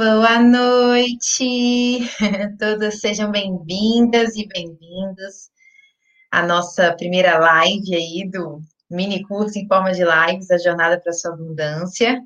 Boa 0.00 0.40
noite, 0.40 2.00
todas 2.58 3.00
sejam 3.00 3.30
bem-vindas 3.30 4.34
e 4.34 4.48
bem-vindos 4.48 5.50
à 6.30 6.42
nossa 6.42 6.94
primeira 6.94 7.38
live 7.38 7.94
aí 7.94 8.26
do 8.26 8.62
mini 8.90 9.22
curso 9.22 9.58
em 9.58 9.68
forma 9.68 9.92
de 9.92 10.02
lives, 10.02 10.50
a 10.50 10.56
Jornada 10.56 10.98
para 10.98 11.10
a 11.10 11.12
Sua 11.12 11.34
Abundância, 11.34 12.18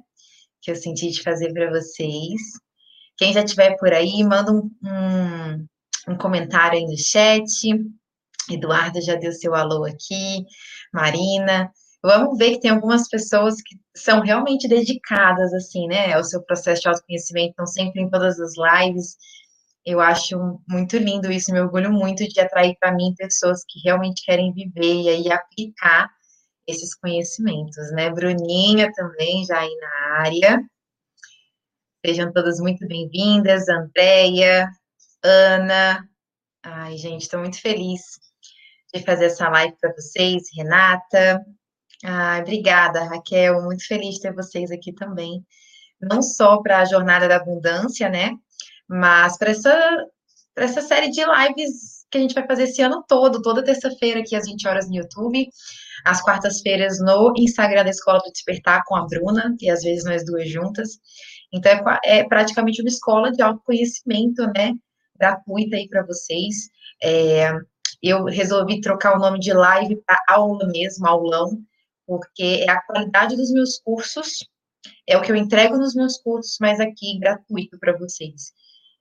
que 0.63 0.71
eu 0.71 0.77
senti 0.77 1.11
de 1.11 1.21
fazer 1.21 1.53
para 1.53 1.69
vocês. 1.69 2.41
Quem 3.17 3.33
já 3.33 3.43
estiver 3.43 3.77
por 3.77 3.93
aí, 3.93 4.23
manda 4.23 4.53
um, 4.53 4.71
um, 4.81 6.13
um 6.13 6.17
comentário 6.17 6.79
aí 6.79 6.87
no 6.87 6.97
chat. 6.97 7.51
Eduardo 8.53 9.01
já 9.03 9.17
deu 9.17 9.33
seu 9.33 9.53
alô 9.53 9.85
aqui, 9.85 10.47
Marina. 10.93 11.73
Vamos 12.07 12.37
ver 12.37 12.51
que 12.51 12.61
tem 12.61 12.71
algumas 12.71 13.09
pessoas 13.09 13.63
que 13.63 13.77
são 13.97 14.21
realmente 14.21 14.69
dedicadas, 14.69 15.55
assim, 15.55 15.87
né, 15.87 16.13
ao 16.13 16.23
seu 16.23 16.43
processo 16.43 16.83
de 16.83 16.89
autoconhecimento, 16.89 17.53
estão 17.53 17.67
sempre 17.67 18.03
em 18.03 18.11
todas 18.11 18.39
as 18.39 18.53
lives. 18.59 19.17
Eu 19.87 20.01
acho 20.01 20.61
muito 20.69 20.99
lindo 20.99 21.33
isso, 21.33 21.51
me 21.51 21.63
orgulho 21.63 21.91
muito 21.91 22.29
de 22.29 22.41
atrair 22.41 22.77
para 22.79 22.93
mim 22.93 23.15
pessoas 23.17 23.65
que 23.67 23.81
realmente 23.83 24.23
querem 24.23 24.53
viver 24.53 25.01
e 25.01 25.09
aí 25.09 25.33
aplicar 25.33 26.11
esses 26.67 26.95
conhecimentos, 26.95 27.91
né? 27.93 28.11
Bruninha 28.11 28.93
também 28.93 29.43
já 29.47 29.61
aí 29.61 29.75
na 29.81 30.19
área. 30.21 30.61
Sejam 32.05 32.31
todas 32.35 32.61
muito 32.61 32.87
bem-vindas, 32.87 33.67
Andréia, 33.67 34.69
Ana. 35.23 36.07
Ai, 36.63 36.99
gente, 36.99 37.23
estou 37.23 37.41
muito 37.41 37.59
feliz 37.63 38.03
de 38.93 39.03
fazer 39.03 39.27
essa 39.27 39.49
live 39.49 39.75
para 39.81 39.95
vocês, 39.95 40.43
Renata. 40.55 41.43
Ah, 42.03 42.39
obrigada, 42.41 43.05
Raquel. 43.05 43.63
Muito 43.63 43.87
feliz 43.87 44.17
de 44.17 44.23
ter 44.23 44.35
vocês 44.35 44.71
aqui 44.71 44.93
também. 44.93 45.45
Não 46.01 46.23
só 46.23 46.61
para 46.63 46.81
a 46.81 46.85
Jornada 46.85 47.29
da 47.29 47.37
Abundância, 47.37 48.09
né? 48.09 48.33
Mas 48.89 49.39
para 49.39 49.51
essa, 49.51 50.07
essa 50.57 50.83
série 50.83 51.11
de 51.11 51.21
lives 51.25 52.05
que 52.11 52.19
a 52.19 52.21
gente 52.21 52.35
vai 52.35 52.47
fazer 52.47 52.65
esse 52.65 52.83
ano 52.83 53.05
todo, 53.09 53.43
toda 53.43 53.65
terça-feira 53.65 54.21
aqui 54.21 54.37
às 54.37 54.47
20 54.47 54.69
horas 54.69 54.89
no 54.89 54.95
YouTube, 54.95 55.49
às 56.05 56.23
quartas-feiras 56.23 56.99
no 57.01 57.33
Instagram 57.37 57.85
da 57.85 57.91
Escola 57.91 58.21
do 58.21 58.31
Despertar 58.31 58.83
com 58.87 58.95
a 58.95 59.07
Bruna, 59.07 59.55
e 59.61 59.71
às 59.71 59.83
vezes 59.83 60.05
nós 60.05 60.25
duas 60.25 60.49
juntas. 60.49 60.99
Então, 61.53 61.73
é, 61.73 62.19
é 62.19 62.25
praticamente 62.25 62.83
uma 62.83 62.89
escola 62.89 63.33
de 63.33 63.43
autoconhecimento, 63.43 64.47
né? 64.55 64.75
Gratuita 65.19 65.77
aí 65.77 65.89
para 65.89 66.05
vocês. 66.05 66.69
É, 67.03 67.53
eu 68.03 68.25
resolvi 68.25 68.81
trocar 68.81 69.17
o 69.17 69.19
nome 69.19 69.41
de 69.41 69.53
live 69.53 69.97
para 70.07 70.19
aula 70.29 70.67
mesmo, 70.67 71.07
aulão, 71.07 71.59
porque 72.07 72.65
é 72.67 72.71
a 72.71 72.81
qualidade 72.83 73.37
dos 73.37 73.51
meus 73.51 73.79
cursos, 73.79 74.49
é 75.09 75.17
o 75.17 75.23
que 75.23 75.33
eu 75.33 75.37
entrego 75.37 75.77
nos 75.77 75.95
meus 75.95 76.19
cursos, 76.19 76.57
mas 76.61 76.81
aqui 76.81 77.19
gratuito 77.19 77.79
para 77.79 77.97
vocês. 77.97 78.53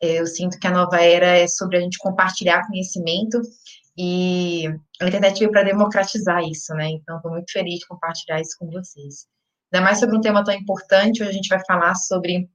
É, 0.02 0.20
eu 0.20 0.28
sinto 0.28 0.60
que 0.60 0.68
a 0.68 0.72
nova 0.72 1.02
era 1.02 1.38
é 1.38 1.48
sobre 1.48 1.78
a 1.78 1.82
gente 1.82 1.98
compartilhar 1.98 2.68
conhecimento 2.68 3.42
e 3.98 4.68
a 5.02 5.08
internet 5.08 5.40
veio 5.40 5.52
para 5.52 5.64
democratizar 5.64 6.42
isso, 6.44 6.74
né? 6.74 6.90
Então, 6.90 7.18
estou 7.18 7.32
muito 7.32 7.52
feliz 7.52 7.80
de 7.80 7.88
compartilhar 7.88 8.42
isso 8.42 8.58
com 8.58 8.70
vocês. 8.70 9.28
Ainda 9.72 9.86
mais 9.86 10.00
sobre 10.00 10.18
um 10.18 10.22
tema 10.22 10.44
tão 10.44 10.54
importante, 10.54 11.22
hoje 11.22 11.32
a 11.32 11.34
gente 11.34 11.50
vai 11.50 11.64
falar 11.66 11.96
sobre 11.96 12.50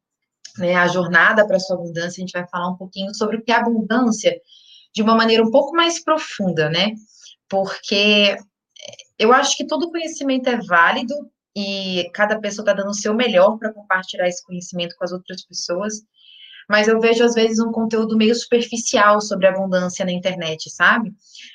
né, 0.59 0.75
a 0.75 0.89
jornada 0.89 1.47
para 1.47 1.57
a 1.57 1.61
sua 1.61 1.77
abundância, 1.77 2.23
a 2.23 2.27
gente 2.27 2.33
vai 2.33 2.47
falar 2.49 2.69
um 2.71 2.77
pouquinho 2.77 3.15
sobre 3.15 3.37
o 3.37 3.43
que 3.43 3.53
é 3.53 3.57
abundância 3.57 4.39
de 4.95 5.03
uma 5.03 5.15
maneira 5.15 5.43
um 5.43 5.51
pouco 5.51 5.73
mais 5.75 6.03
profunda, 6.03 6.69
né? 6.69 6.93
Porque 7.49 8.37
eu 9.19 9.33
acho 9.33 9.57
que 9.57 9.67
todo 9.67 9.91
conhecimento 9.91 10.49
é 10.49 10.59
válido 10.59 11.15
e 11.57 12.09
cada 12.15 12.39
pessoa 12.39 12.63
está 12.63 12.73
dando 12.73 12.91
o 12.91 12.95
seu 12.95 13.13
melhor 13.15 13.59
para 13.59 13.73
compartilhar 13.73 14.29
esse 14.29 14.45
conhecimento 14.45 14.95
com 14.97 15.05
as 15.05 15.13
outras 15.13 15.45
pessoas, 15.45 16.03
mas 16.69 16.87
eu 16.87 17.01
vejo 17.01 17.25
às 17.25 17.35
vezes 17.35 17.59
um 17.59 17.73
conteúdo 17.73 18.17
meio 18.17 18.35
superficial 18.35 19.21
sobre 19.21 19.47
abundância 19.47 20.05
na 20.05 20.13
internet, 20.13 20.71
sabe? 20.71 21.13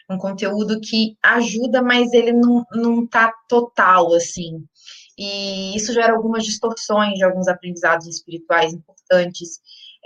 Um 0.09 0.17
conteúdo 0.17 0.81
que 0.81 1.15
ajuda, 1.23 1.81
mas 1.81 2.11
ele 2.11 2.33
não, 2.33 2.65
não 2.73 3.05
tá 3.07 3.31
total, 3.47 4.13
assim. 4.13 4.65
E 5.17 5.75
isso 5.77 5.93
gera 5.93 6.13
algumas 6.13 6.43
distorções 6.43 7.13
de 7.13 7.23
alguns 7.23 7.47
aprendizados 7.47 8.07
espirituais 8.07 8.73
importantes, 8.73 9.59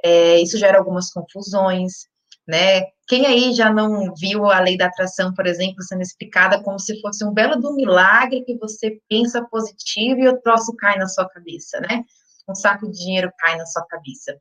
é, 0.03 0.41
isso 0.41 0.57
gera 0.57 0.77
algumas 0.77 1.09
confusões, 1.09 2.07
né? 2.47 2.83
Quem 3.07 3.25
aí 3.25 3.53
já 3.53 3.71
não 3.71 4.13
viu 4.15 4.45
a 4.45 4.59
lei 4.59 4.77
da 4.77 4.87
atração, 4.87 5.33
por 5.33 5.45
exemplo, 5.45 5.83
sendo 5.83 6.01
explicada 6.01 6.61
como 6.63 6.79
se 6.79 6.99
fosse 7.01 7.25
um 7.25 7.33
belo 7.33 7.59
do 7.59 7.75
milagre 7.75 8.43
que 8.43 8.57
você 8.57 8.99
pensa 9.09 9.45
positivo 9.49 10.21
e 10.21 10.27
o 10.27 10.41
troço 10.41 10.75
cai 10.75 10.97
na 10.97 11.07
sua 11.07 11.27
cabeça, 11.29 11.79
né? 11.81 12.03
Um 12.49 12.55
saco 12.55 12.89
de 12.89 12.97
dinheiro 12.97 13.31
cai 13.37 13.57
na 13.57 13.65
sua 13.65 13.85
cabeça. 13.87 14.37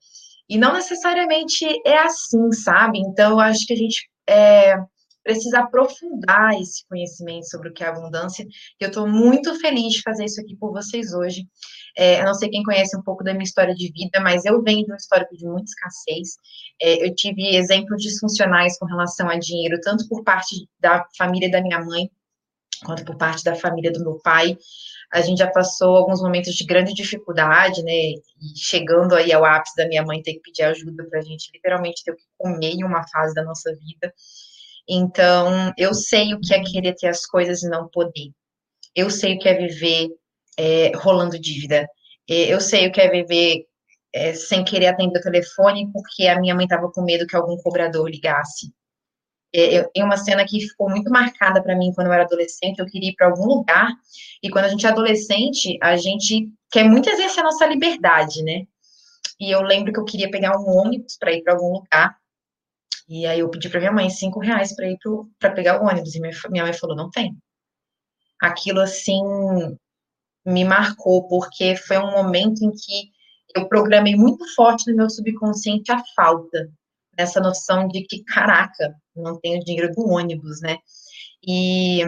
E 0.49 0.56
não 0.56 0.75
necessariamente 0.75 1.65
é 1.84 1.99
assim, 1.99 2.53
sabe? 2.53 3.00
Então, 3.00 3.33
eu 3.33 3.41
acho 3.41 3.67
que 3.67 3.72
a 3.72 3.77
gente 3.77 4.09
é, 4.28 4.77
precisa 5.26 5.59
aprofundar 5.59 6.54
esse 6.54 6.87
conhecimento 6.88 7.48
sobre 7.50 7.69
o 7.69 7.72
que 7.72 7.82
é 7.82 7.88
abundância. 7.88 8.47
Eu 8.78 8.88
estou 8.88 9.09
muito 9.09 9.59
feliz 9.59 9.94
de 9.94 10.03
fazer 10.03 10.25
isso 10.25 10.41
aqui 10.41 10.54
por 10.56 10.70
vocês 10.70 11.12
hoje. 11.12 11.42
É, 11.98 12.20
eu 12.20 12.25
não 12.25 12.34
sei 12.34 12.48
quem 12.48 12.62
conhece 12.62 12.97
um 12.97 13.03
pouco 13.03 13.25
da 13.25 13.32
minha 13.32 13.42
história 13.42 13.75
de 13.75 13.91
vida, 13.91 14.20
mas 14.20 14.44
eu 14.44 14.62
venho 14.62 14.87
de 14.87 14.92
um 14.92 14.97
histórico 14.97 15.37
de 15.37 15.44
muita 15.44 15.64
escassez. 15.64 16.37
É, 16.81 17.04
eu 17.04 17.12
tive 17.12 17.56
exemplos 17.56 18.00
disfuncionais 18.00 18.78
com 18.78 18.87
relação 18.87 19.28
a 19.28 19.37
dinheiro, 19.37 19.81
tanto 19.82 20.09
por 20.09 20.22
parte 20.22 20.69
da 20.78 21.04
família 21.19 21.50
da 21.50 21.60
minha 21.60 21.84
mãe, 21.84 22.08
quanto 22.84 23.04
por 23.04 23.16
parte 23.16 23.43
da 23.43 23.56
família 23.56 23.91
do 23.91 24.04
meu 24.04 24.20
pai. 24.22 24.56
A 25.12 25.20
gente 25.22 25.38
já 25.38 25.50
passou 25.50 25.97
alguns 25.97 26.22
momentos 26.22 26.54
de 26.54 26.64
grande 26.64 26.94
dificuldade, 26.94 27.82
né? 27.82 27.93
E 27.93 28.22
chegando 28.56 29.14
aí 29.14 29.32
ao 29.32 29.44
ápice 29.44 29.75
da 29.76 29.88
minha 29.88 30.04
mãe 30.04 30.22
ter 30.22 30.34
que 30.34 30.41
pedir 30.41 30.62
ajuda 30.62 31.04
para 31.08 31.19
a 31.19 31.22
gente 31.22 31.50
literalmente 31.53 32.04
ter 32.04 32.14
que 32.14 32.22
comer 32.38 32.75
em 32.75 32.84
uma 32.84 33.03
fase 33.08 33.34
da 33.34 33.43
nossa 33.43 33.72
vida. 33.75 34.12
Então, 34.89 35.73
eu 35.77 35.93
sei 35.95 36.33
o 36.35 36.41
que 36.41 36.55
é 36.55 36.63
querer 36.63 36.95
ter 36.95 37.09
as 37.09 37.27
coisas 37.27 37.63
e 37.63 37.69
não 37.69 37.89
poder. 37.89 38.31
Eu 38.95 39.11
sei 39.11 39.35
o 39.35 39.39
que 39.39 39.49
é 39.49 39.55
viver 39.55 40.09
é, 40.57 40.93
rolando 40.97 41.39
dívida. 41.39 41.89
Eu 42.29 42.61
sei 42.61 42.87
o 42.87 42.93
que 42.93 43.01
é 43.01 43.11
viver 43.11 43.67
é, 44.13 44.33
sem 44.35 44.65
querer 44.65 44.87
atender 44.87 45.19
o 45.19 45.23
telefone 45.23 45.91
porque 45.93 46.27
a 46.27 46.41
minha 46.41 46.55
mãe 46.55 46.65
estava 46.65 46.91
com 46.91 47.03
medo 47.03 47.27
que 47.27 47.37
algum 47.37 47.57
cobrador 47.59 48.09
ligasse. 48.09 48.73
Tem 49.53 50.05
uma 50.05 50.19
cena 50.19 50.45
que 50.45 50.61
ficou 50.61 50.91
muito 50.91 51.11
marcada 51.11 51.63
para 51.63 51.77
mim 51.77 51.93
quando 51.95 52.09
eu 52.09 52.13
era 52.13 52.25
adolescente. 52.25 52.79
Eu 52.79 52.87
queria 52.87 53.11
ir 53.11 53.15
para 53.15 53.29
algum 53.29 53.47
lugar 53.47 53.89
e 54.43 54.51
quando 54.51 54.67
a 54.67 54.69
gente 54.69 54.87
é 54.87 54.91
adolescente, 54.91 55.79
a 55.83 55.97
gente 55.97 56.51
quer 56.71 56.85
muito 56.85 57.09
exercer 57.09 57.41
a 57.41 57.45
nossa 57.45 57.67
liberdade, 57.67 58.43
né? 58.43 58.67
E 59.41 59.51
eu 59.51 59.63
lembro 59.63 59.93
que 59.93 60.01
eu 60.01 60.05
queria 60.05 60.31
pegar 60.31 60.59
um 60.59 60.67
ônibus 60.69 61.17
para 61.17 61.33
ir 61.33 61.43
para 61.43 61.55
algum 61.55 61.73
lugar 61.73 62.17
e 63.09 63.25
aí 63.27 63.41
eu 63.41 63.50
pedi 63.50 63.69
para 63.69 63.81
minha 63.81 63.93
mãe 63.93 64.11
cinco 64.11 64.41
reais 64.41 64.75
para 64.75 64.91
ir 64.91 64.99
para 65.39 65.53
pegar 65.53 65.81
o 65.81 65.87
ônibus. 65.87 66.15
E 66.15 66.21
minha 66.21 66.65
mãe 66.65 66.72
falou, 66.72 66.97
não 66.97 67.11
tem. 67.11 67.37
Aquilo 68.41 68.81
assim 68.81 69.22
me 70.44 70.65
marcou, 70.65 71.27
porque 71.28 71.77
foi 71.77 71.99
um 71.99 72.11
momento 72.11 72.65
em 72.65 72.71
que 72.71 73.11
eu 73.55 73.69
programei 73.69 74.15
muito 74.15 74.44
forte 74.55 74.91
no 74.91 74.97
meu 74.97 75.11
subconsciente 75.11 75.91
a 75.91 76.03
falta, 76.15 76.71
essa 77.17 77.41
noção 77.41 77.89
de 77.89 78.03
que, 78.03 78.22
caraca, 78.25 78.94
não 79.15 79.41
tenho 79.41 79.65
dinheiro 79.65 79.93
do 79.93 80.09
ônibus, 80.09 80.61
né? 80.61 80.77
E, 81.47 82.03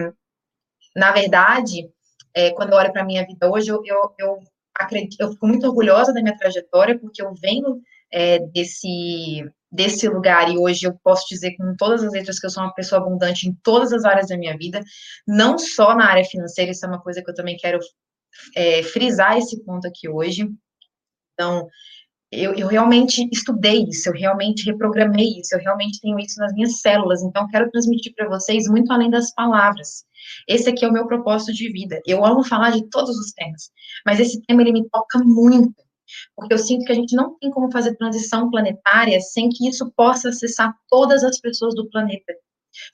na 0.95 1.11
verdade, 1.11 1.89
é, 2.33 2.51
quando 2.51 2.71
eu 2.71 2.77
olho 2.77 2.91
para 2.91 3.01
a 3.01 3.05
minha 3.05 3.25
vida 3.25 3.49
hoje, 3.49 3.69
eu, 3.69 3.81
eu, 3.85 4.13
eu, 4.19 4.39
acredito, 4.75 5.19
eu 5.19 5.31
fico 5.31 5.47
muito 5.47 5.65
orgulhosa 5.67 6.13
da 6.13 6.21
minha 6.21 6.37
trajetória, 6.37 6.99
porque 6.99 7.21
eu 7.21 7.33
venho 7.35 7.81
é, 8.11 8.39
desse, 8.39 9.43
desse 9.71 10.07
lugar, 10.07 10.51
e 10.51 10.57
hoje 10.57 10.85
eu 10.85 10.97
posso 11.03 11.25
dizer 11.29 11.55
com 11.55 11.75
todas 11.75 12.03
as 12.03 12.11
letras 12.11 12.39
que 12.39 12.45
eu 12.45 12.49
sou 12.49 12.63
uma 12.63 12.73
pessoa 12.73 13.01
abundante 13.01 13.47
em 13.47 13.53
todas 13.63 13.93
as 13.93 14.03
áreas 14.05 14.27
da 14.27 14.37
minha 14.37 14.57
vida, 14.57 14.81
não 15.27 15.57
só 15.57 15.95
na 15.95 16.09
área 16.09 16.25
financeira, 16.25 16.71
isso 16.71 16.85
é 16.85 16.89
uma 16.89 17.01
coisa 17.01 17.23
que 17.23 17.29
eu 17.29 17.35
também 17.35 17.57
quero 17.57 17.79
é, 18.55 18.83
frisar 18.83 19.37
esse 19.37 19.63
ponto 19.63 19.87
aqui 19.87 20.09
hoje. 20.09 20.49
Então, 21.33 21.67
eu, 22.31 22.53
eu, 22.53 22.67
realmente 22.67 23.27
estudei 23.31 23.85
isso, 23.89 24.09
eu 24.09 24.13
realmente 24.13 24.65
reprogramei 24.65 25.39
isso, 25.39 25.55
eu 25.55 25.59
realmente 25.59 25.99
tenho 25.99 26.19
isso 26.19 26.39
nas 26.39 26.53
minhas 26.53 26.79
células, 26.79 27.23
então 27.23 27.47
quero 27.47 27.71
transmitir 27.71 28.13
para 28.15 28.29
vocês 28.29 28.67
muito 28.67 28.91
além 28.93 29.09
das 29.09 29.33
palavras. 29.33 30.05
Esse 30.47 30.69
aqui 30.69 30.85
é 30.85 30.87
o 30.87 30.93
meu 30.93 31.07
propósito 31.07 31.53
de 31.53 31.71
vida. 31.71 31.99
Eu 32.05 32.23
amo 32.23 32.43
falar 32.43 32.71
de 32.71 32.87
todos 32.89 33.17
os 33.17 33.31
temas, 33.31 33.71
mas 34.05 34.19
esse 34.19 34.39
tema 34.43 34.61
ele 34.61 34.73
me 34.73 34.87
toca 34.89 35.17
muito 35.19 35.73
porque 36.35 36.53
eu 36.53 36.57
sinto 36.57 36.85
que 36.85 36.91
a 36.91 36.95
gente 36.95 37.15
não 37.15 37.37
tem 37.39 37.49
como 37.51 37.71
fazer 37.71 37.95
transição 37.95 38.49
planetária 38.49 39.19
sem 39.21 39.49
que 39.49 39.67
isso 39.67 39.91
possa 39.95 40.29
acessar 40.29 40.73
todas 40.89 41.23
as 41.23 41.39
pessoas 41.39 41.75
do 41.75 41.89
planeta. 41.89 42.33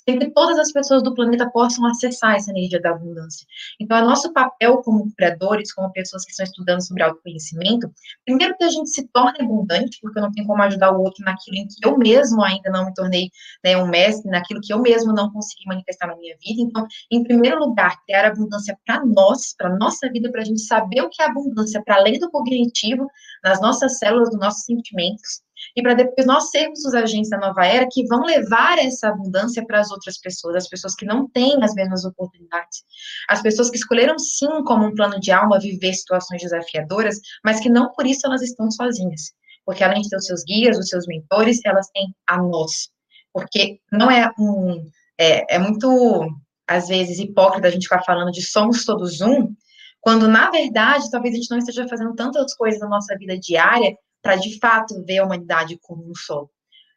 Sem 0.08 0.20
que 0.20 0.32
todas 0.32 0.58
as 0.58 0.72
pessoas 0.72 1.04
do 1.04 1.14
planeta 1.14 1.50
possam 1.50 1.86
acessar 1.86 2.36
essa 2.36 2.52
energia 2.52 2.82
da 2.82 2.92
abundância. 2.92 3.46
Então, 3.80 3.98
é 3.98 4.02
nosso 4.02 4.32
papel 4.34 4.78
como 4.78 5.12
criadores, 5.16 5.74
como 5.74 5.92
pessoas 5.92 6.24
que 6.24 6.32
estão 6.32 6.46
estudando 6.46 6.86
sobre 6.86 7.04
autoconhecimento, 7.04 7.92
primeiro 8.26 8.56
que 8.58 8.64
a 8.64 8.70
gente 8.70 8.90
se 8.90 9.08
torne 9.08 9.42
abundante, 9.42 9.98
porque 10.02 10.20
eu 10.20 10.24
não 10.24 10.32
tenho 10.32 10.48
como 10.48 10.62
ajudar 10.64 10.92
o 10.92 11.02
outro 11.02 11.24
naquilo 11.24 11.58
em 11.58 11.68
que 11.68 11.86
eu 11.86 11.98
mesmo 11.98 12.44
ainda 12.44 12.70
não 12.70 12.86
me 12.86 12.94
tornei 12.94 13.30
né, 13.64 13.78
um 13.78 13.88
mestre, 13.88 14.30
naquilo 14.30 14.62
que 14.62 14.74
eu 14.74 14.82
mesmo 14.82 15.14
não 15.14 15.32
consegui 15.32 15.66
manifestar 15.66 16.08
na 16.08 16.16
minha 16.18 16.36
vida. 16.44 16.62
Então, 16.62 16.86
em 17.12 17.24
primeiro 17.24 17.60
lugar, 17.60 18.02
criar 18.06 18.28
abundância 18.28 18.78
para 18.86 19.06
nós, 19.06 19.56
para 19.58 19.76
nossa 19.78 20.10
vida, 20.12 20.32
para 20.32 20.42
a 20.42 20.46
gente 20.46 20.62
saber 20.62 21.02
o 21.02 21.10
que 21.10 21.22
é 21.22 21.26
abundância, 21.26 21.82
para 21.84 21.96
além 21.96 22.20
do 22.20 22.30
cognitivo, 22.30 23.08
nas 23.44 23.62
nossas 23.62 23.98
células, 23.98 24.30
dos 24.30 24.40
nossos 24.40 24.64
sentimentos 24.64 25.45
e 25.76 25.82
para 25.82 25.94
depois 25.94 26.26
nós 26.26 26.50
sermos 26.50 26.84
os 26.86 26.94
agentes 26.94 27.30
da 27.30 27.38
nova 27.38 27.66
era 27.66 27.88
que 27.90 28.06
vão 28.08 28.24
levar 28.24 28.78
essa 28.78 29.10
abundância 29.10 29.66
para 29.66 29.80
as 29.80 29.92
outras 29.92 30.18
pessoas, 30.18 30.56
as 30.56 30.68
pessoas 30.68 30.96
que 30.96 31.06
não 31.06 31.30
têm 31.30 31.64
as 31.64 31.74
mesmas 31.74 32.06
oportunidades, 32.06 32.84
as 33.30 33.42
pessoas 33.42 33.70
que 33.70 33.78
escolheram 33.78 34.18
sim 34.20 34.64
como 34.66 34.86
um 34.86 34.96
plano 34.96 35.20
de 35.20 35.32
alma 35.32 35.60
viver 35.60 35.94
situações 35.94 36.42
desafiadoras, 36.42 37.18
mas 37.44 37.60
que 37.60 37.70
não 37.70 37.92
por 37.94 38.06
isso 38.06 38.26
elas 38.26 38.42
estão 38.42 38.70
sozinhas, 38.72 39.32
porque 39.66 39.84
além 39.84 40.02
de 40.02 40.10
ter 40.10 40.18
os 40.18 40.26
seus 40.26 40.44
guias, 40.44 40.78
os 40.78 40.88
seus 40.88 41.08
mentores, 41.08 41.60
elas 41.66 41.88
têm 41.94 42.14
a 42.28 42.38
nós, 42.42 42.90
porque 43.34 43.80
não 43.92 44.10
é 44.10 44.32
um 44.40 44.86
é, 45.18 45.56
é 45.56 45.60
muito 45.60 46.28
às 46.68 46.88
vezes 46.88 47.20
hipócrita 47.20 47.68
a 47.68 47.72
gente 47.72 47.84
ficar 47.84 48.04
falando 48.04 48.32
de 48.32 48.42
somos 48.42 48.86
todos 48.86 49.22
um, 49.22 49.54
quando 50.02 50.28
na 50.28 50.50
verdade 50.50 51.10
talvez 51.10 51.34
a 51.34 51.38
gente 51.38 51.52
não 51.52 51.58
esteja 51.58 51.88
fazendo 51.88 52.14
tantas 52.16 52.56
coisas 52.56 52.80
na 52.80 52.88
nossa 52.88 53.18
vida 53.18 53.38
diária 53.38 53.96
para 54.26 54.38
de 54.38 54.58
fato 54.58 55.06
ver 55.06 55.20
a 55.20 55.24
humanidade 55.24 55.78
como 55.84 56.04
um 56.04 56.16
só. 56.16 56.48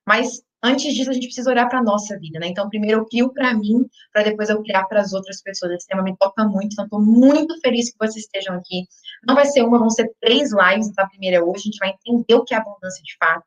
Mas 0.06 0.40
antes 0.62 0.94
disso, 0.94 1.10
a 1.10 1.12
gente 1.12 1.26
precisa 1.26 1.50
olhar 1.50 1.69
para 1.69 1.82
nossa 1.82 2.19
vida, 2.19 2.40
né? 2.40 2.46
Então, 2.46 2.70
primeiro 2.70 3.00
eu 3.00 3.04
crio 3.04 3.30
para 3.34 3.52
mim, 3.52 3.84
para 4.10 4.22
depois 4.22 4.48
eu 4.48 4.62
criar 4.62 4.84
para 4.84 5.02
as 5.02 5.12
outras 5.12 5.42
pessoas. 5.42 5.72
Esse 5.72 5.86
tema 5.86 6.02
me 6.02 6.16
toca 6.16 6.42
muito, 6.46 6.72
então 6.72 6.86
estou 6.86 7.02
muito 7.02 7.60
feliz 7.60 7.90
que 7.90 7.98
vocês 7.98 8.25
estejam 8.25 8.54
aqui. 8.54 8.86
Não 9.26 9.34
vai 9.34 9.44
ser 9.44 9.60
uma, 9.60 9.78
vão 9.78 9.90
ser 9.90 10.10
três 10.22 10.52
lives, 10.52 10.88
então 10.88 11.04
a 11.04 11.08
primeira 11.08 11.36
é 11.36 11.42
hoje, 11.42 11.58
a 11.58 11.64
gente 11.64 11.78
vai 11.78 11.90
entender 11.90 12.34
o 12.34 12.44
que 12.44 12.54
é 12.54 12.56
abundância 12.56 13.02
de 13.04 13.14
fato. 13.19 13.46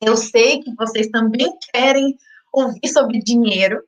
Eu 0.00 0.16
sei 0.16 0.60
que 0.62 0.72
vocês 0.76 1.08
também 1.08 1.52
querem 1.72 2.16
ouvir 2.52 2.88
sobre 2.88 3.18
dinheiro, 3.18 3.82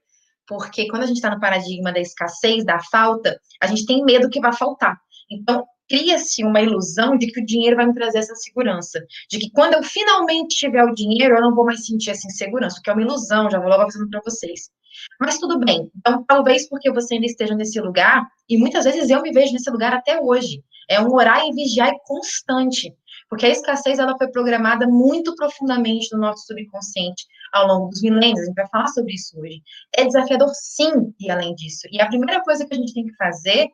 porque 0.48 0.88
quando 0.88 1.04
a 1.04 1.06
gente 1.06 1.18
está 1.18 1.30
no 1.30 1.38
paradigma 1.38 1.92
da 1.92 2.00
escassez, 2.00 2.64
da 2.64 2.80
falta, 2.80 3.40
a 3.62 3.68
gente 3.68 3.86
tem 3.86 4.04
medo 4.04 4.28
que 4.28 4.40
vai 4.40 4.52
faltar. 4.52 5.00
Então, 5.30 5.64
cria-se 5.88 6.44
uma 6.44 6.60
ilusão 6.60 7.16
de 7.16 7.26
que 7.26 7.40
o 7.40 7.44
dinheiro 7.44 7.76
vai 7.76 7.86
me 7.86 7.94
trazer 7.94 8.18
essa 8.18 8.34
segurança, 8.34 9.00
de 9.30 9.38
que 9.38 9.50
quando 9.50 9.74
eu 9.74 9.82
finalmente 9.82 10.56
tiver 10.56 10.84
o 10.84 10.94
dinheiro, 10.94 11.36
eu 11.36 11.40
não 11.40 11.54
vou 11.54 11.64
mais 11.64 11.84
sentir 11.86 12.10
essa 12.10 12.26
insegurança, 12.26 12.80
que 12.82 12.90
é 12.90 12.92
uma 12.92 13.02
ilusão, 13.02 13.50
já 13.50 13.58
vou 13.58 13.68
logo 13.68 13.82
avisando 13.82 14.08
para 14.10 14.20
vocês. 14.24 14.70
Mas 15.20 15.38
tudo 15.38 15.58
bem, 15.58 15.90
então 15.96 16.24
talvez 16.26 16.68
porque 16.68 16.90
você 16.92 17.14
ainda 17.14 17.26
esteja 17.26 17.54
nesse 17.54 17.80
lugar, 17.80 18.26
e 18.48 18.58
muitas 18.58 18.84
vezes 18.84 19.08
eu 19.10 19.22
me 19.22 19.32
vejo 19.32 19.52
nesse 19.52 19.70
lugar 19.70 19.92
até 19.94 20.20
hoje, 20.20 20.62
é 20.88 21.00
um 21.00 21.12
orar 21.14 21.42
e 21.46 21.52
vigiar 21.52 21.92
constante, 22.04 22.94
porque 23.28 23.46
a 23.46 23.48
escassez 23.48 23.98
ela 23.98 24.16
foi 24.18 24.28
programada 24.28 24.86
muito 24.86 25.34
profundamente 25.34 26.12
no 26.12 26.20
nosso 26.20 26.44
subconsciente 26.46 27.24
ao 27.52 27.66
longo 27.66 27.88
dos 27.88 28.02
milênios, 28.02 28.40
a 28.40 28.44
gente 28.44 28.54
vai 28.54 28.68
falar 28.68 28.88
sobre 28.88 29.14
isso 29.14 29.38
hoje. 29.38 29.62
É 29.96 30.04
desafiador 30.04 30.50
sim, 30.54 31.14
e 31.20 31.30
além 31.30 31.54
disso. 31.54 31.86
E 31.90 32.00
a 32.00 32.08
primeira 32.08 32.42
coisa 32.42 32.66
que 32.66 32.74
a 32.74 32.76
gente 32.76 32.94
tem 32.94 33.06
que 33.06 33.16
fazer 33.16 33.68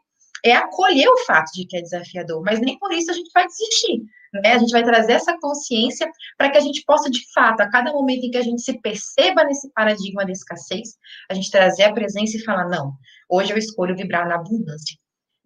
é 0.45 0.53
acolher 0.53 1.09
o 1.09 1.19
fato 1.25 1.51
de 1.53 1.67
que 1.67 1.77
é 1.77 1.83
desafiador, 1.83 2.43
mas 2.43 2.61
nem 2.61 2.79
por 2.79 2.93
isso 2.93 3.11
a 3.11 3.15
gente 3.15 3.31
vai 3.35 3.47
desistir. 3.47 4.03
Né? 4.33 4.53
A 4.53 4.59
gente 4.59 4.71
vai 4.71 4.85
trazer 4.85 5.13
essa 5.13 5.37
consciência 5.41 6.11
para 6.37 6.51
que 6.51 6.59
a 6.59 6.61
gente 6.61 6.85
possa, 6.85 7.11
de 7.11 7.21
fato, 7.33 7.61
a 7.61 7.71
cada 7.71 7.93
momento 7.93 8.25
em 8.25 8.31
que 8.31 8.39
a 8.39 8.43
gente 8.43 8.63
se 8.63 8.81
perceba 8.81 9.45
nesse 9.45 9.71
paradigma 9.73 10.25
da 10.25 10.33
escassez, 10.33 10.97
a 11.31 11.35
gente 11.35 11.51
trazer 11.51 11.85
a 11.85 11.93
presença 11.93 12.37
e 12.37 12.45
falar: 12.45 12.69
não, 12.69 12.93
hoje 13.29 13.53
eu 13.53 13.59
escolho 13.59 13.97
vibrar 13.97 14.29
na 14.29 14.37
abundância. 14.37 14.97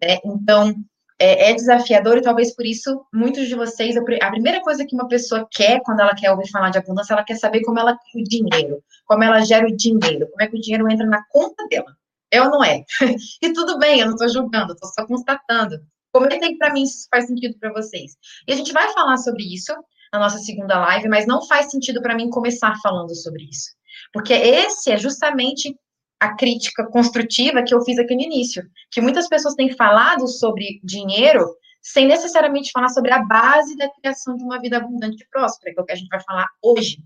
Né? 0.01 0.17
Então, 0.25 0.73
é, 1.19 1.51
é, 1.51 1.53
desafiador 1.53 2.17
e 2.17 2.21
talvez 2.21 2.53
por 2.53 2.65
isso 2.65 3.05
muitos 3.13 3.47
de 3.47 3.55
vocês, 3.55 3.95
a 3.95 4.31
primeira 4.31 4.61
coisa 4.61 4.85
que 4.85 4.95
uma 4.95 5.07
pessoa 5.07 5.47
quer 5.49 5.81
quando 5.83 6.01
ela 6.01 6.15
quer 6.15 6.31
ouvir 6.31 6.49
falar 6.49 6.69
de 6.69 6.77
abundância, 6.77 7.13
ela 7.13 7.23
quer 7.23 7.35
saber 7.35 7.61
como 7.61 7.79
ela 7.79 7.97
cria 7.97 8.23
o 8.23 8.27
dinheiro, 8.27 8.83
como 9.05 9.23
ela 9.23 9.39
gera 9.41 9.65
o 9.65 9.75
dinheiro, 9.75 10.27
como 10.29 10.41
é 10.41 10.47
que 10.47 10.57
o 10.57 10.61
dinheiro 10.61 10.89
entra 10.91 11.05
na 11.05 11.23
conta 11.29 11.65
dela. 11.67 11.95
É 12.33 12.41
ou 12.41 12.49
não 12.49 12.63
é? 12.63 12.83
e 13.43 13.53
tudo 13.53 13.77
bem, 13.77 13.99
eu 13.99 14.07
não 14.07 14.15
estou 14.15 14.27
julgando, 14.27 14.73
estou 14.73 14.89
só 14.89 15.05
constatando. 15.05 15.77
Comentem 16.11 16.57
para 16.57 16.73
mim 16.73 16.85
se 16.85 16.97
isso 16.97 17.07
faz 17.09 17.27
sentido 17.27 17.55
para 17.59 17.71
vocês. 17.71 18.13
E 18.47 18.53
a 18.53 18.55
gente 18.55 18.73
vai 18.73 18.91
falar 18.91 19.17
sobre 19.17 19.43
isso 19.43 19.71
na 20.11 20.19
nossa 20.19 20.39
segunda 20.39 20.79
live, 20.79 21.07
mas 21.07 21.27
não 21.27 21.45
faz 21.45 21.69
sentido 21.69 22.01
para 22.01 22.15
mim 22.15 22.31
começar 22.31 22.73
falando 22.81 23.15
sobre 23.15 23.43
isso. 23.43 23.69
Porque 24.11 24.33
esse 24.33 24.91
é 24.91 24.97
justamente 24.97 25.75
a 26.19 26.35
crítica 26.35 26.87
construtiva 26.87 27.61
que 27.61 27.73
eu 27.73 27.81
fiz 27.81 27.99
aqui 27.99 28.15
no 28.15 28.21
início, 28.21 28.63
que 28.91 29.01
muitas 29.01 29.27
pessoas 29.27 29.53
têm 29.53 29.75
falado 29.75 30.27
sobre 30.27 30.79
dinheiro 30.83 31.45
sem 31.83 32.07
necessariamente 32.07 32.71
falar 32.71 32.89
sobre 32.89 33.11
a 33.11 33.23
base 33.23 33.75
da 33.75 33.89
criação 33.91 34.35
de 34.37 34.43
uma 34.43 34.59
vida 34.59 34.77
abundante 34.77 35.21
e 35.23 35.27
próspera, 35.27 35.73
que 35.73 35.79
é 35.79 35.83
o 35.83 35.85
que 35.85 35.91
a 35.91 35.95
gente 35.95 36.07
vai 36.07 36.21
falar 36.23 36.47
hoje. 36.63 36.97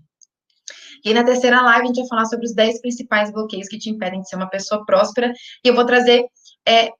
E 1.04 1.14
na 1.14 1.24
terceira 1.24 1.60
live 1.62 1.84
a 1.84 1.86
gente 1.86 2.00
vai 2.00 2.08
falar 2.08 2.24
sobre 2.26 2.46
os 2.46 2.54
10 2.54 2.80
principais 2.80 3.32
bloqueios 3.32 3.68
que 3.68 3.78
te 3.78 3.90
impedem 3.90 4.20
de 4.20 4.28
ser 4.28 4.36
uma 4.36 4.48
pessoa 4.48 4.84
próspera. 4.84 5.32
E 5.64 5.68
eu 5.68 5.74
vou 5.74 5.84
trazer 5.84 6.24
é, 6.66 6.90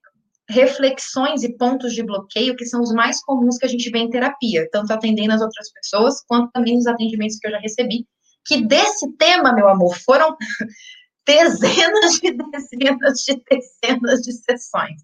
reflexões 0.49 1.43
e 1.43 1.57
pontos 1.57 1.93
de 1.93 2.03
bloqueio 2.03 2.57
que 2.57 2.65
são 2.65 2.81
os 2.81 2.93
mais 2.93 3.23
comuns 3.23 3.59
que 3.59 3.67
a 3.67 3.69
gente 3.69 3.91
vê 3.91 3.99
em 3.99 4.11
terapia, 4.11 4.69
tanto 4.73 4.93
atendendo 4.93 5.35
as 5.35 5.43
outras 5.43 5.71
pessoas, 5.73 6.23
quanto 6.27 6.51
também 6.53 6.77
nos 6.77 6.87
atendimentos 6.87 7.39
que 7.39 7.47
eu 7.47 7.53
já 7.53 7.59
recebi. 7.59 8.07
Que 8.47 8.65
desse 8.65 9.13
tema, 9.19 9.53
meu 9.53 9.69
amor, 9.69 9.95
foram 9.99 10.35
dezenas 11.27 12.15
de 12.15 12.33
dezenas 12.33 13.19
de 13.25 13.43
dezenas 13.51 14.21
de 14.23 14.33
sessões. 14.33 15.03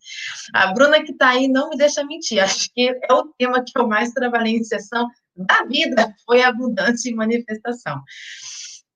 A 0.55 0.73
Bruna 0.73 1.05
que 1.05 1.13
está 1.13 1.31
aí 1.31 1.47
não 1.47 1.69
me 1.69 1.77
deixa 1.77 2.03
mentir, 2.05 2.43
acho 2.43 2.71
que 2.73 2.89
é 2.89 3.13
o 3.13 3.25
tema 3.39 3.63
que 3.63 3.79
eu 3.79 3.87
mais 3.87 4.11
trabalhei 4.13 4.57
em 4.57 4.65
sessão 4.65 5.07
da 5.37 5.65
vida, 5.65 6.15
foi 6.25 6.43
abundância 6.43 7.11
e 7.11 7.15
manifestação. 7.15 8.01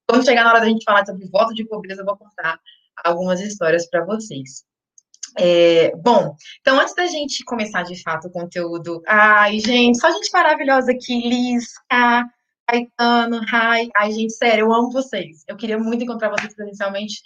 Quando 0.08 0.24
chegar 0.24 0.44
na 0.44 0.50
hora 0.50 0.60
da 0.60 0.66
gente 0.66 0.84
falar 0.84 1.04
sobre 1.04 1.28
voto 1.28 1.52
de 1.52 1.66
pobreza, 1.66 2.00
eu 2.00 2.06
vou 2.06 2.16
contar 2.16 2.58
algumas 3.04 3.40
histórias 3.40 3.88
para 3.88 4.04
vocês. 4.04 4.64
É, 5.38 5.94
bom, 5.96 6.34
então 6.60 6.80
antes 6.80 6.94
da 6.94 7.06
gente 7.06 7.44
começar 7.44 7.82
de 7.82 8.00
fato 8.02 8.28
o 8.28 8.30
conteúdo. 8.30 9.02
Ai, 9.06 9.60
gente, 9.60 10.00
só 10.00 10.10
gente 10.10 10.30
maravilhosa 10.32 10.92
aqui, 10.92 11.28
Liz, 11.28 11.74
Ká, 11.90 12.24
Caetano, 12.66 13.40
Rai. 13.46 13.88
Ai, 13.94 14.12
gente, 14.12 14.32
sério, 14.32 14.64
eu 14.64 14.72
amo 14.72 14.90
vocês. 14.90 15.44
Eu 15.46 15.56
queria 15.56 15.78
muito 15.78 16.02
encontrar 16.02 16.30
vocês 16.30 16.54
presencialmente. 16.54 17.20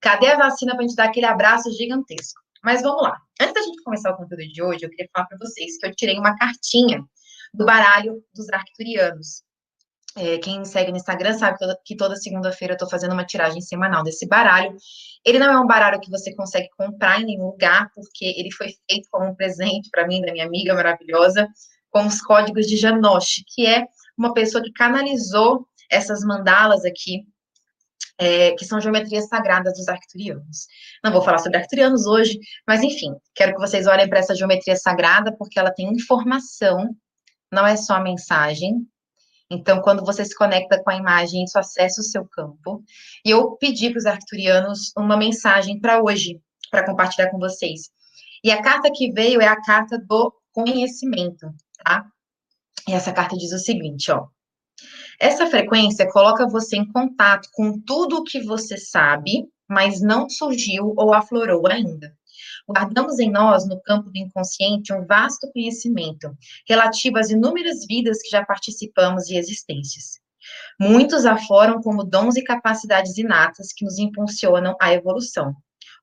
Cadê 0.00 0.28
a 0.28 0.38
vacina 0.38 0.72
para 0.72 0.84
a 0.84 0.88
gente 0.88 0.96
dar 0.96 1.04
aquele 1.04 1.26
abraço 1.26 1.70
gigantesco? 1.72 2.40
Mas 2.64 2.80
vamos 2.80 3.02
lá. 3.02 3.16
Antes 3.40 3.54
da 3.54 3.62
gente 3.62 3.82
começar 3.82 4.10
o 4.10 4.16
conteúdo 4.16 4.48
de 4.48 4.62
hoje, 4.62 4.84
eu 4.84 4.90
queria 4.90 5.08
falar 5.14 5.26
para 5.26 5.38
vocês 5.38 5.76
que 5.78 5.86
eu 5.86 5.94
tirei 5.94 6.18
uma 6.18 6.36
cartinha 6.36 7.04
do 7.52 7.66
baralho 7.66 8.24
dos 8.34 8.48
arcturianos. 8.48 9.42
É, 10.16 10.36
quem 10.38 10.58
me 10.58 10.66
segue 10.66 10.90
no 10.90 10.98
Instagram 10.98 11.32
sabe 11.38 11.58
que 11.84 11.96
toda 11.96 12.16
segunda-feira 12.16 12.72
eu 12.72 12.76
estou 12.76 12.88
fazendo 12.88 13.12
uma 13.12 13.24
tiragem 13.24 13.62
semanal 13.62 14.02
desse 14.02 14.26
baralho. 14.26 14.76
Ele 15.24 15.38
não 15.38 15.50
é 15.50 15.58
um 15.58 15.66
baralho 15.66 16.00
que 16.00 16.10
você 16.10 16.34
consegue 16.34 16.68
comprar 16.76 17.20
em 17.20 17.24
nenhum 17.24 17.46
lugar, 17.46 17.90
porque 17.94 18.26
ele 18.26 18.50
foi 18.52 18.68
feito 18.90 19.08
como 19.10 19.30
um 19.30 19.34
presente 19.34 19.88
para 19.90 20.06
mim, 20.06 20.20
da 20.20 20.32
minha 20.32 20.44
amiga 20.44 20.74
maravilhosa, 20.74 21.48
com 21.90 22.06
os 22.06 22.20
códigos 22.20 22.66
de 22.66 22.76
Janoche, 22.76 23.42
que 23.46 23.66
é 23.66 23.86
uma 24.16 24.34
pessoa 24.34 24.62
que 24.62 24.72
canalizou 24.72 25.66
essas 25.90 26.22
mandalas 26.22 26.84
aqui, 26.84 27.24
é, 28.18 28.52
que 28.52 28.64
são 28.64 28.80
geometrias 28.80 29.28
sagradas 29.28 29.74
dos 29.74 29.88
arcturianos. 29.88 30.66
Não 31.02 31.12
vou 31.12 31.22
falar 31.22 31.38
sobre 31.38 31.58
arcturianos 31.58 32.06
hoje, 32.06 32.38
mas 32.66 32.82
enfim, 32.82 33.14
quero 33.34 33.54
que 33.54 33.60
vocês 33.60 33.86
olhem 33.86 34.08
para 34.08 34.18
essa 34.18 34.34
geometria 34.34 34.76
sagrada, 34.76 35.34
porque 35.36 35.58
ela 35.58 35.72
tem 35.72 35.90
informação, 35.90 36.94
não 37.50 37.66
é 37.66 37.76
só 37.76 38.00
mensagem, 38.00 38.86
então, 39.52 39.82
quando 39.82 40.04
você 40.04 40.24
se 40.24 40.34
conecta 40.34 40.82
com 40.82 40.90
a 40.90 40.96
imagem, 40.96 41.44
isso 41.44 41.58
acessa 41.58 42.00
o 42.00 42.04
seu 42.04 42.26
campo. 42.26 42.82
E 43.24 43.30
eu 43.30 43.52
pedi 43.56 43.90
para 43.90 43.98
os 43.98 44.06
arcturianos 44.06 44.92
uma 44.96 45.16
mensagem 45.16 45.78
para 45.78 46.02
hoje, 46.02 46.40
para 46.70 46.86
compartilhar 46.86 47.30
com 47.30 47.38
vocês. 47.38 47.90
E 48.42 48.50
a 48.50 48.62
carta 48.62 48.90
que 48.90 49.12
veio 49.12 49.42
é 49.42 49.46
a 49.46 49.60
carta 49.60 49.98
do 49.98 50.32
conhecimento, 50.52 51.52
tá? 51.84 52.06
E 52.88 52.92
essa 52.92 53.12
carta 53.12 53.36
diz 53.36 53.52
o 53.52 53.58
seguinte, 53.58 54.10
ó. 54.10 54.26
Essa 55.20 55.46
frequência 55.46 56.10
coloca 56.10 56.48
você 56.48 56.76
em 56.76 56.90
contato 56.90 57.48
com 57.52 57.78
tudo 57.78 58.16
o 58.16 58.24
que 58.24 58.40
você 58.40 58.76
sabe, 58.76 59.46
mas 59.68 60.00
não 60.00 60.28
surgiu 60.28 60.94
ou 60.96 61.12
aflorou 61.12 61.66
ainda. 61.68 62.16
Guardamos 62.68 63.18
em 63.18 63.30
nós, 63.30 63.66
no 63.68 63.80
campo 63.82 64.10
do 64.10 64.18
inconsciente, 64.18 64.92
um 64.92 65.06
vasto 65.06 65.50
conhecimento 65.52 66.36
relativo 66.68 67.18
às 67.18 67.30
inúmeras 67.30 67.86
vidas 67.88 68.22
que 68.22 68.30
já 68.30 68.44
participamos 68.44 69.28
e 69.28 69.36
existências. 69.36 70.20
Muitos 70.80 71.24
afloram 71.24 71.80
como 71.80 72.04
dons 72.04 72.36
e 72.36 72.42
capacidades 72.42 73.16
inatas 73.16 73.72
que 73.72 73.84
nos 73.84 73.98
impulsionam 73.98 74.76
à 74.80 74.92
evolução. 74.92 75.54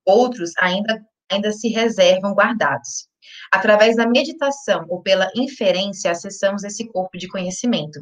Outros 0.05 0.51
ainda, 0.57 1.01
ainda 1.29 1.51
se 1.51 1.69
reservam 1.69 2.33
guardados. 2.33 3.09
Através 3.51 3.95
da 3.95 4.07
meditação 4.07 4.85
ou 4.89 5.01
pela 5.01 5.29
inferência, 5.35 6.11
acessamos 6.11 6.63
esse 6.63 6.87
corpo 6.87 7.17
de 7.17 7.27
conhecimento. 7.27 7.99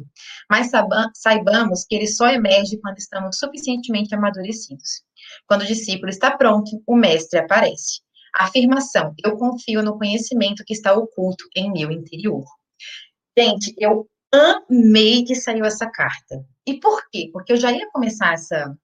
Mas 0.48 0.70
saibamos 1.14 1.84
que 1.84 1.96
ele 1.96 2.06
só 2.06 2.28
emerge 2.28 2.78
quando 2.80 2.98
estamos 2.98 3.38
suficientemente 3.38 4.14
amadurecidos. 4.14 5.02
Quando 5.46 5.62
o 5.62 5.66
discípulo 5.66 6.08
está 6.08 6.36
pronto, 6.36 6.82
o 6.86 6.96
mestre 6.96 7.40
aparece. 7.40 8.00
Afirmação: 8.38 9.14
Eu 9.24 9.36
confio 9.36 9.82
no 9.82 9.98
conhecimento 9.98 10.64
que 10.64 10.72
está 10.72 10.94
oculto 10.94 11.44
em 11.56 11.72
meu 11.72 11.90
interior. 11.90 12.44
Gente, 13.36 13.74
eu 13.76 14.08
amei 14.32 15.24
que 15.24 15.34
saiu 15.34 15.64
essa 15.64 15.90
carta. 15.90 16.44
E 16.66 16.78
por 16.78 17.02
quê? 17.10 17.30
Porque 17.32 17.52
eu 17.52 17.56
já 17.56 17.72
ia 17.72 17.90
começar 17.90 18.34
essa 18.34 18.76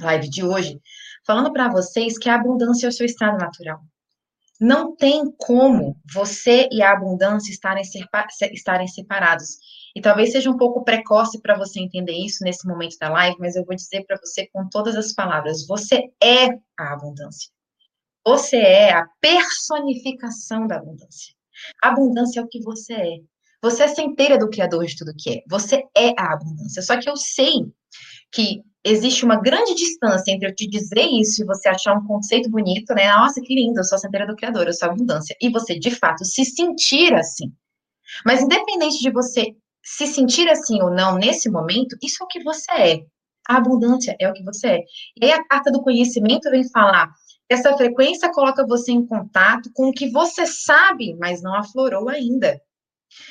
live 0.00 0.28
de 0.28 0.44
hoje 0.44 0.80
falando 1.26 1.52
para 1.52 1.70
vocês 1.70 2.18
que 2.18 2.28
a 2.28 2.34
abundância 2.34 2.86
é 2.86 2.88
o 2.88 2.92
seu 2.92 3.06
estado 3.06 3.38
natural. 3.38 3.80
Não 4.60 4.96
tem 4.96 5.24
como 5.38 5.96
você 6.12 6.68
e 6.72 6.82
a 6.82 6.92
abundância 6.92 7.50
estarem, 7.50 7.82
estarem 8.52 8.88
separados. 8.88 9.58
E 9.94 10.00
talvez 10.00 10.32
seja 10.32 10.50
um 10.50 10.56
pouco 10.56 10.84
precoce 10.84 11.40
para 11.40 11.56
você 11.56 11.80
entender 11.80 12.12
isso 12.12 12.42
nesse 12.42 12.66
momento 12.66 12.96
da 12.98 13.10
live, 13.10 13.36
mas 13.38 13.56
eu 13.56 13.64
vou 13.64 13.76
dizer 13.76 14.04
para 14.06 14.16
você 14.16 14.48
com 14.52 14.68
todas 14.68 14.96
as 14.96 15.12
palavras: 15.12 15.66
você 15.66 16.10
é 16.22 16.46
a 16.78 16.92
abundância. 16.94 17.51
Você 18.24 18.56
é 18.56 18.92
a 18.92 19.06
personificação 19.20 20.66
da 20.66 20.76
abundância. 20.76 21.34
A 21.82 21.88
abundância 21.88 22.40
é 22.40 22.42
o 22.42 22.48
que 22.48 22.62
você 22.62 22.94
é. 22.94 23.16
Você 23.62 23.84
é 23.84 23.88
centelha 23.88 24.38
do 24.38 24.50
Criador 24.50 24.84
de 24.84 24.96
tudo 24.96 25.14
que 25.16 25.30
é. 25.30 25.42
Você 25.48 25.84
é 25.96 26.10
a 26.18 26.34
abundância. 26.34 26.82
Só 26.82 26.98
que 26.98 27.08
eu 27.08 27.16
sei 27.16 27.66
que 28.32 28.62
existe 28.84 29.24
uma 29.24 29.40
grande 29.40 29.74
distância 29.74 30.32
entre 30.32 30.48
eu 30.48 30.54
te 30.54 30.66
dizer 30.68 31.06
isso 31.06 31.42
e 31.42 31.46
você 31.46 31.68
achar 31.68 31.96
um 31.96 32.06
conceito 32.06 32.50
bonito, 32.50 32.92
né? 32.94 33.12
Nossa, 33.12 33.40
que 33.40 33.54
lindo, 33.54 33.78
eu 33.78 33.84
sou 33.84 33.96
a 33.96 34.00
centelha 34.00 34.26
do 34.26 34.34
Criador, 34.34 34.66
eu 34.66 34.72
sou 34.72 34.88
a 34.88 34.92
abundância. 34.92 35.36
E 35.40 35.50
você, 35.50 35.78
de 35.78 35.90
fato, 35.90 36.24
se 36.24 36.44
sentir 36.44 37.14
assim. 37.14 37.52
Mas 38.24 38.42
independente 38.42 38.98
de 38.98 39.10
você 39.10 39.54
se 39.84 40.06
sentir 40.06 40.48
assim 40.48 40.80
ou 40.82 40.90
não 40.90 41.16
nesse 41.16 41.50
momento, 41.50 41.96
isso 42.02 42.22
é 42.22 42.24
o 42.24 42.28
que 42.28 42.42
você 42.42 42.72
é. 42.72 43.00
A 43.48 43.56
abundância 43.56 44.16
é 44.20 44.28
o 44.28 44.32
que 44.32 44.44
você 44.44 44.68
é. 44.68 44.78
E 45.20 45.24
aí 45.24 45.32
a 45.32 45.44
carta 45.46 45.70
do 45.70 45.82
conhecimento 45.82 46.50
vem 46.50 46.68
falar 46.70 47.10
essa 47.52 47.76
frequência 47.76 48.32
coloca 48.32 48.66
você 48.66 48.92
em 48.92 49.06
contato 49.06 49.70
com 49.74 49.88
o 49.88 49.92
que 49.92 50.10
você 50.10 50.46
sabe, 50.46 51.14
mas 51.14 51.42
não 51.42 51.54
aflorou 51.54 52.08
ainda. 52.08 52.60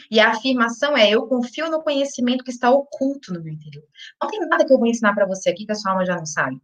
E 0.10 0.20
a 0.20 0.32
afirmação 0.32 0.96
é: 0.96 1.10
eu 1.10 1.28
confio 1.28 1.70
no 1.70 1.82
conhecimento 1.82 2.44
que 2.44 2.52
está 2.52 2.70
oculto 2.70 3.34
no 3.34 3.44
meu 3.44 3.54
interior. 3.54 3.84
Não 4.22 4.30
tem 4.30 4.40
nada 4.42 4.66
que 4.66 4.74
eu 4.74 4.78
vou 4.78 4.88
ensinar 4.88 5.14
para 5.14 5.26
você 5.26 5.50
aqui 5.50 5.66
que 5.66 5.72
a 5.72 5.76
sua 5.76 5.92
alma 5.92 6.06
já 6.06 6.16
não 6.16 6.26
sabe. 6.26 6.58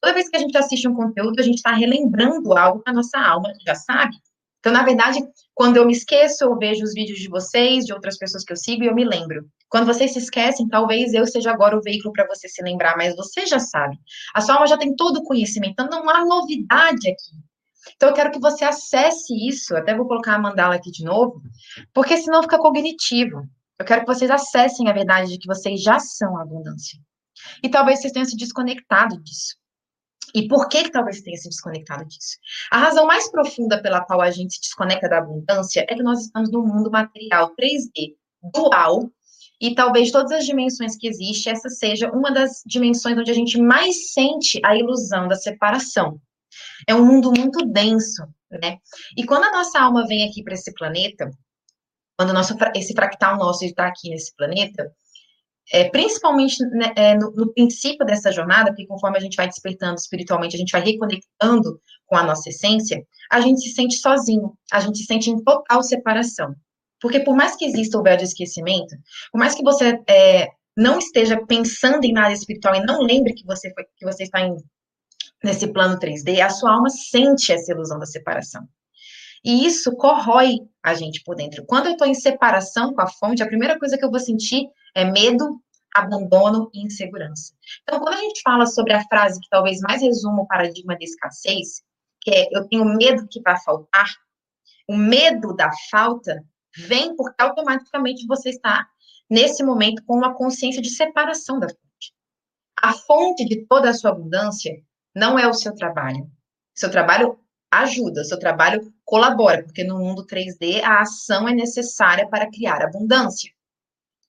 Toda 0.00 0.14
vez 0.14 0.28
que 0.28 0.36
a 0.36 0.40
gente 0.40 0.56
assiste 0.56 0.86
um 0.86 0.94
conteúdo, 0.94 1.40
a 1.40 1.42
gente 1.42 1.56
está 1.56 1.72
relembrando 1.72 2.56
algo 2.56 2.82
que 2.82 2.90
a 2.90 2.94
nossa 2.94 3.18
alma 3.18 3.52
já 3.66 3.74
sabe. 3.74 4.16
Então, 4.58 4.72
na 4.72 4.84
verdade, 4.84 5.20
quando 5.54 5.78
eu 5.78 5.86
me 5.86 5.92
esqueço, 5.92 6.44
eu 6.44 6.56
vejo 6.56 6.84
os 6.84 6.92
vídeos 6.92 7.18
de 7.18 7.28
vocês, 7.28 7.86
de 7.86 7.92
outras 7.92 8.18
pessoas 8.18 8.44
que 8.44 8.52
eu 8.52 8.56
sigo, 8.56 8.84
e 8.84 8.86
eu 8.86 8.94
me 8.94 9.04
lembro. 9.04 9.48
Quando 9.70 9.86
vocês 9.86 10.12
se 10.12 10.18
esquecem, 10.18 10.68
talvez 10.68 11.14
eu 11.14 11.26
seja 11.26 11.52
agora 11.52 11.78
o 11.78 11.82
veículo 11.82 12.12
para 12.12 12.26
você 12.26 12.48
se 12.48 12.62
lembrar, 12.62 12.96
mas 12.96 13.14
você 13.14 13.46
já 13.46 13.60
sabe. 13.60 13.96
A 14.34 14.40
sua 14.40 14.56
alma 14.56 14.66
já 14.66 14.76
tem 14.76 14.94
todo 14.96 15.18
o 15.18 15.22
conhecimento, 15.22 15.72
então 15.72 15.88
não 15.88 16.10
há 16.10 16.24
novidade 16.24 17.08
aqui. 17.08 17.30
Então, 17.96 18.10
eu 18.10 18.14
quero 18.14 18.30
que 18.30 18.40
você 18.40 18.64
acesse 18.64 19.32
isso, 19.48 19.74
até 19.76 19.96
vou 19.96 20.06
colocar 20.06 20.34
a 20.34 20.38
mandala 20.38 20.74
aqui 20.74 20.90
de 20.90 21.04
novo, 21.04 21.40
porque 21.94 22.16
senão 22.16 22.42
fica 22.42 22.58
cognitivo. 22.58 23.48
Eu 23.78 23.86
quero 23.86 24.02
que 24.02 24.06
vocês 24.06 24.30
acessem 24.30 24.88
a 24.88 24.92
verdade 24.92 25.32
de 25.32 25.38
que 25.38 25.46
vocês 25.46 25.82
já 25.82 25.98
são 25.98 26.36
a 26.36 26.42
abundância. 26.42 26.98
E 27.62 27.68
talvez 27.70 28.00
vocês 28.00 28.12
tenham 28.12 28.26
se 28.26 28.36
desconectado 28.36 29.18
disso. 29.22 29.56
E 30.34 30.46
por 30.46 30.68
que, 30.68 30.84
que 30.84 30.90
talvez 30.90 31.22
tenha 31.22 31.36
se 31.36 31.48
desconectado 31.48 32.04
disso? 32.04 32.36
A 32.70 32.78
razão 32.78 33.06
mais 33.06 33.30
profunda 33.30 33.80
pela 33.80 34.04
qual 34.04 34.20
a 34.20 34.30
gente 34.30 34.54
se 34.54 34.60
desconecta 34.60 35.08
da 35.08 35.18
abundância 35.18 35.84
é 35.88 35.94
que 35.94 36.02
nós 36.02 36.20
estamos 36.20 36.50
num 36.52 36.66
mundo 36.66 36.90
material 36.90 37.54
3D, 37.56 38.14
dual, 38.52 39.10
e 39.60 39.74
talvez 39.74 40.10
todas 40.10 40.32
as 40.32 40.46
dimensões 40.46 40.96
que 40.96 41.06
existem, 41.06 41.52
essa 41.52 41.68
seja 41.68 42.10
uma 42.10 42.32
das 42.32 42.62
dimensões 42.64 43.18
onde 43.18 43.30
a 43.30 43.34
gente 43.34 43.60
mais 43.60 44.12
sente 44.12 44.58
a 44.64 44.74
ilusão 44.74 45.28
da 45.28 45.36
separação. 45.36 46.18
É 46.88 46.94
um 46.94 47.04
mundo 47.04 47.30
muito 47.36 47.66
denso, 47.66 48.26
né? 48.50 48.78
E 49.16 49.24
quando 49.24 49.44
a 49.44 49.52
nossa 49.52 49.78
alma 49.78 50.06
vem 50.06 50.26
aqui 50.26 50.42
para 50.42 50.54
esse 50.54 50.72
planeta, 50.72 51.30
quando 52.18 52.32
nosso, 52.32 52.56
esse 52.74 52.94
fractal 52.94 53.36
nosso 53.36 53.64
está 53.64 53.86
aqui 53.86 54.10
nesse 54.10 54.34
planeta, 54.34 54.90
é, 55.72 55.88
principalmente 55.88 56.64
né, 56.66 56.92
é, 56.96 57.14
no, 57.14 57.30
no, 57.30 57.52
princípio 57.52 58.04
dessa 58.04 58.32
jornada, 58.32 58.70
porque 58.70 58.86
conforme 58.86 59.18
a 59.18 59.20
gente 59.20 59.36
vai 59.36 59.46
despertando 59.46 59.94
espiritualmente, 59.96 60.56
a 60.56 60.58
gente 60.58 60.72
vai 60.72 60.80
reconectando 60.80 61.80
com 62.06 62.16
a 62.16 62.24
nossa 62.24 62.48
essência, 62.48 63.06
a 63.30 63.40
gente 63.40 63.60
se 63.60 63.74
sente 63.74 63.96
sozinho, 63.96 64.52
a 64.72 64.80
gente 64.80 64.98
se 64.98 65.04
sente 65.04 65.30
em 65.30 65.42
total 65.44 65.82
separação. 65.82 66.54
Porque 67.00 67.20
por 67.20 67.34
mais 67.34 67.56
que 67.56 67.64
exista 67.64 67.98
o 67.98 68.02
véu 68.02 68.16
de 68.16 68.24
esquecimento, 68.24 68.96
por 69.32 69.38
mais 69.38 69.54
que 69.54 69.62
você 69.62 70.00
é, 70.08 70.48
não 70.76 70.98
esteja 70.98 71.44
pensando 71.46 72.04
em 72.04 72.12
nada 72.12 72.32
espiritual 72.32 72.74
e 72.74 72.84
não 72.84 73.02
lembre 73.02 73.34
que 73.34 73.44
você, 73.44 73.72
foi, 73.72 73.84
que 73.96 74.04
você 74.04 74.24
está 74.24 74.40
em, 74.40 74.56
nesse 75.42 75.72
plano 75.72 75.98
3D, 75.98 76.40
a 76.40 76.50
sua 76.50 76.72
alma 76.72 76.90
sente 76.90 77.52
essa 77.52 77.72
ilusão 77.72 77.98
da 77.98 78.06
separação. 78.06 78.66
E 79.44 79.66
isso 79.66 79.96
corrói 79.96 80.58
a 80.82 80.94
gente 80.94 81.22
por 81.24 81.34
dentro. 81.34 81.64
Quando 81.64 81.86
eu 81.86 81.92
estou 81.92 82.06
em 82.06 82.14
separação 82.14 82.92
com 82.92 83.00
a 83.00 83.06
fonte, 83.06 83.42
a 83.42 83.46
primeira 83.46 83.78
coisa 83.78 83.96
que 83.96 84.04
eu 84.04 84.10
vou 84.10 84.20
sentir 84.20 84.68
é 84.94 85.04
medo, 85.04 85.60
abandono 85.94 86.70
e 86.74 86.84
insegurança. 86.84 87.54
Então, 87.82 87.98
quando 88.00 88.14
a 88.14 88.20
gente 88.20 88.42
fala 88.42 88.66
sobre 88.66 88.92
a 88.92 89.02
frase 89.08 89.40
que 89.40 89.48
talvez 89.48 89.80
mais 89.80 90.02
resuma 90.02 90.42
o 90.42 90.46
paradigma 90.46 90.94
da 90.94 91.04
escassez, 91.04 91.82
que 92.20 92.30
é 92.30 92.48
eu 92.52 92.68
tenho 92.68 92.84
medo 92.84 93.26
que 93.28 93.40
vai 93.40 93.58
faltar, 93.62 94.08
o 94.88 94.96
medo 94.96 95.54
da 95.54 95.70
falta 95.90 96.44
vem 96.76 97.14
porque 97.16 97.42
automaticamente 97.42 98.26
você 98.26 98.50
está, 98.50 98.86
nesse 99.28 99.62
momento, 99.62 100.04
com 100.04 100.16
uma 100.16 100.34
consciência 100.34 100.82
de 100.82 100.90
separação 100.90 101.58
da 101.58 101.68
fonte. 101.68 102.14
A 102.80 102.92
fonte 102.92 103.44
de 103.44 103.66
toda 103.66 103.90
a 103.90 103.94
sua 103.94 104.10
abundância 104.10 104.74
não 105.14 105.38
é 105.38 105.46
o 105.46 105.54
seu 105.54 105.74
trabalho. 105.74 106.30
Seu 106.74 106.90
trabalho 106.90 107.38
ajuda, 107.70 108.24
seu 108.24 108.38
trabalho 108.38 108.92
colabora, 109.04 109.62
porque 109.62 109.84
no 109.84 109.98
mundo 109.98 110.26
3D 110.26 110.82
a 110.82 111.00
ação 111.00 111.48
é 111.48 111.52
necessária 111.52 112.28
para 112.28 112.50
criar 112.50 112.82
abundância. 112.82 113.52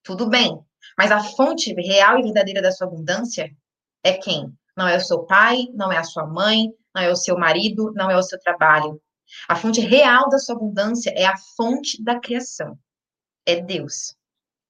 Tudo 0.04 0.30
bem, 0.30 0.60
mas 0.98 1.12
a 1.12 1.24
fonte 1.24 1.74
real 1.74 2.20
e 2.20 2.24
verdadeira 2.24 2.62
da 2.62 2.72
sua 2.72 2.88
abundância 2.88 3.50
é 4.04 4.14
quem? 4.14 4.52
Não 4.76 4.88
é 4.88 4.98
o 4.98 5.02
seu 5.02 5.24
pai, 5.26 5.68
não 5.74 5.92
é 5.92 5.98
a 5.98 6.04
sua 6.04 6.26
mãe, 6.26 6.70
não 6.94 7.02
é 7.02 7.10
o 7.10 7.16
seu 7.16 7.38
marido, 7.38 7.92
não 7.94 8.10
é 8.10 8.18
o 8.18 8.24
seu 8.24 8.40
trabalho. 8.40 9.02
A 9.48 9.56
fonte 9.56 9.82
real 9.82 10.30
da 10.30 10.38
sua 10.38 10.56
abundância 10.56 11.12
é 11.16 11.26
a 11.26 11.38
fonte 11.56 12.02
da 12.04 12.20
criação. 12.20 12.78
É 13.46 13.60
Deus. 13.60 14.16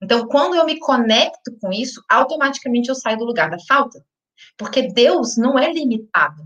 Então, 0.01 0.27
quando 0.27 0.55
eu 0.55 0.65
me 0.65 0.79
conecto 0.79 1.55
com 1.59 1.71
isso, 1.71 2.03
automaticamente 2.09 2.89
eu 2.89 2.95
saio 2.95 3.17
do 3.17 3.25
lugar 3.25 3.49
da 3.49 3.59
falta. 3.67 4.03
Porque 4.57 4.91
Deus 4.91 5.37
não 5.37 5.57
é 5.57 5.71
limitado. 5.71 6.43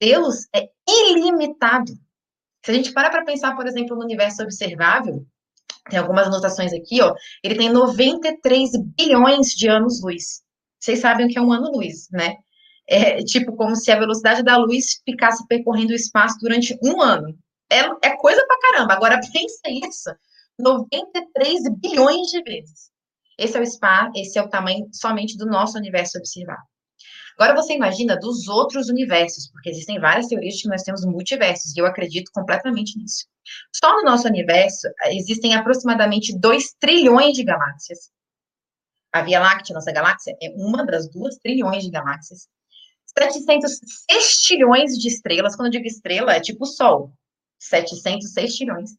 Deus 0.00 0.46
é 0.54 0.68
ilimitado. 0.88 1.92
Se 2.64 2.70
a 2.70 2.74
gente 2.74 2.92
parar 2.92 3.10
para 3.10 3.24
pensar, 3.24 3.54
por 3.54 3.66
exemplo, 3.66 3.96
no 3.96 4.02
universo 4.02 4.42
observável, 4.42 5.24
tem 5.88 5.98
algumas 5.98 6.26
anotações 6.26 6.72
aqui, 6.72 7.00
ó. 7.00 7.14
Ele 7.42 7.54
tem 7.54 7.70
93 7.70 8.70
bilhões 8.98 9.48
de 9.48 9.68
anos-luz. 9.68 10.42
Vocês 10.80 10.98
sabem 10.98 11.26
o 11.26 11.28
que 11.28 11.38
é 11.38 11.42
um 11.42 11.52
ano-luz, 11.52 12.08
né? 12.10 12.36
É 12.88 13.22
tipo 13.22 13.54
como 13.56 13.74
se 13.74 13.90
a 13.90 13.98
velocidade 13.98 14.42
da 14.42 14.56
luz 14.56 15.00
ficasse 15.04 15.46
percorrendo 15.46 15.92
o 15.92 15.96
espaço 15.96 16.38
durante 16.40 16.76
um 16.82 17.00
ano. 17.00 17.36
É, 17.70 17.80
é 18.08 18.16
coisa 18.16 18.44
pra 18.46 18.58
caramba. 18.60 18.94
Agora 18.94 19.20
pensa 19.32 19.62
isso. 19.86 20.10
93 20.58 21.64
bilhões 21.80 22.28
de 22.28 22.42
vezes. 22.42 22.90
Esse 23.38 23.56
é 23.56 23.60
o 23.60 23.62
espaço, 23.62 24.12
esse 24.16 24.38
é 24.38 24.42
o 24.42 24.48
tamanho 24.48 24.88
somente 24.92 25.36
do 25.36 25.44
nosso 25.44 25.76
universo 25.76 26.16
observável. 26.18 26.64
Agora 27.38 27.54
você 27.54 27.74
imagina 27.74 28.16
dos 28.18 28.48
outros 28.48 28.88
universos, 28.88 29.50
porque 29.50 29.68
existem 29.68 30.00
várias 30.00 30.26
teorias 30.26 30.54
de 30.54 30.62
que 30.62 30.68
nós 30.68 30.82
temos 30.82 31.04
multiversos, 31.04 31.76
e 31.76 31.80
eu 31.80 31.84
acredito 31.84 32.30
completamente 32.32 32.98
nisso. 32.98 33.26
Só 33.74 33.94
no 33.94 34.04
nosso 34.04 34.26
universo 34.26 34.88
existem 35.08 35.54
aproximadamente 35.54 36.36
2 36.38 36.74
trilhões 36.80 37.36
de 37.36 37.44
galáxias. 37.44 38.10
A 39.12 39.20
Via 39.20 39.38
Láctea, 39.38 39.74
nossa 39.74 39.92
galáxia, 39.92 40.34
é 40.42 40.48
uma 40.56 40.84
das 40.86 41.10
2 41.10 41.36
trilhões 41.36 41.84
de 41.84 41.90
galáxias. 41.90 42.48
700 43.18 43.80
sextilhões 44.10 44.92
de 44.92 45.08
estrelas, 45.08 45.54
quando 45.54 45.66
eu 45.66 45.72
digo 45.72 45.86
estrela, 45.86 46.34
é 46.34 46.40
tipo 46.40 46.64
o 46.64 46.66
Sol. 46.66 47.12
700 47.58 48.32
sextilhões. 48.32 48.90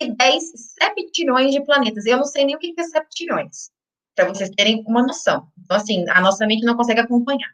E 0.00 0.14
10 0.14 0.44
septilhões 0.78 1.52
de 1.52 1.64
planetas. 1.64 2.04
Eu 2.06 2.18
não 2.18 2.24
sei 2.24 2.44
nem 2.44 2.56
o 2.56 2.58
que 2.58 2.74
é 2.76 2.82
septilhões, 2.82 3.70
para 4.14 4.28
vocês 4.28 4.50
terem 4.50 4.82
uma 4.86 5.02
noção. 5.02 5.48
Então, 5.58 5.76
assim, 5.76 6.04
a 6.10 6.20
nossa 6.20 6.46
mente 6.46 6.64
não 6.64 6.76
consegue 6.76 7.00
acompanhar. 7.00 7.50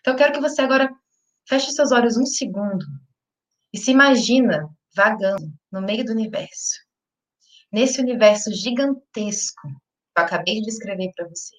Então, 0.00 0.14
eu 0.14 0.18
quero 0.18 0.32
que 0.32 0.40
você 0.40 0.62
agora 0.62 0.90
feche 1.48 1.70
seus 1.70 1.92
olhos 1.92 2.16
um 2.16 2.26
segundo 2.26 2.84
e 3.72 3.78
se 3.78 3.92
imagina 3.92 4.68
vagando 4.94 5.52
no 5.70 5.80
meio 5.80 6.04
do 6.04 6.12
universo. 6.12 6.80
Nesse 7.72 8.00
universo 8.00 8.52
gigantesco 8.52 9.68
que 9.68 10.20
eu 10.20 10.24
acabei 10.24 10.56
de 10.56 10.62
descrever 10.62 11.12
para 11.14 11.28
você. 11.28 11.54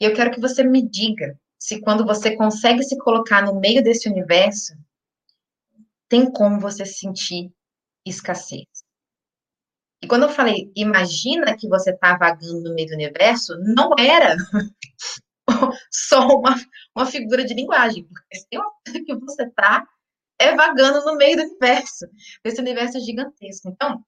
E 0.00 0.04
eu 0.04 0.14
quero 0.14 0.30
que 0.30 0.40
você 0.40 0.62
me 0.62 0.82
diga 0.82 1.38
se 1.58 1.80
quando 1.80 2.04
você 2.04 2.36
consegue 2.36 2.82
se 2.82 2.96
colocar 2.98 3.42
no 3.42 3.58
meio 3.58 3.82
desse 3.82 4.08
universo, 4.08 4.74
tem 6.08 6.30
como 6.30 6.60
você 6.60 6.84
sentir 6.84 7.52
escassez. 8.04 8.66
E 10.02 10.06
quando 10.06 10.24
eu 10.24 10.28
falei, 10.28 10.70
imagina 10.76 11.56
que 11.56 11.68
você 11.68 11.90
está 11.90 12.16
vagando 12.16 12.62
no 12.62 12.74
meio 12.74 12.88
do 12.88 12.94
universo, 12.94 13.58
não 13.58 13.90
era 13.98 14.36
só 15.90 16.26
uma, 16.28 16.54
uma 16.94 17.06
figura 17.06 17.44
de 17.44 17.54
linguagem, 17.54 18.04
porque 18.04 18.58
uma 18.58 18.70
coisa 18.84 19.04
que 19.04 19.14
você 19.16 19.44
está 19.44 19.86
é 20.38 20.54
vagando 20.54 21.04
no 21.04 21.16
meio 21.16 21.36
do 21.36 21.42
universo, 21.44 22.06
desse 22.44 22.60
universo 22.60 23.00
gigantesco. 23.00 23.70
Então, 23.70 24.04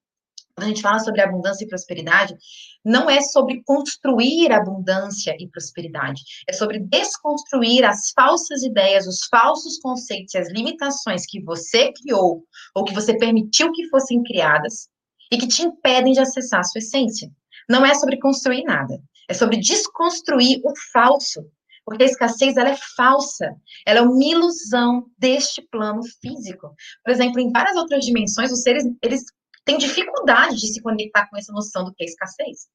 quando 0.59 0.65
a 0.65 0.69
gente 0.69 0.83
fala 0.83 0.99
sobre 0.99 1.21
abundância 1.21 1.65
e 1.65 1.69
prosperidade, 1.69 2.37
não 2.85 3.09
é 3.09 3.21
sobre 3.21 3.63
construir 3.65 4.51
abundância 4.51 5.37
e 5.39 5.49
prosperidade, 5.49 6.21
é 6.49 6.53
sobre 6.53 6.81
desconstruir 6.81 7.85
as 7.85 8.11
falsas 8.11 8.65
ideias, 8.65 9.07
os 9.07 9.21
falsos 9.31 9.79
conceitos 9.79 10.35
e 10.35 10.39
as 10.39 10.51
limitações 10.51 11.25
que 11.27 11.41
você 11.41 11.93
criou 11.93 12.43
ou 12.75 12.85
que 12.85 12.93
você 12.93 13.17
permitiu 13.17 13.71
que 13.71 13.89
fossem 13.89 14.21
criadas 14.25 14.89
e 15.31 15.39
que 15.39 15.47
te 15.47 15.63
impedem 15.63 16.13
de 16.13 16.21
acessar 16.21 16.61
a 16.61 16.65
sua 16.65 16.81
essência. 16.81 17.31
Não 17.69 17.87
é 17.87 17.95
sobre 17.95 18.19
construir 18.19 18.65
nada, 18.65 19.01
é 19.29 19.35
sobre 19.35 19.59
desconstruir 19.59 20.61
o 20.65 20.73
falso, 20.93 21.45
porque 21.85 22.03
a 22.03 22.07
escassez 22.07 22.57
ela 22.57 22.71
é 22.71 22.79
falsa, 22.97 23.55
ela 23.87 24.01
é 24.01 24.03
uma 24.03 24.25
ilusão 24.25 25.05
deste 25.17 25.63
plano 25.71 26.03
físico. 26.21 26.75
Por 27.05 27.13
exemplo, 27.13 27.41
em 27.41 27.53
várias 27.53 27.77
outras 27.77 28.05
dimensões, 28.05 28.51
os 28.51 28.63
seres 28.63 28.85
eles 29.03 29.25
têm 29.69 29.77
dificuldade 29.77 30.57
de 30.57 30.73
se 30.73 30.81
conectar 30.81 31.29
com 31.29 31.37
essa 31.37 31.53
noção 31.53 31.85
do 31.85 31.93
que 31.93 32.03
é 32.03 32.07
escassez. 32.07 32.69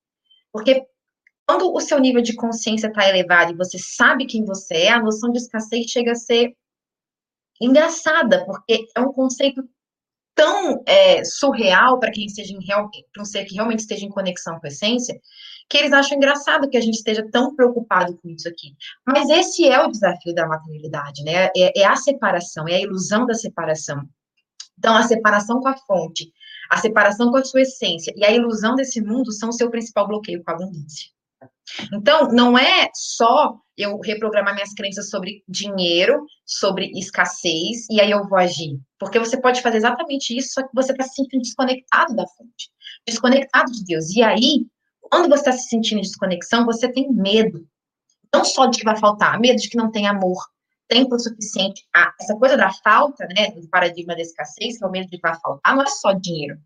Porque 0.52 0.86
quando 1.44 1.74
o 1.74 1.82
seu 1.82 2.00
nível 2.00 2.22
de 2.22 2.36
consciência 2.36 2.88
está 2.88 3.10
elevado 3.10 3.52
e 3.52 3.58
você 3.58 3.80
sabe 3.80 4.28
quem 4.28 4.46
você 4.46 4.76
é, 4.76 4.92
a 4.92 5.02
noção 5.02 5.32
de 5.32 5.40
escassez 5.40 5.90
chega 5.90 6.12
a 6.12 6.16
ser 6.16 6.56
engraçada, 7.60 8.46
porque 8.46 8.86
é 8.96 9.02
um 9.02 9.12
conceito 9.12 9.68
tão 10.36 10.84
é, 10.86 11.24
surreal 11.24 12.00
para 12.00 12.12
quem 12.12 12.26
esteja 12.28 12.54
em 12.54 12.64
real, 12.64 12.88
um 13.18 13.26
ser 13.26 13.46
que 13.46 13.56
realmente 13.56 13.80
esteja 13.80 14.06
em 14.06 14.10
conexão 14.10 14.60
com 14.60 14.68
a 14.68 14.70
essência, 14.70 15.20
que 15.68 15.78
eles 15.78 15.94
acham 15.94 16.18
engraçado 16.18 16.70
que 16.70 16.78
a 16.78 16.82
gente 16.82 16.96
esteja 16.96 17.28
tão 17.32 17.56
preocupado 17.56 18.16
com 18.18 18.30
isso 18.30 18.48
aqui. 18.48 18.76
Mas 19.06 19.30
esse 19.30 19.68
é 19.68 19.82
o 19.82 19.90
desafio 19.90 20.34
da 20.36 20.48
materialidade, 20.48 21.24
né? 21.24 21.50
É, 21.58 21.82
é 21.82 21.86
a 21.86 21.96
separação, 21.96 22.68
é 22.68 22.76
a 22.76 22.82
ilusão 22.82 23.26
da 23.26 23.34
separação. 23.34 24.08
Então, 24.78 24.96
a 24.96 25.04
separação 25.04 25.60
com 25.60 25.68
a 25.68 25.78
fonte, 25.78 26.32
a 26.74 26.78
separação 26.78 27.30
com 27.30 27.38
a 27.38 27.46
sua 27.46 27.62
essência 27.62 28.12
e 28.18 28.26
a 28.26 28.32
ilusão 28.32 28.74
desse 28.76 29.00
mundo 29.00 29.32
são 29.32 29.50
o 29.50 29.54
seu 29.54 29.70
principal 29.70 30.08
bloqueio 30.08 30.44
com 30.44 30.52
a 30.52 30.56
abundância. 30.56 31.12
Então, 31.94 32.30
não 32.32 32.58
é 32.58 32.90
só 32.96 33.56
eu 33.78 34.00
reprogramar 34.00 34.56
minhas 34.56 34.74
crenças 34.74 35.10
sobre 35.10 35.44
dinheiro, 35.48 36.26
sobre 36.46 36.92
escassez, 36.98 37.88
e 37.92 38.02
aí 38.02 38.10
eu 38.10 38.28
vou 38.28 38.40
agir. 38.40 38.80
Porque 39.00 39.20
você 39.20 39.40
pode 39.40 39.62
fazer 39.62 39.78
exatamente 39.78 40.36
isso, 40.36 40.54
só 40.54 40.64
que 40.64 40.74
você 40.74 40.92
está 40.92 41.04
se 41.04 41.16
sentindo 41.16 41.42
desconectado 41.42 42.16
da 42.16 42.26
fonte, 42.28 42.70
desconectado 43.08 43.72
de 43.72 43.84
Deus. 43.86 44.10
E 44.10 44.24
aí, 44.24 44.66
quando 45.00 45.30
você 45.30 45.50
está 45.50 45.52
se 45.52 45.70
sentindo 45.70 46.02
desconexão, 46.02 46.66
você 46.66 46.92
tem 46.92 47.12
medo. 47.12 47.68
Não 48.34 48.44
só 48.44 48.66
de 48.66 48.80
que 48.80 48.86
vai 48.86 48.98
faltar, 48.98 49.40
medo 49.40 49.62
de 49.62 49.70
que 49.70 49.78
não 49.78 49.92
tem 49.92 50.08
amor, 50.08 50.44
tempo 50.88 51.18
suficiente. 51.20 51.84
Ah, 51.96 52.12
essa 52.20 52.36
coisa 52.36 52.58
da 52.58 52.72
falta, 52.84 53.26
né, 53.28 53.52
do 53.52 53.68
paradigma 53.70 54.16
da 54.16 54.22
escassez, 54.22 54.78
que 54.78 54.84
é 54.84 54.88
o 54.88 54.92
medo 54.92 55.10
de 55.10 55.18
que 55.18 55.22
vai 55.22 55.40
faltar, 55.40 55.76
não 55.76 55.84
é 55.84 55.88
só 55.88 56.14
dinheiro. 56.14 56.58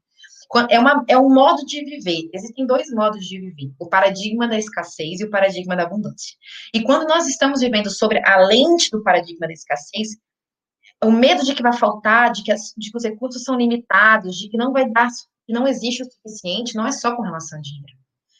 É, 0.69 0.79
uma, 0.79 1.03
é 1.09 1.17
um 1.17 1.29
modo 1.29 1.65
de 1.65 1.83
viver. 1.83 2.29
Existem 2.33 2.65
dois 2.65 2.89
modos 2.91 3.25
de 3.25 3.39
viver: 3.39 3.73
o 3.79 3.89
paradigma 3.89 4.47
da 4.47 4.57
escassez 4.57 5.19
e 5.19 5.25
o 5.25 5.29
paradigma 5.29 5.75
da 5.75 5.83
abundância. 5.83 6.35
E 6.73 6.81
quando 6.83 7.07
nós 7.07 7.27
estamos 7.27 7.59
vivendo 7.59 7.89
sobre 7.89 8.21
a 8.25 8.37
lente 8.37 8.89
do 8.89 9.03
paradigma 9.03 9.45
da 9.45 9.53
escassez, 9.53 10.09
o 11.03 11.11
medo 11.11 11.43
de 11.43 11.53
que 11.53 11.61
vai 11.61 11.73
faltar, 11.73 12.31
de 12.31 12.43
que, 12.43 12.51
as, 12.51 12.73
de 12.77 12.89
que 12.89 12.97
os 12.97 13.03
recursos 13.03 13.43
são 13.43 13.55
limitados, 13.55 14.37
de 14.37 14.49
que 14.49 14.57
não 14.57 14.71
vai 14.71 14.89
dar, 14.89 15.09
que 15.45 15.53
não 15.53 15.67
existe 15.67 16.01
o 16.01 16.05
suficiente, 16.09 16.75
não 16.75 16.87
é 16.87 16.91
só 16.91 17.15
com 17.15 17.23
relação 17.23 17.59
a 17.59 17.61
dinheiro. 17.61 17.97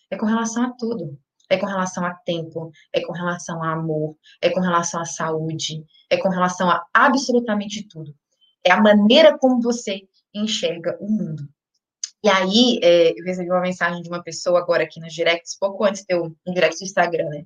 É 0.09 0.17
com 0.17 0.25
relação 0.25 0.63
a 0.63 0.71
tudo 0.71 1.19
é 1.49 1.57
com 1.57 1.65
relação 1.65 2.05
a 2.05 2.13
tempo, 2.13 2.71
é 2.93 3.01
com 3.01 3.13
relação 3.13 3.63
a 3.63 3.71
amor, 3.71 4.15
é 4.41 4.49
com 4.49 4.59
relação 4.59 5.01
à 5.01 5.05
saúde, 5.05 5.83
é 6.09 6.17
com 6.17 6.29
relação 6.29 6.69
a 6.69 6.85
absolutamente 6.93 7.87
tudo. 7.87 8.13
É 8.63 8.71
a 8.71 8.81
maneira 8.81 9.37
como 9.37 9.61
você 9.61 10.01
enxerga 10.33 10.97
o 10.99 11.09
mundo. 11.09 11.47
E 12.23 12.29
aí, 12.29 12.79
é, 12.83 13.11
eu 13.17 13.23
recebi 13.23 13.49
uma 13.49 13.61
mensagem 13.61 14.01
de 14.01 14.09
uma 14.09 14.23
pessoa 14.23 14.59
agora 14.59 14.83
aqui 14.83 14.99
no 14.99 15.07
direct, 15.07 15.55
pouco 15.59 15.83
antes 15.83 16.03
de 16.03 16.13
eu, 16.13 16.35
no 16.45 16.53
direct 16.53 16.77
do 16.79 16.83
Instagram, 16.83 17.29
né? 17.29 17.45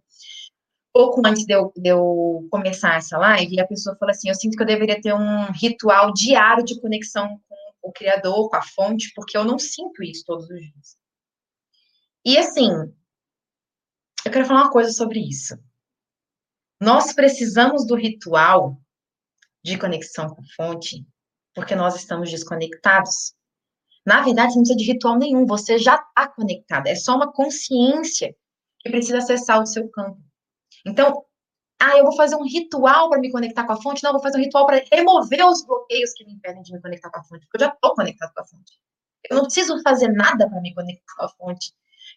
Pouco 0.93 1.21
antes 1.25 1.45
de 1.45 1.53
eu, 1.53 1.71
de 1.75 1.89
eu 1.89 2.47
começar 2.49 2.97
essa 2.97 3.17
live, 3.17 3.59
a 3.59 3.67
pessoa 3.67 3.95
falou 3.97 4.11
assim: 4.11 4.29
Eu 4.29 4.35
sinto 4.35 4.57
que 4.57 4.63
eu 4.63 4.67
deveria 4.67 4.99
ter 4.99 5.13
um 5.13 5.51
ritual 5.51 6.11
diário 6.13 6.65
de 6.65 6.79
conexão 6.81 7.39
com 7.47 7.89
o 7.89 7.91
Criador, 7.91 8.49
com 8.49 8.55
a 8.55 8.61
fonte, 8.61 9.11
porque 9.15 9.37
eu 9.37 9.43
não 9.45 9.59
sinto 9.59 10.03
isso 10.03 10.23
todos 10.25 10.49
os 10.49 10.59
dias. 10.59 10.97
E 12.25 12.37
assim, 12.37 12.69
eu 14.25 14.31
quero 14.31 14.45
falar 14.45 14.63
uma 14.63 14.71
coisa 14.71 14.91
sobre 14.91 15.19
isso. 15.19 15.57
Nós 16.79 17.13
precisamos 17.13 17.85
do 17.85 17.95
ritual 17.95 18.81
de 19.63 19.77
conexão 19.77 20.29
com 20.29 20.41
a 20.41 20.45
fonte, 20.55 21.05
porque 21.53 21.75
nós 21.75 21.95
estamos 21.95 22.29
desconectados. 22.29 23.33
Na 24.05 24.21
verdade, 24.21 24.55
não 24.55 24.61
precisa 24.61 24.77
de 24.77 24.85
ritual 24.85 25.17
nenhum, 25.17 25.45
você 25.45 25.77
já 25.77 25.95
está 25.95 26.27
conectado. 26.27 26.87
É 26.87 26.95
só 26.95 27.15
uma 27.15 27.31
consciência 27.31 28.35
que 28.79 28.89
precisa 28.89 29.19
acessar 29.19 29.61
o 29.61 29.65
seu 29.65 29.87
campo. 29.89 30.19
Então, 30.85 31.23
ah, 31.79 31.97
eu 31.97 32.03
vou 32.03 32.15
fazer 32.15 32.35
um 32.35 32.43
ritual 32.43 33.09
para 33.09 33.19
me 33.19 33.31
conectar 33.31 33.65
com 33.65 33.73
a 33.73 33.81
fonte? 33.81 34.03
Não, 34.03 34.09
eu 34.09 34.13
vou 34.13 34.21
fazer 34.21 34.37
um 34.37 34.41
ritual 34.41 34.65
para 34.65 34.83
remover 34.91 35.45
os 35.45 35.65
bloqueios 35.65 36.13
que 36.13 36.25
me 36.25 36.33
impedem 36.33 36.61
de 36.61 36.73
me 36.73 36.81
conectar 36.81 37.09
com 37.09 37.19
a 37.19 37.23
fonte, 37.23 37.45
porque 37.47 37.63
eu 37.63 37.67
já 37.67 37.73
estou 37.73 37.95
conectado 37.95 38.33
com 38.33 38.41
a 38.41 38.45
fonte. 38.45 38.73
Eu 39.29 39.37
não 39.37 39.43
preciso 39.43 39.81
fazer 39.81 40.07
nada 40.09 40.49
para 40.49 40.61
me 40.61 40.73
conectar 40.73 41.15
com 41.15 41.25
a 41.25 41.29
fonte. 41.29 41.73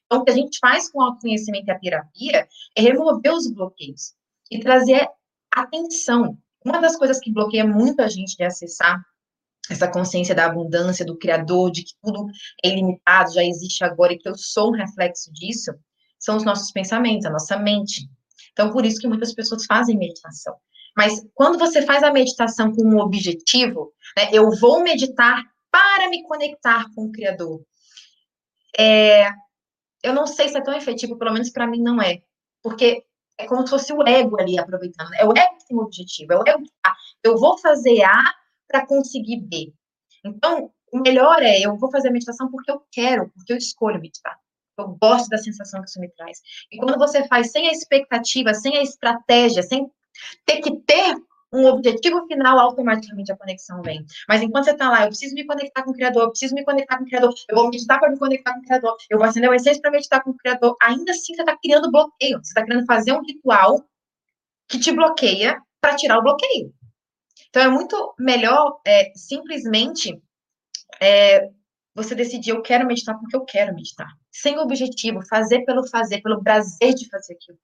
Então, 0.07 0.21
o 0.21 0.25
que 0.25 0.31
a 0.31 0.35
gente 0.35 0.59
faz 0.59 0.91
com 0.91 0.99
o 0.99 1.03
autoconhecimento 1.03 1.69
e 1.69 1.71
a 1.71 1.79
terapia 1.79 2.49
é 2.77 2.83
remover 2.83 3.33
os 3.33 3.51
bloqueios 3.51 4.15
e 4.51 4.61
trazer 4.61 5.09
atenção. 5.51 6.39
Uma 6.65 6.81
das 6.81 6.97
coisas 6.97 7.19
que 7.19 7.33
bloqueia 7.33 7.67
muito 7.67 8.01
a 8.01 8.09
gente 8.09 8.37
de 8.37 8.45
acessar 8.45 9.03
essa 9.71 9.89
consciência 9.89 10.35
da 10.35 10.47
abundância, 10.47 11.05
do 11.05 11.17
Criador, 11.17 11.71
de 11.71 11.85
que 11.85 11.93
tudo 12.03 12.27
é 12.63 12.69
ilimitado, 12.69 13.33
já 13.33 13.43
existe 13.43 13.83
agora 13.83 14.13
e 14.13 14.19
que 14.19 14.29
eu 14.29 14.37
sou 14.37 14.69
um 14.69 14.77
reflexo 14.77 15.33
disso, 15.33 15.73
são 16.19 16.37
os 16.37 16.45
nossos 16.45 16.71
pensamentos, 16.71 17.27
a 17.27 17.31
nossa 17.31 17.57
mente. 17.59 18.09
Então, 18.53 18.71
por 18.71 18.85
isso 18.85 19.01
que 19.01 19.09
muitas 19.09 19.35
pessoas 19.35 19.65
fazem 19.65 19.97
meditação. 19.97 20.55
Mas 20.97 21.27
quando 21.35 21.59
você 21.59 21.83
faz 21.83 22.03
a 22.03 22.13
meditação 22.13 22.73
com 22.73 22.85
um 22.85 23.01
objetivo, 23.01 23.93
né, 24.17 24.29
eu 24.33 24.51
vou 24.59 24.83
meditar 24.83 25.43
para 25.71 26.09
me 26.09 26.23
conectar 26.23 26.87
com 26.95 27.07
o 27.07 27.13
Criador. 27.13 27.61
É, 28.79 29.29
eu 30.05 30.13
não 30.13 30.27
sei 30.27 30.49
se 30.49 30.57
é 30.57 30.61
tão 30.61 30.75
efetivo, 30.75 31.17
pelo 31.17 31.33
menos 31.33 31.51
para 31.51 31.67
mim 31.67 31.81
não 31.81 32.01
é. 32.01 32.23
Porque 32.63 33.05
é 33.39 33.47
como 33.47 33.63
se 33.63 33.71
fosse 33.71 33.93
o 33.93 34.07
ego 34.07 34.39
ali 34.39 34.59
aproveitando. 34.59 35.13
É 35.15 35.25
o 35.27 35.33
ego 35.33 35.57
que 35.59 35.67
tem 35.67 35.77
o 35.77 35.81
objetivo, 35.81 36.35
é 36.35 36.37
o 36.37 36.43
ego 36.47 36.63
que 36.63 36.73
tá. 36.83 36.95
Eu 37.23 37.39
vou 37.39 37.59
fazer 37.59 38.03
A 38.03 38.23
para 38.69 38.87
conseguir 38.87 39.41
B. 39.41 39.73
Então, 40.23 40.71
o 40.93 41.01
melhor 41.01 41.43
é 41.43 41.61
eu 41.61 41.77
vou 41.77 41.91
fazer 41.91 42.09
a 42.09 42.13
meditação 42.13 42.51
porque 42.51 42.71
eu 42.71 42.83
quero, 42.93 43.31
porque 43.31 43.53
eu 43.53 43.57
escolho 43.57 44.01
meditar. 44.01 44.39
Eu 44.79 44.97
gosto 45.01 45.29
da 45.29 45.39
sensação 45.39 45.81
que 45.81 45.89
isso 45.89 46.01
me 46.01 46.09
traz. 46.11 46.41
E 46.71 46.77
quando 46.77 46.99
você 46.99 47.27
faz 47.27 47.51
sem 47.51 47.69
a 47.69 47.73
expectativa, 47.73 48.53
sem 48.53 48.77
a 48.77 48.83
estratégia, 48.83 49.63
sem 49.63 49.91
ter 50.45 50.61
que 50.61 50.77
ter 50.81 51.17
um 51.55 51.67
objetivo 51.67 52.27
final, 52.27 52.59
automaticamente 52.59 53.31
a 53.31 53.37
conexão 53.37 53.81
vem. 53.81 54.05
Mas 54.29 54.43
enquanto 54.43 54.65
você 54.65 54.73
está 54.73 54.91
lá, 54.91 55.05
eu 55.05 55.09
preciso 55.09 55.35
me 55.35 55.47
conectar 55.47 55.85
com 55.85 55.93
o 55.93 55.95
Criador, 55.95 56.23
eu 56.25 56.31
preciso 56.31 56.55
me 56.55 56.65
conectar 56.65 56.99
com 56.99 57.05
o 57.05 57.07
Criador, 57.07 57.33
eu 57.49 57.57
vou 57.57 57.71
meditar 57.71 58.01
para 58.01 58.11
me 58.11 58.19
conectar 58.19 58.53
com 58.53 58.61
o 58.61 58.63
Criador, 58.63 58.97
eu 59.09 59.19
vou 59.19 59.27
acender 59.27 59.49
o 59.49 59.55
essência 59.55 59.81
para 59.81 59.93
meditar 59.93 60.23
com 60.23 60.31
o 60.31 60.37
Criador, 60.37 60.77
ainda 60.83 61.13
assim 61.13 61.35
você 61.35 61.43
está 61.43 61.57
criando 61.57 61.93
bloqueio, 61.93 62.39
você 62.39 62.51
está 62.51 62.65
querendo 62.65 62.85
fazer 62.87 63.13
um 63.13 63.23
ritual 63.23 63.85
que 64.69 64.81
te 64.81 64.91
bloqueia 64.91 65.61
para 65.81 65.95
tirar 65.95 66.19
o 66.19 66.23
bloqueio. 66.23 66.75
Então 67.51 67.63
é 67.63 67.69
muito 67.69 68.15
melhor 68.19 68.81
é, 68.85 69.13
simplesmente 69.15 70.21
é, 71.01 71.51
você 71.95 72.15
decidir, 72.15 72.51
eu 72.51 72.63
quero 72.63 72.87
meditar 72.87 73.17
porque 73.17 73.37
eu 73.37 73.45
quero 73.45 73.73
meditar. 73.75 74.09
Sem 74.33 74.59
objetivo, 74.59 75.25
fazer 75.29 75.65
pelo 75.65 75.87
fazer, 75.87 76.21
pelo 76.21 76.43
prazer 76.43 76.95
de 76.95 77.09
fazer 77.09 77.35
aquilo. 77.35 77.59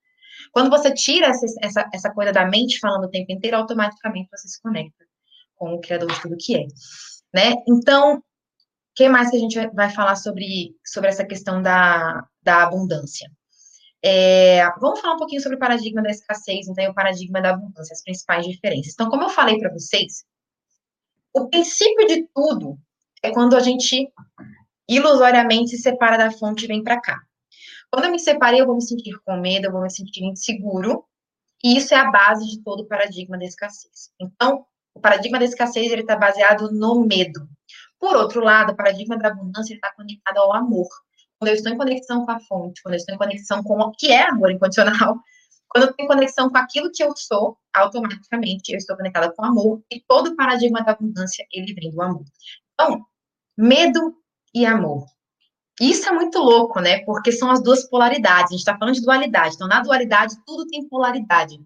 Quando 0.53 0.71
você 0.71 0.93
tira 0.93 1.27
essa, 1.27 1.47
essa, 1.63 1.91
essa 1.93 2.11
coisa 2.13 2.33
da 2.33 2.47
mente 2.47 2.79
falando 2.79 3.05
o 3.05 3.11
tempo 3.11 3.33
inteiro, 3.33 3.57
automaticamente 3.57 4.29
você 4.31 4.49
se 4.49 4.61
conecta 4.61 5.05
com 5.57 5.75
o 5.75 5.81
Criador 5.81 6.11
de 6.11 6.21
tudo 6.21 6.37
que 6.39 6.57
é. 6.57 6.67
Né? 7.35 7.55
Então, 7.69 8.17
o 8.17 8.23
que 8.95 9.09
mais 9.09 9.31
que 9.31 9.37
a 9.37 9.41
gente 9.41 9.69
vai 9.75 9.91
falar 9.91 10.17
sobre, 10.17 10.75
sobre 10.85 11.11
essa 11.11 11.25
questão 11.25 11.63
da, 11.63 12.25
da 12.43 12.63
abundância? 12.65 13.31
É, 14.03 14.67
vamos 14.81 15.01
falar 15.01 15.15
um 15.15 15.19
pouquinho 15.19 15.43
sobre 15.43 15.57
o 15.57 15.61
paradigma 15.61 16.03
da 16.03 16.11
escassez, 16.11 16.67
então, 16.67 16.83
e 16.83 16.89
o 16.89 16.95
paradigma 16.95 17.41
da 17.41 17.51
abundância, 17.51 17.93
as 17.93 18.03
principais 18.03 18.47
diferenças. 18.47 18.95
Então, 18.95 19.11
como 19.11 19.25
eu 19.25 19.29
falei 19.29 19.59
para 19.59 19.73
vocês, 19.73 20.25
o 21.35 21.49
princípio 21.49 22.07
de 22.07 22.27
tudo 22.35 22.79
é 23.23 23.31
quando 23.31 23.55
a 23.55 23.61
gente 23.61 24.11
ilusoriamente 24.89 25.71
se 25.71 25.83
separa 25.83 26.17
da 26.17 26.31
fonte 26.31 26.65
e 26.65 26.69
vem 26.69 26.83
para 26.83 27.01
cá. 27.01 27.19
Quando 27.91 28.05
eu 28.05 28.11
me 28.13 28.19
separei, 28.19 28.61
eu 28.61 28.67
vou 28.67 28.77
me 28.77 28.83
sentir 28.83 29.19
com 29.25 29.37
medo, 29.37 29.67
eu 29.67 29.73
vou 29.73 29.83
me 29.83 29.91
sentir 29.91 30.25
inseguro, 30.25 31.05
e 31.63 31.77
isso 31.77 31.93
é 31.93 31.99
a 31.99 32.11
base 32.11 32.47
de 32.47 32.63
todo 32.63 32.81
o 32.81 32.87
paradigma 32.87 33.37
da 33.37 33.45
escassez. 33.45 34.11
Então, 34.19 34.65
o 34.95 35.01
paradigma 35.01 35.39
da 35.39 35.45
escassez 35.45 35.91
ele 35.91 36.03
está 36.03 36.17
baseado 36.17 36.71
no 36.71 37.05
medo. 37.05 37.49
Por 37.99 38.17
outro 38.17 38.43
lado, 38.43 38.73
o 38.73 38.77
paradigma 38.77 39.19
da 39.19 39.29
abundância 39.29 39.75
está 39.75 39.93
conectado 39.95 40.39
ao 40.39 40.55
amor. 40.55 40.89
Quando 41.39 41.49
eu 41.49 41.55
estou 41.55 41.73
em 41.73 41.77
conexão 41.77 42.25
com 42.25 42.31
a 42.33 42.41
fonte, 42.41 42.83
quando 42.83 42.95
eu 42.95 42.99
estou 42.99 43.15
em 43.15 43.19
conexão 43.19 43.63
com 43.63 43.79
o 43.79 43.93
que 43.93 44.11
é 44.11 44.29
amor 44.29 44.51
incondicional, 44.51 45.17
quando 45.69 45.89
eu 45.89 45.95
tenho 45.95 46.09
conexão 46.09 46.51
com 46.51 46.59
aquilo 46.59 46.91
que 46.93 47.03
eu 47.03 47.15
sou, 47.17 47.59
automaticamente 47.75 48.73
eu 48.73 48.79
estou 48.79 48.97
conectada 48.97 49.33
com 49.33 49.43
o 49.43 49.45
amor 49.45 49.83
e 49.91 50.01
todo 50.01 50.29
o 50.29 50.37
paradigma 50.37 50.83
da 50.83 50.93
abundância 50.93 51.47
ele 51.53 51.73
vem 51.75 51.91
do 51.91 52.03
amor. 52.03 52.25
Então, 52.75 53.05
medo 53.57 54.17
e 54.55 54.67
amor. 54.67 55.07
Isso 55.81 56.07
é 56.07 56.13
muito 56.13 56.39
louco, 56.39 56.79
né? 56.79 57.03
Porque 57.05 57.33
são 57.33 57.51
as 57.51 57.63
duas 57.63 57.89
polaridades. 57.89 58.51
A 58.51 58.53
gente 58.53 58.59
está 58.59 58.77
falando 58.77 58.95
de 58.95 59.01
dualidade. 59.01 59.55
Então, 59.55 59.67
na 59.67 59.81
dualidade, 59.81 60.37
tudo 60.45 60.67
tem 60.67 60.87
polaridade. 60.87 61.59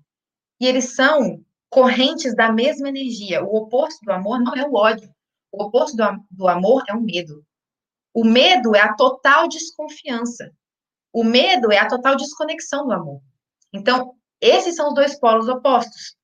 E 0.61 0.67
eles 0.67 0.95
são 0.95 1.45
correntes 1.69 2.37
da 2.37 2.53
mesma 2.53 2.89
energia. 2.89 3.43
O 3.43 3.57
oposto 3.57 4.05
do 4.05 4.13
amor 4.13 4.39
não 4.41 4.55
é 4.55 4.65
o 4.65 4.75
ódio. 4.75 5.13
O 5.51 5.65
oposto 5.65 5.97
do, 5.97 6.05
do 6.31 6.47
amor 6.47 6.85
é 6.89 6.95
o 6.95 7.01
medo. 7.01 7.45
O 8.15 8.25
medo 8.25 8.77
é 8.77 8.81
a 8.81 8.95
total 8.95 9.49
desconfiança. 9.49 10.53
O 11.13 11.25
medo 11.25 11.73
é 11.73 11.79
a 11.79 11.89
total 11.89 12.17
desconexão 12.17 12.87
do 12.87 12.93
amor. 12.93 13.21
Então, 13.73 14.15
esses 14.41 14.77
são 14.77 14.89
os 14.89 14.95
dois 14.95 15.19
polos 15.19 15.49
opostos. 15.49 16.17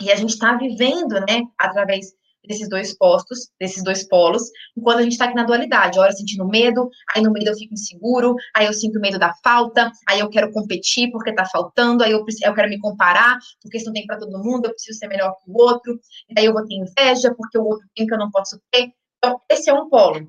E 0.00 0.10
a 0.10 0.16
gente 0.16 0.30
está 0.30 0.54
vivendo, 0.56 1.20
né, 1.20 1.42
através 1.58 2.14
desses 2.46 2.68
dois 2.68 2.96
postos, 2.96 3.50
desses 3.60 3.82
dois 3.82 4.06
polos, 4.08 4.42
enquanto 4.76 4.98
a 4.98 5.02
gente 5.02 5.12
está 5.12 5.26
aqui 5.26 5.34
na 5.34 5.44
dualidade, 5.44 5.98
hora 5.98 6.12
sentindo 6.12 6.46
medo, 6.46 6.88
aí 7.14 7.22
no 7.22 7.32
medo 7.32 7.50
eu 7.50 7.54
fico 7.54 7.74
inseguro, 7.74 8.34
aí 8.54 8.66
eu 8.66 8.72
sinto 8.72 9.00
medo 9.00 9.18
da 9.18 9.34
falta, 9.42 9.90
aí 10.08 10.20
eu 10.20 10.28
quero 10.28 10.52
competir 10.52 11.10
porque 11.10 11.30
está 11.30 11.44
faltando, 11.44 12.02
aí 12.02 12.12
eu, 12.12 12.24
eu 12.42 12.54
quero 12.54 12.68
me 12.68 12.78
comparar, 12.78 13.38
porque 13.62 13.78
isso 13.78 13.86
não 13.86 13.92
tem 13.92 14.06
para 14.06 14.18
todo 14.18 14.42
mundo, 14.42 14.66
eu 14.66 14.72
preciso 14.72 14.98
ser 14.98 15.08
melhor 15.08 15.34
que 15.42 15.50
o 15.50 15.56
outro, 15.56 15.98
e 16.28 16.38
aí 16.38 16.46
eu 16.46 16.52
vou 16.52 16.66
ter 16.66 16.74
inveja 16.74 17.34
porque 17.34 17.58
o 17.58 17.64
outro 17.64 17.86
tem 17.94 18.06
que 18.06 18.14
eu 18.14 18.18
não 18.18 18.30
posso 18.30 18.60
ter. 18.70 18.92
Então, 19.18 19.40
esse 19.50 19.70
é 19.70 19.74
um 19.74 19.88
polo. 19.88 20.28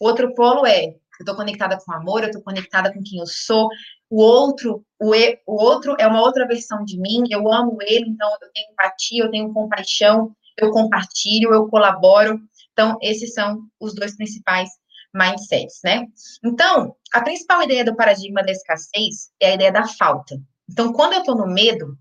O 0.00 0.06
outro 0.06 0.34
polo 0.34 0.66
é, 0.66 0.84
eu 0.86 0.94
estou 1.20 1.36
conectada 1.36 1.78
com 1.78 1.92
o 1.92 1.94
amor, 1.94 2.22
eu 2.22 2.28
estou 2.28 2.42
conectada 2.42 2.92
com 2.92 3.02
quem 3.02 3.18
eu 3.18 3.26
sou, 3.26 3.68
o 4.08 4.22
outro, 4.22 4.84
o, 4.98 5.14
e, 5.14 5.38
o 5.46 5.62
outro 5.62 5.94
é 5.98 6.06
uma 6.06 6.20
outra 6.20 6.46
versão 6.46 6.84
de 6.84 6.98
mim, 6.98 7.22
eu 7.30 7.50
amo 7.52 7.78
ele, 7.82 8.08
então 8.08 8.28
eu 8.28 8.50
tenho 8.52 8.72
empatia, 8.72 9.24
eu 9.24 9.30
tenho 9.30 9.52
compaixão, 9.52 10.34
eu 10.64 10.70
compartilho, 10.70 11.52
eu 11.52 11.68
colaboro. 11.68 12.40
Então, 12.72 12.96
esses 13.02 13.34
são 13.34 13.62
os 13.78 13.94
dois 13.94 14.16
principais 14.16 14.68
mindsets, 15.14 15.80
né? 15.84 16.06
Então, 16.44 16.94
a 17.12 17.20
principal 17.20 17.62
ideia 17.62 17.84
do 17.84 17.96
paradigma 17.96 18.42
da 18.42 18.52
escassez 18.52 19.30
é 19.40 19.50
a 19.50 19.54
ideia 19.54 19.72
da 19.72 19.86
falta. 19.86 20.40
Então, 20.68 20.92
quando 20.92 21.14
eu 21.14 21.20
estou 21.20 21.36
no 21.36 21.46
medo, 21.46 21.96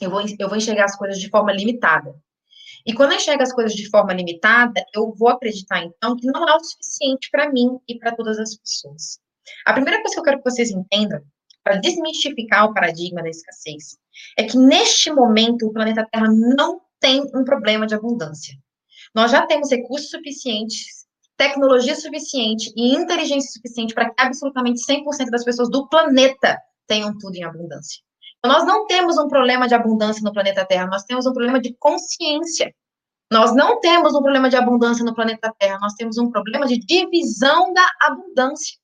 eu 0.00 0.10
vou, 0.10 0.22
eu 0.38 0.48
vou 0.48 0.56
enxergar 0.56 0.84
as 0.84 0.96
coisas 0.96 1.18
de 1.18 1.30
forma 1.30 1.52
limitada. 1.52 2.14
E 2.84 2.92
quando 2.92 3.12
eu 3.12 3.16
enxergo 3.16 3.42
as 3.42 3.52
coisas 3.52 3.74
de 3.74 3.88
forma 3.88 4.12
limitada, 4.12 4.84
eu 4.94 5.14
vou 5.14 5.28
acreditar, 5.28 5.84
então, 5.84 6.16
que 6.16 6.26
não 6.26 6.46
é 6.48 6.54
o 6.54 6.64
suficiente 6.64 7.28
para 7.30 7.50
mim 7.50 7.78
e 7.88 7.98
para 7.98 8.14
todas 8.14 8.38
as 8.38 8.56
pessoas. 8.56 9.20
A 9.64 9.72
primeira 9.72 10.00
coisa 10.00 10.14
que 10.14 10.20
eu 10.20 10.24
quero 10.24 10.38
que 10.38 10.50
vocês 10.50 10.70
entendam, 10.70 11.20
para 11.62 11.76
desmistificar 11.76 12.66
o 12.66 12.74
paradigma 12.74 13.22
da 13.22 13.28
escassez, 13.28 13.96
é 14.36 14.44
que 14.44 14.58
neste 14.58 15.12
momento 15.12 15.66
o 15.66 15.72
planeta 15.72 16.06
Terra 16.10 16.26
não 16.28 16.80
tem 17.02 17.20
um 17.34 17.44
problema 17.44 17.86
de 17.86 17.94
abundância. 17.94 18.54
Nós 19.14 19.30
já 19.30 19.44
temos 19.46 19.70
recursos 19.70 20.08
suficientes, 20.08 21.04
tecnologia 21.36 21.96
suficiente 21.96 22.72
e 22.76 22.94
inteligência 22.94 23.50
suficiente 23.50 23.92
para 23.92 24.08
que 24.08 24.14
absolutamente 24.16 24.80
100% 24.86 25.28
das 25.30 25.44
pessoas 25.44 25.68
do 25.68 25.88
planeta 25.88 26.56
tenham 26.86 27.18
tudo 27.18 27.34
em 27.34 27.44
abundância. 27.44 28.00
Então, 28.38 28.52
nós 28.52 28.66
não 28.66 28.86
temos 28.86 29.18
um 29.18 29.28
problema 29.28 29.66
de 29.68 29.74
abundância 29.74 30.22
no 30.22 30.32
planeta 30.32 30.64
Terra, 30.64 30.86
nós 30.86 31.04
temos 31.04 31.26
um 31.26 31.32
problema 31.32 31.60
de 31.60 31.74
consciência. 31.78 32.72
Nós 33.30 33.54
não 33.54 33.80
temos 33.80 34.14
um 34.14 34.20
problema 34.20 34.48
de 34.48 34.56
abundância 34.56 35.04
no 35.04 35.14
planeta 35.14 35.52
Terra, 35.58 35.78
nós 35.80 35.94
temos 35.94 36.18
um 36.18 36.30
problema 36.30 36.66
de 36.66 36.78
divisão 36.78 37.72
da 37.72 37.86
abundância. 38.02 38.76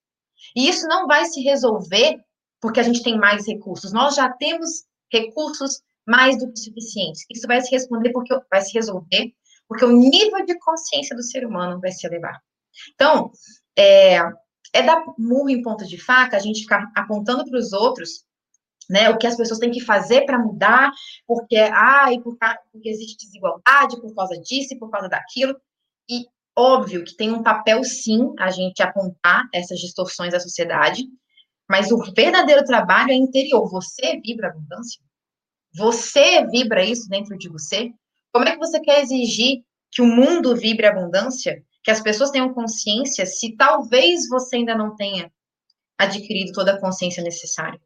E 0.57 0.69
isso 0.69 0.87
não 0.89 1.07
vai 1.07 1.25
se 1.27 1.41
resolver 1.43 2.19
porque 2.61 2.81
a 2.81 2.83
gente 2.83 3.03
tem 3.03 3.17
mais 3.17 3.47
recursos. 3.47 3.93
Nós 3.93 4.15
já 4.15 4.31
temos 4.31 4.85
recursos 5.13 5.81
mais 6.09 6.39
do 6.39 6.51
que 6.51 6.59
suficientes. 6.59 7.25
Isso 7.31 7.47
vai 7.47 7.61
se 7.61 7.71
responder 7.71 8.11
porque 8.11 8.35
vai 8.51 8.63
se 8.63 8.73
resolver 8.73 9.33
porque 9.69 9.85
o 9.85 9.93
nível 9.93 10.45
de 10.47 10.59
consciência 10.59 11.15
do 11.15 11.23
ser 11.23 11.47
humano 11.47 11.79
vai 11.79 11.93
se 11.93 12.07
elevar. 12.07 12.41
Então, 12.95 13.31
é, 13.77 14.17
é 14.73 14.83
dar 14.83 15.05
murro 15.19 15.51
em 15.51 15.63
ponta 15.63 15.85
de 15.85 15.99
faca 15.99 16.37
a 16.37 16.41
gente 16.41 16.63
ficar 16.63 16.91
apontando 16.97 17.45
para 17.45 17.59
os 17.59 17.73
outros 17.73 18.25
né, 18.89 19.11
o 19.11 19.19
que 19.19 19.27
as 19.27 19.37
pessoas 19.37 19.59
têm 19.59 19.71
que 19.71 19.85
fazer 19.85 20.25
para 20.25 20.39
mudar, 20.39 20.91
porque, 21.27 21.57
ai, 21.57 22.19
por, 22.21 22.39
porque 22.73 22.89
existe 22.89 23.19
desigualdade 23.19 24.01
por 24.01 24.15
causa 24.15 24.41
disso 24.41 24.73
e 24.73 24.79
por 24.79 24.91
causa 24.91 25.11
daquilo. 25.11 25.55
E 26.09 26.25
óbvio 26.57 27.05
que 27.05 27.15
tem 27.15 27.31
um 27.31 27.43
papel, 27.43 27.85
sim, 27.85 28.33
a 28.39 28.51
gente 28.51 28.83
apontar 28.83 29.45
essas 29.53 29.79
distorções 29.79 30.33
da 30.33 30.41
sociedade, 30.41 31.05
mas 31.69 31.93
o 31.93 31.99
verdadeiro 32.15 32.65
trabalho 32.65 33.11
é 33.11 33.15
interior. 33.15 33.69
Você 33.71 34.19
vibra 34.25 34.49
abundância? 34.49 35.03
Você 35.75 36.47
vibra 36.47 36.85
isso 36.85 37.09
dentro 37.09 37.37
de 37.37 37.49
você? 37.49 37.93
Como 38.33 38.47
é 38.49 38.53
que 38.53 38.59
você 38.59 38.81
quer 38.81 39.03
exigir 39.03 39.63
que 39.91 40.03
o 40.03 40.07
mundo 40.07 40.57
vibre 40.57 40.87
abundância? 40.87 41.63
Que 41.83 41.91
as 41.91 42.01
pessoas 42.01 42.31
tenham 42.31 42.53
consciência 42.53 43.25
se 43.27 43.57
talvez 43.57 44.29
você 44.29 44.57
ainda 44.57 44.75
não 44.75 44.95
tenha 44.97 45.31
adquirido 45.97 46.53
toda 46.53 46.75
a 46.75 46.81
consciência 46.81 47.23
necessária, 47.23 47.81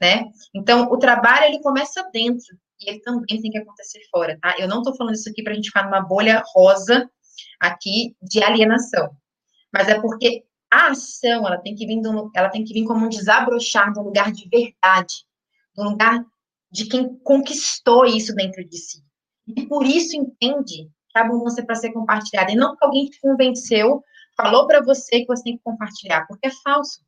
né? 0.00 0.24
Então, 0.54 0.90
o 0.90 0.98
trabalho, 0.98 1.46
ele 1.46 1.62
começa 1.62 2.02
dentro 2.12 2.56
e 2.80 2.90
ele 2.90 3.00
também 3.00 3.40
tem 3.40 3.50
que 3.50 3.58
acontecer 3.58 4.00
fora, 4.10 4.38
tá? 4.40 4.54
Eu 4.58 4.68
não 4.68 4.82
tô 4.82 4.94
falando 4.94 5.14
isso 5.14 5.28
aqui 5.28 5.42
pra 5.42 5.54
gente 5.54 5.68
ficar 5.68 5.84
numa 5.84 6.00
bolha 6.00 6.42
rosa 6.54 7.10
aqui 7.60 8.14
de 8.22 8.42
alienação, 8.42 9.10
mas 9.72 9.88
é 9.88 10.00
porque 10.00 10.44
a 10.70 10.88
ação, 10.88 11.46
ela 11.46 11.58
tem 11.58 11.74
que 11.74 11.86
vir, 11.86 12.00
do, 12.00 12.30
ela 12.34 12.50
tem 12.50 12.62
que 12.62 12.74
vir 12.74 12.84
como 12.84 13.06
um 13.06 13.08
desabrochar 13.08 13.92
de 13.92 13.98
um 13.98 14.02
lugar 14.02 14.30
de 14.30 14.48
verdade, 14.48 15.24
de 15.74 15.82
lugar 15.82 16.24
de 16.70 16.86
quem 16.86 17.16
conquistou 17.20 18.04
isso 18.04 18.34
dentro 18.34 18.64
de 18.64 18.76
si. 18.76 19.02
E 19.46 19.66
por 19.66 19.84
isso 19.86 20.16
entende 20.16 20.90
que 21.08 21.18
a 21.18 21.22
abundância 21.22 21.62
é 21.62 21.64
para 21.64 21.74
ser 21.74 21.92
compartilhada. 21.92 22.52
E 22.52 22.56
não 22.56 22.70
porque 22.70 22.84
alguém 22.84 23.06
te 23.06 23.20
convenceu, 23.20 24.02
falou 24.36 24.66
para 24.66 24.82
você 24.82 25.20
que 25.20 25.26
você 25.26 25.42
tem 25.42 25.56
que 25.56 25.62
compartilhar, 25.62 26.26
porque 26.26 26.48
é 26.48 26.50
falso. 26.62 27.02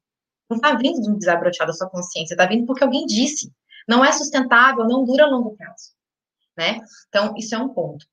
Não 0.49 0.57
está 0.57 0.75
vindo 0.75 1.01
de 1.01 1.11
um 1.11 1.17
desabrochar 1.17 1.67
da 1.67 1.73
sua 1.73 1.89
consciência, 1.89 2.35
está 2.35 2.47
vindo 2.47 2.67
porque 2.67 2.83
alguém 2.83 3.07
disse. 3.07 3.53
Não 3.87 4.05
é 4.05 4.13
sustentável, 4.13 4.85
não 4.85 5.05
dura 5.05 5.25
a 5.25 5.29
longo 5.29 5.57
prazo. 5.57 5.93
Né? 6.57 6.81
Então, 7.09 7.35
isso 7.37 7.55
é 7.55 7.59
um 7.59 7.69
ponto. 7.69 8.05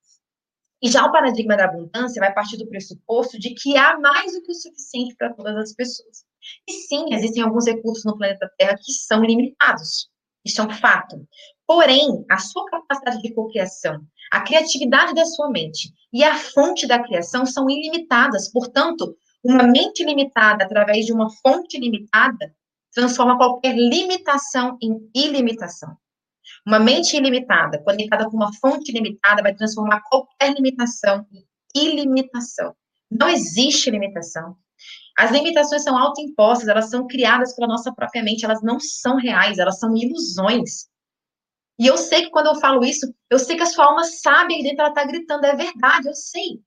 E 0.81 0.89
já 0.89 1.05
o 1.05 1.11
paradigma 1.11 1.57
da 1.57 1.65
abundância 1.65 2.19
vai 2.19 2.33
partir 2.33 2.57
do 2.57 2.67
pressuposto 2.67 3.39
de 3.39 3.53
que 3.55 3.75
há 3.75 3.99
mais 3.99 4.33
do 4.33 4.41
que 4.43 4.51
o 4.51 4.55
suficiente 4.55 5.15
para 5.15 5.33
todas 5.33 5.55
as 5.55 5.73
pessoas. 5.73 6.23
E 6.67 6.73
sim, 6.73 7.13
existem 7.13 7.43
alguns 7.43 7.65
recursos 7.65 8.05
no 8.05 8.17
planeta 8.17 8.51
Terra 8.57 8.77
que 8.77 8.91
são 8.91 9.23
limitados. 9.23 10.09
Isso 10.47 10.61
é 10.61 10.63
um 10.63 10.69
fato. 10.69 11.27
Porém, 11.67 12.25
a 12.31 12.37
sua 12.37 12.65
capacidade 12.65 13.21
de 13.21 13.33
cocriação, 13.33 13.99
a 14.31 14.39
criatividade 14.39 15.13
da 15.13 15.25
sua 15.25 15.49
mente 15.49 15.93
e 16.13 16.23
a 16.23 16.35
fonte 16.35 16.87
da 16.87 17.03
criação 17.03 17.45
são 17.45 17.69
ilimitadas. 17.69 18.49
Portanto, 18.49 19.15
uma 19.43 19.63
mente 19.63 20.05
limitada 20.05 20.63
através 20.63 21.05
de 21.05 21.11
uma 21.11 21.29
fonte 21.41 21.77
limitada 21.77 22.55
transforma 22.93 23.37
qualquer 23.37 23.75
limitação 23.75 24.77
em 24.81 24.97
ilimitação. 25.13 25.97
Uma 26.65 26.79
mente 26.79 27.17
ilimitada, 27.17 27.83
conectada 27.83 28.29
com 28.29 28.37
uma 28.37 28.53
fonte 28.53 28.91
limitada, 28.91 29.43
vai 29.43 29.53
transformar 29.53 30.01
qualquer 30.09 30.53
limitação 30.53 31.25
em 31.31 31.45
ilimitação. 31.75 32.73
Não 33.11 33.27
existe 33.27 33.91
limitação. 33.91 34.55
As 35.17 35.31
limitações 35.31 35.83
são 35.83 35.97
autoimpostas, 35.97 36.67
elas 36.67 36.89
são 36.89 37.07
criadas 37.07 37.55
pela 37.55 37.67
nossa 37.67 37.91
própria 37.91 38.23
mente, 38.23 38.45
elas 38.45 38.61
não 38.61 38.79
são 38.79 39.17
reais, 39.17 39.57
elas 39.57 39.79
são 39.79 39.95
ilusões. 39.97 40.87
E 41.79 41.87
eu 41.87 41.97
sei 41.97 42.23
que 42.23 42.29
quando 42.29 42.47
eu 42.47 42.55
falo 42.55 42.83
isso, 42.83 43.11
eu 43.29 43.39
sei 43.39 43.55
que 43.55 43.63
a 43.63 43.67
sua 43.67 43.85
alma 43.85 44.03
sabe 44.03 44.55
aí 44.55 44.63
dentro, 44.63 44.81
ela 44.81 44.89
está 44.89 45.03
gritando, 45.05 45.45
é 45.45 45.55
verdade, 45.55 46.07
eu 46.07 46.13
sei. 46.13 46.61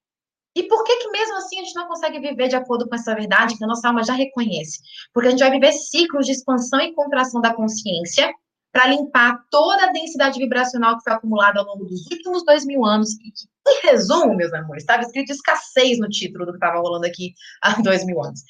E 0.55 0.65
por 0.65 0.83
que 0.83 0.97
que 0.97 1.11
mesmo 1.11 1.37
assim 1.37 1.61
a 1.61 1.65
gente 1.65 1.77
não 1.77 1.87
consegue 1.87 2.19
viver 2.19 2.49
de 2.49 2.57
acordo 2.57 2.89
com 2.89 2.95
essa 2.95 3.15
verdade 3.15 3.57
que 3.57 3.65
a 3.65 3.67
nossa 3.69 3.87
alma 3.87 4.03
já 4.03 4.15
reconhece? 4.15 4.81
Porque 5.13 5.29
a 5.29 5.31
gente 5.31 5.41
vai 5.41 5.51
viver 5.51 5.73
ciclos 5.73 6.27
de 6.27 6.33
expansão 6.33 6.81
e 6.81 6.93
contração 6.93 7.41
da 7.41 7.55
consciência 7.55 8.33
para 8.73 8.89
limpar 8.89 9.45
toda 9.51 9.85
a 9.85 9.93
densidade 9.93 10.39
vibracional 10.39 10.97
que 10.97 11.05
foi 11.05 11.13
acumulada 11.13 11.61
ao 11.61 11.67
longo 11.67 11.85
dos 11.85 12.07
últimos 12.11 12.45
dois 12.45 12.65
mil 12.65 12.85
anos. 12.85 13.13
E, 13.15 13.33
em 13.71 13.87
resumo, 13.89 14.35
meus 14.35 14.53
amores, 14.53 14.83
estava 14.83 15.03
escrito 15.03 15.33
escassez 15.33 15.99
no 15.99 16.09
título 16.09 16.47
do 16.47 16.53
que 16.53 16.59
estava 16.59 16.81
rolando 16.81 17.07
aqui 17.07 17.35
há 17.63 17.81
dois 17.83 18.05
mil 18.05 18.23
anos. 18.23 18.43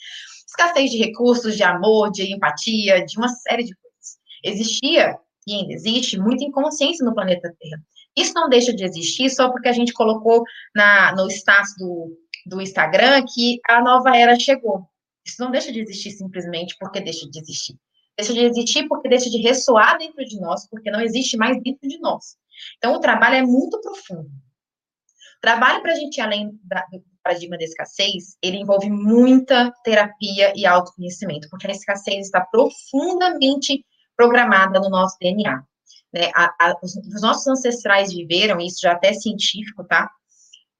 Escassez 0.46 0.90
de 0.90 0.98
recursos, 0.98 1.56
de 1.56 1.62
amor, 1.62 2.10
de 2.10 2.32
empatia, 2.32 3.04
de 3.04 3.18
uma 3.18 3.28
série 3.28 3.64
de 3.64 3.74
coisas. 3.74 4.18
Existia, 4.44 5.16
e 5.46 5.54
ainda 5.54 5.72
existe, 5.72 6.18
muita 6.18 6.44
inconsciência 6.44 7.04
no 7.04 7.14
planeta 7.14 7.54
Terra. 7.58 7.82
Isso 8.16 8.34
não 8.34 8.48
deixa 8.48 8.72
de 8.72 8.84
existir 8.84 9.30
só 9.30 9.50
porque 9.50 9.68
a 9.68 9.72
gente 9.72 9.92
colocou 9.92 10.42
na, 10.74 11.14
no 11.14 11.30
status 11.30 11.74
do, 11.78 12.16
do 12.46 12.60
Instagram 12.60 13.24
que 13.32 13.60
a 13.68 13.80
nova 13.80 14.16
era 14.16 14.38
chegou. 14.38 14.84
Isso 15.24 15.42
não 15.42 15.50
deixa 15.50 15.70
de 15.70 15.80
existir 15.80 16.10
simplesmente 16.10 16.74
porque 16.78 17.00
deixa 17.00 17.28
de 17.30 17.38
existir 17.38 17.78
Deixa 18.20 18.34
de 18.34 18.40
existir 18.40 18.86
porque 18.86 19.08
deixa 19.08 19.30
de 19.30 19.38
ressoar 19.38 19.96
dentro 19.96 20.22
de 20.26 20.38
nós, 20.38 20.68
porque 20.68 20.90
não 20.90 21.00
existe 21.00 21.38
mais 21.38 21.60
dentro 21.62 21.88
de 21.88 21.98
nós. 22.00 22.36
Então, 22.76 22.92
o 22.94 23.00
trabalho 23.00 23.36
é 23.36 23.42
muito 23.42 23.80
profundo. 23.80 24.28
Trabalho 25.40 25.82
para 25.82 25.92
a 25.92 25.96
gente 25.96 26.20
além 26.20 26.50
da, 26.64 26.84
do 26.92 27.02
paradigma 27.22 27.56
da 27.56 27.64
escassez, 27.64 28.36
ele 28.42 28.58
envolve 28.58 28.90
muita 28.90 29.72
terapia 29.84 30.52
e 30.56 30.66
autoconhecimento, 30.66 31.48
porque 31.50 31.66
a 31.66 31.70
escassez 31.70 32.26
está 32.26 32.40
profundamente 32.40 33.84
programada 34.16 34.80
no 34.80 34.90
nosso 34.90 35.16
DNA. 35.20 35.62
Né? 36.12 36.30
A, 36.34 36.44
a, 36.58 36.76
os, 36.82 36.96
os 36.96 37.22
nossos 37.22 37.46
ancestrais 37.46 38.12
viveram, 38.12 38.60
isso 38.60 38.80
já 38.82 38.92
até 38.92 39.12
científico, 39.12 39.84
tá? 39.84 40.10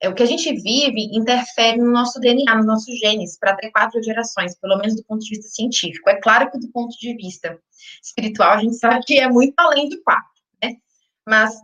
é, 0.00 0.08
o 0.08 0.14
que 0.14 0.22
a 0.22 0.26
gente 0.26 0.50
vive 0.52 1.10
interfere 1.12 1.78
no 1.78 1.92
nosso 1.92 2.18
DNA, 2.18 2.56
nos 2.56 2.66
nossos 2.66 2.98
genes, 2.98 3.38
para 3.38 3.52
até 3.52 3.70
quatro 3.70 4.02
gerações, 4.02 4.58
pelo 4.58 4.78
menos 4.78 4.96
do 4.96 5.04
ponto 5.04 5.20
de 5.20 5.36
vista 5.36 5.48
científico. 5.48 6.08
É 6.08 6.18
claro 6.18 6.50
que 6.50 6.58
do 6.58 6.72
ponto 6.72 6.96
de 6.96 7.14
vista 7.16 7.58
espiritual, 8.02 8.52
a 8.52 8.58
gente 8.58 8.76
sabe 8.76 9.04
que 9.04 9.20
é 9.20 9.28
muito 9.28 9.54
além 9.58 9.88
do 9.90 10.02
quatro, 10.02 10.24
né? 10.62 10.76
Mas 11.28 11.54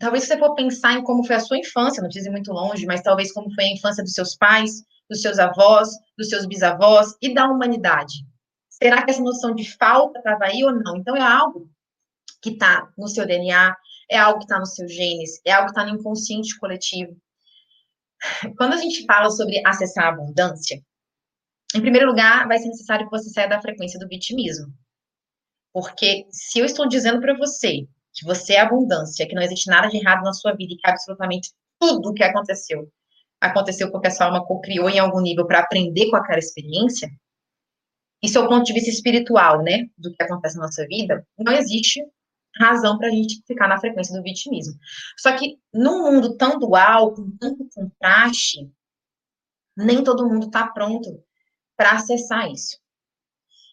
talvez 0.00 0.24
você 0.24 0.36
for 0.38 0.54
pensar 0.54 0.94
em 0.94 1.04
como 1.04 1.24
foi 1.24 1.36
a 1.36 1.40
sua 1.40 1.58
infância, 1.58 2.00
não 2.00 2.08
precisa 2.08 2.28
ir 2.28 2.32
muito 2.32 2.52
longe, 2.52 2.86
mas 2.86 3.02
talvez 3.02 3.32
como 3.32 3.54
foi 3.54 3.64
a 3.64 3.72
infância 3.72 4.02
dos 4.02 4.12
seus 4.12 4.34
pais, 4.34 4.82
dos 5.08 5.22
seus 5.22 5.38
avós, 5.38 5.88
dos 6.18 6.28
seus 6.28 6.46
bisavós 6.46 7.14
e 7.22 7.32
da 7.32 7.46
humanidade. 7.46 8.26
Será 8.68 9.04
que 9.04 9.10
essa 9.10 9.22
noção 9.22 9.54
de 9.54 9.70
falta 9.76 10.18
estava 10.18 10.46
aí 10.46 10.64
ou 10.64 10.72
não? 10.72 10.96
Então 10.96 11.16
é 11.16 11.22
algo 11.22 11.70
que 12.42 12.50
está 12.50 12.88
no 12.98 13.06
seu 13.06 13.26
DNA, 13.26 13.76
é 14.10 14.18
algo 14.18 14.38
que 14.38 14.44
está 14.46 14.58
nos 14.58 14.74
seus 14.74 14.92
genes, 14.92 15.40
é 15.44 15.52
algo 15.52 15.66
que 15.66 15.78
está 15.78 15.84
no 15.84 15.98
inconsciente 15.98 16.58
coletivo 16.58 17.14
quando 18.56 18.74
a 18.74 18.76
gente 18.76 19.04
fala 19.06 19.30
sobre 19.30 19.62
acessar 19.66 20.04
a 20.04 20.08
abundância, 20.08 20.82
em 21.74 21.80
primeiro 21.80 22.06
lugar, 22.08 22.46
vai 22.48 22.58
ser 22.58 22.68
necessário 22.68 23.06
que 23.06 23.10
você 23.10 23.30
saia 23.30 23.48
da 23.48 23.60
frequência 23.60 23.98
do 23.98 24.08
vitimismo. 24.08 24.72
Porque 25.72 26.26
se 26.30 26.58
eu 26.58 26.64
estou 26.64 26.88
dizendo 26.88 27.20
para 27.20 27.36
você 27.36 27.86
que 28.12 28.24
você 28.24 28.54
é 28.54 28.60
abundância, 28.60 29.26
que 29.26 29.34
não 29.34 29.42
existe 29.42 29.68
nada 29.68 29.88
de 29.88 29.96
errado 29.96 30.22
na 30.22 30.32
sua 30.32 30.52
vida 30.52 30.74
e 30.74 30.76
que 30.76 30.88
absolutamente 30.88 31.52
tudo 31.78 32.10
o 32.10 32.14
que 32.14 32.22
aconteceu 32.22 32.90
aconteceu 33.40 33.90
porque 33.90 34.08
a 34.08 34.10
sua 34.10 34.26
alma 34.26 34.44
criou 34.62 34.88
em 34.90 34.98
algum 34.98 35.20
nível 35.20 35.46
para 35.46 35.60
aprender 35.60 36.10
com 36.10 36.16
aquela 36.16 36.38
experiência, 36.38 37.10
isso 38.22 38.36
é 38.36 38.40
o 38.40 38.48
ponto 38.48 38.64
de 38.64 38.72
vista 38.74 38.90
espiritual, 38.90 39.62
né, 39.62 39.86
do 39.96 40.12
que 40.12 40.22
acontece 40.22 40.56
na 40.56 40.64
nossa 40.64 40.86
vida, 40.86 41.26
não 41.38 41.52
existe 41.52 42.04
razão 42.56 42.98
para 42.98 43.08
a 43.08 43.10
gente 43.10 43.42
ficar 43.46 43.66
na 43.66 43.80
frequência 43.80 44.14
do 44.14 44.22
vitimismo. 44.22 44.78
Só 45.18 45.34
que 45.36 45.56
num 45.72 46.02
mundo 46.02 46.36
tão 46.36 46.58
dual, 46.58 47.14
com 47.14 47.30
tanto 47.38 47.66
contraste, 47.74 48.70
nem 49.76 50.04
todo 50.04 50.28
mundo 50.28 50.46
está 50.46 50.66
pronto 50.66 51.22
para 51.76 51.92
acessar 51.92 52.50
isso. 52.50 52.76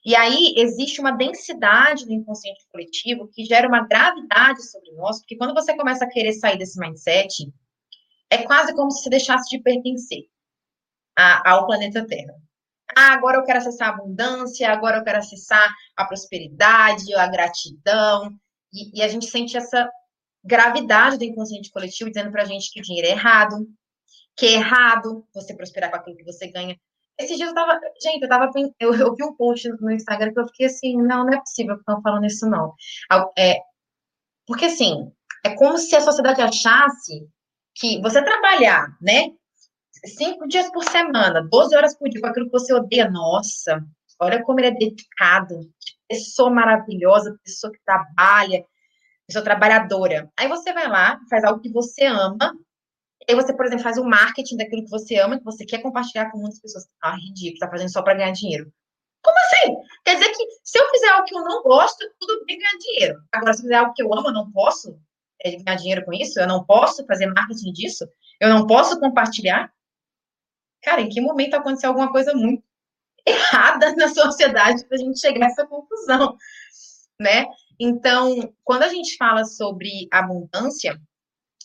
E 0.07 0.15
aí 0.15 0.53
existe 0.55 1.01
uma 1.01 1.11
densidade 1.11 2.05
do 2.05 2.13
inconsciente 2.13 2.65
coletivo 2.71 3.27
que 3.27 3.43
gera 3.43 3.67
uma 3.67 3.85
gravidade 3.85 4.63
sobre 4.63 4.93
nós, 4.93 5.19
porque 5.19 5.35
quando 5.35 5.53
você 5.53 5.75
começa 5.75 6.05
a 6.05 6.09
querer 6.09 6.31
sair 6.31 6.57
desse 6.57 6.79
mindset, 6.79 7.53
é 8.29 8.37
quase 8.43 8.73
como 8.73 8.89
se 8.89 9.03
você 9.03 9.09
deixasse 9.09 9.49
de 9.49 9.61
pertencer 9.61 10.29
a, 11.13 11.51
ao 11.51 11.67
planeta 11.67 12.07
Terra. 12.07 12.33
Ah, 12.95 13.15
agora 13.15 13.35
eu 13.35 13.43
quero 13.43 13.59
acessar 13.59 13.89
a 13.89 13.91
abundância, 13.95 14.71
agora 14.71 14.95
eu 14.95 15.03
quero 15.03 15.17
acessar 15.17 15.75
a 15.97 16.05
prosperidade, 16.05 17.13
a 17.13 17.27
gratidão, 17.27 18.33
e, 18.71 18.99
e 18.99 19.03
a 19.03 19.09
gente 19.09 19.25
sente 19.25 19.57
essa 19.57 19.91
gravidade 20.41 21.17
do 21.17 21.25
inconsciente 21.25 21.69
coletivo 21.69 22.09
dizendo 22.09 22.31
pra 22.31 22.45
gente 22.45 22.71
que 22.71 22.79
o 22.79 22.83
dinheiro 22.83 23.09
é 23.09 23.11
errado, 23.11 23.67
que 24.37 24.45
é 24.45 24.53
errado 24.53 25.27
você 25.33 25.53
prosperar 25.53 25.91
com 25.91 25.97
aquilo 25.97 26.15
que 26.15 26.23
você 26.23 26.47
ganha. 26.47 26.79
Esses 27.19 27.37
dias 27.37 27.49
eu 27.49 27.55
tava, 27.55 27.79
gente, 28.01 28.21
eu 28.21 28.29
tava, 28.29 28.51
eu, 28.79 28.93
eu 28.93 29.15
vi 29.15 29.23
um 29.23 29.35
post 29.35 29.67
no 29.81 29.91
Instagram 29.91 30.33
que 30.33 30.39
eu 30.39 30.47
fiquei 30.47 30.67
assim, 30.67 30.97
não, 30.97 31.25
não 31.25 31.33
é 31.33 31.39
possível 31.39 31.75
que 31.75 31.81
estão 31.81 32.01
falando 32.01 32.25
isso, 32.25 32.47
não. 32.47 32.73
É, 33.37 33.59
porque, 34.45 34.65
assim, 34.65 35.11
é 35.43 35.55
como 35.55 35.77
se 35.77 35.95
a 35.95 36.01
sociedade 36.01 36.41
achasse 36.41 37.27
que 37.75 38.01
você 38.01 38.23
trabalhar, 38.23 38.87
né, 39.01 39.31
cinco 40.05 40.47
dias 40.47 40.71
por 40.71 40.83
semana, 40.83 41.41
12 41.41 41.75
horas 41.75 41.97
por 41.97 42.09
dia, 42.09 42.21
com 42.21 42.27
aquilo 42.27 42.45
que 42.45 42.51
você 42.51 42.73
odeia, 42.73 43.09
nossa, 43.09 43.83
olha 44.19 44.43
como 44.43 44.59
ele 44.59 44.67
é 44.67 44.71
dedicado, 44.71 45.59
pessoa 46.07 46.49
maravilhosa, 46.49 47.37
pessoa 47.43 47.71
que 47.71 47.79
trabalha, 47.83 48.63
pessoa 49.27 49.43
trabalhadora. 49.43 50.31
Aí 50.37 50.47
você 50.47 50.73
vai 50.73 50.87
lá, 50.87 51.19
faz 51.29 51.43
algo 51.43 51.61
que 51.61 51.71
você 51.71 52.05
ama, 52.05 52.53
aí 53.27 53.35
você, 53.35 53.53
por 53.53 53.65
exemplo, 53.65 53.83
faz 53.83 53.97
o 53.97 54.05
marketing 54.05 54.57
daquilo 54.57 54.83
que 54.83 54.89
você 54.89 55.17
ama, 55.17 55.37
que 55.37 55.43
você 55.43 55.65
quer 55.65 55.81
compartilhar 55.81 56.31
com 56.31 56.37
muitas 56.37 56.59
pessoas. 56.59 56.87
Ah, 57.01 57.15
ridículo, 57.15 57.59
tá 57.59 57.69
fazendo 57.69 57.91
só 57.91 58.01
para 58.01 58.15
ganhar 58.15 58.31
dinheiro. 58.31 58.71
Como 59.23 59.37
assim? 59.39 59.75
Quer 60.05 60.15
dizer 60.15 60.31
que 60.31 60.47
se 60.63 60.79
eu 60.79 60.89
fizer 60.89 61.09
algo 61.09 61.25
que 61.25 61.35
eu 61.35 61.43
não 61.43 61.61
gosto, 61.63 61.97
tudo 62.19 62.45
bem 62.45 62.57
ganhar 62.57 62.77
dinheiro. 62.79 63.19
Agora, 63.31 63.53
se 63.53 63.59
eu 63.59 63.63
fizer 63.63 63.75
algo 63.75 63.93
que 63.93 64.01
eu 64.01 64.13
amo, 64.13 64.29
eu 64.29 64.33
não 64.33 64.51
posso 64.51 64.97
é, 65.43 65.51
ganhar 65.57 65.77
dinheiro 65.77 66.05
com 66.05 66.13
isso? 66.13 66.39
Eu 66.39 66.47
não 66.47 66.63
posso 66.63 67.05
fazer 67.05 67.27
marketing 67.27 67.73
disso? 67.73 68.07
Eu 68.39 68.49
não 68.49 68.65
posso 68.65 68.99
compartilhar? 68.99 69.71
Cara, 70.81 71.01
em 71.01 71.09
que 71.09 71.19
momento 71.19 71.55
aconteceu 71.55 71.89
alguma 71.89 72.11
coisa 72.11 72.33
muito 72.33 72.63
errada 73.27 73.93
na 73.95 74.07
sociedade 74.07 74.85
para 74.85 74.95
a 74.95 74.99
gente 74.99 75.19
chegar 75.19 75.47
a 75.47 75.49
essa 75.49 75.67
conclusão, 75.67 76.37
né? 77.19 77.45
Então, 77.79 78.53
quando 78.63 78.83
a 78.83 78.87
gente 78.87 79.17
fala 79.17 79.43
sobre 79.43 80.07
abundância, 80.11 80.99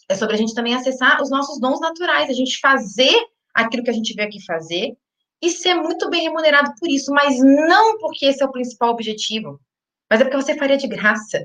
é 0.09 0.15
sobre 0.15 0.35
a 0.35 0.39
gente 0.39 0.55
também 0.55 0.75
acessar 0.75 1.23
os 1.23 1.31
nossos 1.31 1.61
dons 1.61 1.81
naturais, 1.81 2.29
a 2.29 2.35
gente 2.35 2.59
fazer 2.61 3.15
aquilo 3.55 3.85
que 3.85 3.91
a 3.91 3.95
gente 3.95 4.15
veio 4.15 4.29
aqui 4.29 4.45
fazer 4.45 4.97
e 5.41 5.51
ser 5.51 5.75
muito 5.75 6.09
bem 6.09 6.23
remunerado 6.23 6.73
por 6.79 6.89
isso, 6.89 7.13
mas 7.13 7.39
não 7.41 7.99
porque 7.99 8.27
esse 8.27 8.43
é 8.43 8.47
o 8.47 8.53
principal 8.53 8.91
objetivo, 8.91 9.61
mas 10.09 10.21
é 10.21 10.25
porque 10.25 10.37
você 10.37 10.57
faria 10.57 10.77
de 10.77 10.87
graça. 10.87 11.45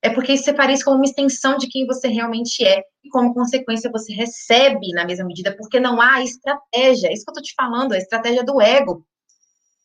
É 0.00 0.10
porque 0.10 0.32
isso 0.32 0.54
faria 0.54 0.74
isso 0.74 0.84
como 0.84 0.96
uma 0.96 1.04
extensão 1.04 1.56
de 1.56 1.68
quem 1.68 1.84
você 1.86 2.06
realmente 2.06 2.64
é, 2.64 2.84
e 3.02 3.08
como 3.08 3.34
consequência 3.34 3.90
você 3.90 4.12
recebe 4.12 4.92
na 4.92 5.04
mesma 5.04 5.26
medida, 5.26 5.56
porque 5.56 5.80
não 5.80 6.00
há 6.00 6.22
estratégia. 6.22 7.08
É 7.08 7.12
isso 7.12 7.24
que 7.24 7.30
eu 7.30 7.34
tô 7.34 7.42
te 7.42 7.52
falando, 7.54 7.92
a 7.92 7.98
estratégia 7.98 8.44
do 8.44 8.60
ego. 8.60 9.04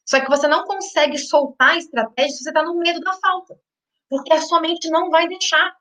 Só 0.06 0.19
que 0.19 0.30
você 0.30 0.47
não 0.47 0.65
consegue 0.65 1.17
soltar 1.17 1.71
a 1.71 1.78
estratégia 1.78 2.32
se 2.32 2.43
você 2.43 2.49
está 2.49 2.63
no 2.63 2.78
medo 2.78 2.99
da 2.99 3.13
falta. 3.13 3.56
Porque 4.10 4.34
a 4.34 4.41
sua 4.41 4.62
mente 4.62 4.89
não 4.89 5.10
vai 5.10 5.28
deixar. 5.28 5.73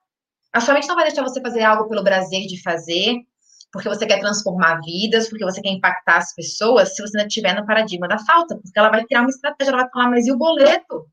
A 0.52 0.60
sua 0.60 0.74
mente 0.74 0.88
não 0.88 0.94
vai 0.94 1.06
deixar 1.06 1.22
você 1.22 1.40
fazer 1.40 1.62
algo 1.62 1.88
pelo 1.88 2.04
prazer 2.04 2.46
de 2.46 2.62
fazer, 2.62 3.16
porque 3.72 3.88
você 3.88 4.06
quer 4.06 4.20
transformar 4.20 4.80
vidas, 4.80 5.28
porque 5.28 5.44
você 5.44 5.62
quer 5.62 5.70
impactar 5.70 6.18
as 6.18 6.34
pessoas, 6.34 6.94
se 6.94 7.00
você 7.00 7.16
não 7.16 7.26
estiver 7.26 7.54
no 7.54 7.66
paradigma 7.66 8.06
da 8.06 8.18
falta. 8.18 8.56
Porque 8.56 8.78
ela 8.78 8.90
vai 8.90 9.04
criar 9.04 9.22
uma 9.22 9.30
estratégia, 9.30 9.70
ela 9.70 9.82
vai 9.82 9.90
falar, 9.90 10.10
mas 10.10 10.26
e 10.26 10.32
o 10.32 10.36
boleto? 10.36 11.06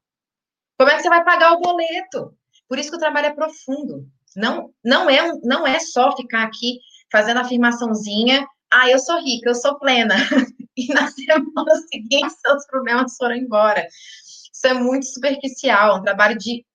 Como 0.77 0.89
é 0.91 0.95
que 0.95 1.01
você 1.01 1.09
vai 1.09 1.23
pagar 1.23 1.53
o 1.53 1.61
boleto? 1.61 2.33
Por 2.67 2.77
isso 2.77 2.89
que 2.89 2.97
o 2.97 2.99
trabalho 2.99 3.27
é 3.27 3.33
profundo. 3.33 4.05
Não, 4.35 4.71
não, 4.83 5.09
é, 5.09 5.31
não 5.43 5.65
é 5.65 5.79
só 5.79 6.15
ficar 6.15 6.43
aqui 6.43 6.79
fazendo 7.11 7.39
afirmaçãozinha, 7.39 8.45
ah, 8.71 8.89
eu 8.89 8.99
sou 8.99 9.19
rica, 9.19 9.49
eu 9.49 9.55
sou 9.55 9.79
plena. 9.79 10.15
e 10.77 10.93
na 10.93 11.07
semana 11.07 11.75
seguinte 11.91 12.33
seus 12.45 12.65
problemas 12.67 13.15
foram 13.17 13.35
embora. 13.35 13.87
Isso 14.53 14.67
é 14.67 14.73
muito 14.73 15.05
superficial, 15.05 15.95
é 15.95 15.99
um 15.99 16.03
trabalho 16.03 16.37
de 16.37 16.65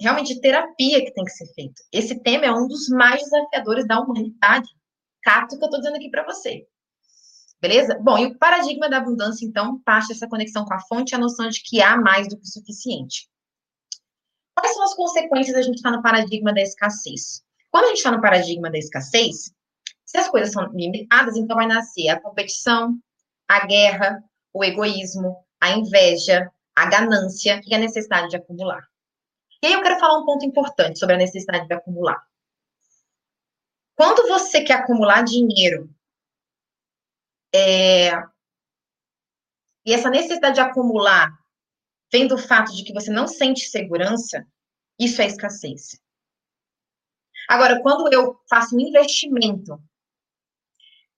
realmente 0.00 0.34
de 0.34 0.40
terapia 0.40 1.04
que 1.04 1.12
tem 1.12 1.24
que 1.24 1.30
ser 1.30 1.46
feito. 1.54 1.82
Esse 1.92 2.18
tema 2.20 2.46
é 2.46 2.52
um 2.52 2.66
dos 2.66 2.88
mais 2.88 3.20
desafiadores 3.22 3.86
da 3.86 4.00
humanidade. 4.00 4.68
Cato 5.22 5.58
que 5.58 5.62
eu 5.62 5.66
estou 5.66 5.80
dizendo 5.80 5.96
aqui 5.96 6.10
para 6.10 6.24
você. 6.24 6.66
Beleza? 7.60 7.98
Bom, 8.00 8.16
e 8.16 8.26
o 8.26 8.38
paradigma 8.38 8.88
da 8.88 8.96
abundância, 8.96 9.44
então, 9.44 9.78
parte 9.80 10.08
dessa 10.08 10.26
conexão 10.26 10.64
com 10.64 10.72
a 10.72 10.80
fonte 10.80 11.14
a 11.14 11.18
noção 11.18 11.48
de 11.48 11.62
que 11.62 11.82
há 11.82 11.96
mais 11.96 12.26
do 12.26 12.36
que 12.36 12.42
o 12.42 12.46
suficiente. 12.46 13.28
Quais 14.54 14.74
são 14.74 14.82
as 14.82 14.94
consequências 14.94 15.54
da 15.54 15.62
gente 15.62 15.76
estar 15.76 15.90
no 15.90 16.02
paradigma 16.02 16.54
da 16.54 16.62
escassez? 16.62 17.42
Quando 17.70 17.84
a 17.84 17.88
gente 17.88 17.98
está 17.98 18.10
no 18.10 18.20
paradigma 18.20 18.70
da 18.70 18.78
escassez, 18.78 19.52
se 20.06 20.18
as 20.18 20.28
coisas 20.28 20.52
são 20.52 20.66
limitadas, 20.72 21.36
então 21.36 21.56
vai 21.56 21.66
nascer 21.66 22.08
a 22.08 22.20
competição, 22.20 22.98
a 23.46 23.66
guerra, 23.66 24.24
o 24.52 24.64
egoísmo, 24.64 25.36
a 25.60 25.70
inveja, 25.70 26.50
a 26.74 26.86
ganância 26.86 27.60
e 27.66 27.74
a 27.74 27.78
necessidade 27.78 28.30
de 28.30 28.36
acumular. 28.36 28.89
E 29.62 29.66
aí 29.66 29.72
eu 29.72 29.82
quero 29.82 29.98
falar 29.98 30.18
um 30.18 30.24
ponto 30.24 30.44
importante 30.44 30.98
sobre 30.98 31.14
a 31.14 31.18
necessidade 31.18 31.66
de 31.66 31.74
acumular. 31.74 32.26
Quando 33.94 34.26
você 34.28 34.64
quer 34.64 34.74
acumular 34.74 35.22
dinheiro, 35.22 35.94
é... 37.54 38.10
e 39.84 39.92
essa 39.92 40.08
necessidade 40.08 40.54
de 40.54 40.60
acumular 40.60 41.30
vem 42.10 42.26
do 42.26 42.38
fato 42.38 42.74
de 42.74 42.84
que 42.84 42.94
você 42.94 43.10
não 43.10 43.28
sente 43.28 43.68
segurança, 43.68 44.46
isso 44.98 45.20
é 45.20 45.26
escassez. 45.26 46.00
Agora, 47.48 47.82
quando 47.82 48.12
eu 48.12 48.40
faço 48.48 48.76
um 48.76 48.80
investimento 48.80 49.78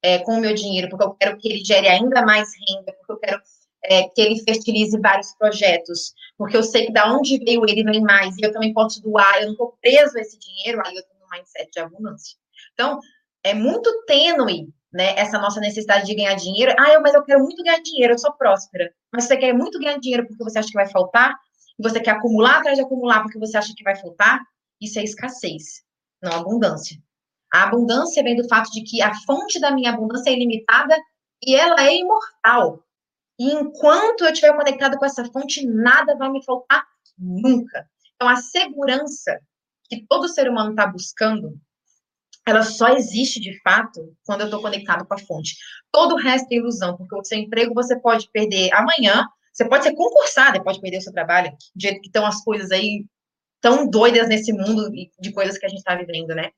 é, 0.03 0.19
com 0.19 0.35
o 0.35 0.41
meu 0.41 0.55
dinheiro, 0.55 0.89
porque 0.89 1.05
eu 1.05 1.15
quero 1.15 1.39
que 1.39 1.49
ele 1.49 1.65
gere 1.65 1.89
ainda 1.89 2.25
mais 2.25 2.51
renda, 2.69 2.93
porque 2.95 3.13
eu 3.13 3.19
quero 3.19 3.43
é, 3.85 4.05
que 4.05 4.21
ele 4.21 4.43
fertilize 4.43 4.99
vários 5.01 5.35
projetos, 5.35 6.15
porque 6.37 6.57
eu 6.57 6.63
sei 6.63 6.87
que 6.87 6.93
da 6.93 7.13
onde 7.13 7.39
veio 7.45 7.65
ele 7.69 7.85
vem 7.85 8.01
mais, 8.01 8.37
e 8.37 8.43
eu 8.43 8.53
também 8.53 8.73
posso 8.73 9.03
doar, 9.03 9.41
eu 9.41 9.47
não 9.47 9.53
estou 9.53 9.77
preso 9.81 10.17
a 10.17 10.21
esse 10.21 10.39
dinheiro, 10.39 10.81
aí 10.85 10.95
eu 10.95 11.03
tenho 11.03 11.21
um 11.25 11.37
mindset 11.37 11.71
de 11.71 11.81
abundância. 11.81 12.37
Então, 12.75 12.99
é 13.45 13.55
muito 13.55 13.91
tênue, 14.07 14.69
né, 14.93 15.15
essa 15.17 15.39
nossa 15.39 15.59
necessidade 15.61 16.07
de 16.07 16.15
ganhar 16.15 16.35
dinheiro. 16.35 16.75
Ah, 16.79 16.93
eu, 16.93 17.01
mas 17.01 17.15
eu 17.15 17.25
quero 17.25 17.41
muito 17.41 17.63
ganhar 17.63 17.81
dinheiro, 17.81 18.15
eu 18.15 18.19
sou 18.19 18.33
próspera. 18.33 18.93
Mas 19.13 19.25
você 19.25 19.37
quer 19.37 19.53
muito 19.53 19.79
ganhar 19.79 19.99
dinheiro 19.99 20.27
porque 20.27 20.45
você 20.45 20.59
acha 20.59 20.69
que 20.69 20.75
vai 20.75 20.89
faltar? 20.89 21.35
você 21.83 22.01
quer 22.01 22.13
acumular 22.13 22.59
atrás 22.59 22.77
de 22.77 22.85
acumular 22.85 23.23
porque 23.23 23.39
você 23.39 23.57
acha 23.57 23.73
que 23.77 23.83
vai 23.83 23.97
faltar, 23.97 24.41
isso 24.81 24.99
é 24.99 25.03
escassez, 25.03 25.83
não 26.23 26.33
abundância. 26.33 26.97
A 27.53 27.65
abundância 27.65 28.23
vem 28.23 28.37
do 28.37 28.49
fato 28.49 28.71
de 28.71 28.83
que 28.83 29.03
a 29.03 29.15
fonte 29.27 29.61
da 29.61 29.71
minha 29.71 29.91
abundância 29.91 30.31
é 30.31 30.33
ilimitada 30.33 30.97
e 31.45 31.55
ela 31.55 31.85
é 31.85 31.97
imortal. 31.97 32.83
E 33.43 33.51
enquanto 33.51 34.23
eu 34.23 34.31
estiver 34.31 34.55
conectado 34.55 34.97
com 34.97 35.05
essa 35.05 35.25
fonte, 35.25 35.67
nada 35.67 36.15
vai 36.15 36.31
me 36.31 36.45
faltar 36.45 36.87
nunca. 37.19 37.91
Então, 38.15 38.29
a 38.29 38.37
segurança 38.37 39.37
que 39.89 40.07
todo 40.09 40.29
ser 40.29 40.49
humano 40.49 40.71
está 40.71 40.87
buscando, 40.87 41.59
ela 42.47 42.63
só 42.63 42.91
existe 42.91 43.41
de 43.41 43.61
fato 43.63 44.17
quando 44.25 44.43
eu 44.43 44.45
estou 44.45 44.63
conectado 44.63 45.05
com 45.05 45.15
a 45.15 45.19
fonte. 45.19 45.57
Todo 45.91 46.15
o 46.15 46.19
resto 46.19 46.53
é 46.53 46.55
ilusão, 46.55 46.97
porque 46.97 47.17
o 47.17 47.25
seu 47.25 47.37
emprego 47.37 47.75
você 47.75 47.99
pode 47.99 48.31
perder 48.31 48.73
amanhã, 48.75 49.27
você 49.53 49.69
pode 49.69 49.83
ser 49.83 49.97
concursado 49.97 50.63
pode 50.63 50.81
perder 50.81 50.99
o 50.99 51.03
seu 51.03 51.13
trabalho, 51.13 51.51
do 51.75 51.83
jeito 51.83 52.01
que 52.01 52.07
estão 52.07 52.25
as 52.25 52.45
coisas 52.45 52.71
aí 52.71 53.05
tão 53.61 53.91
doidas 53.91 54.29
nesse 54.29 54.53
mundo 54.53 54.89
de 55.19 55.33
coisas 55.33 55.59
que 55.59 55.67
a 55.67 55.69
gente 55.69 55.79
está 55.79 55.97
vivendo, 55.97 56.33
né? 56.33 56.53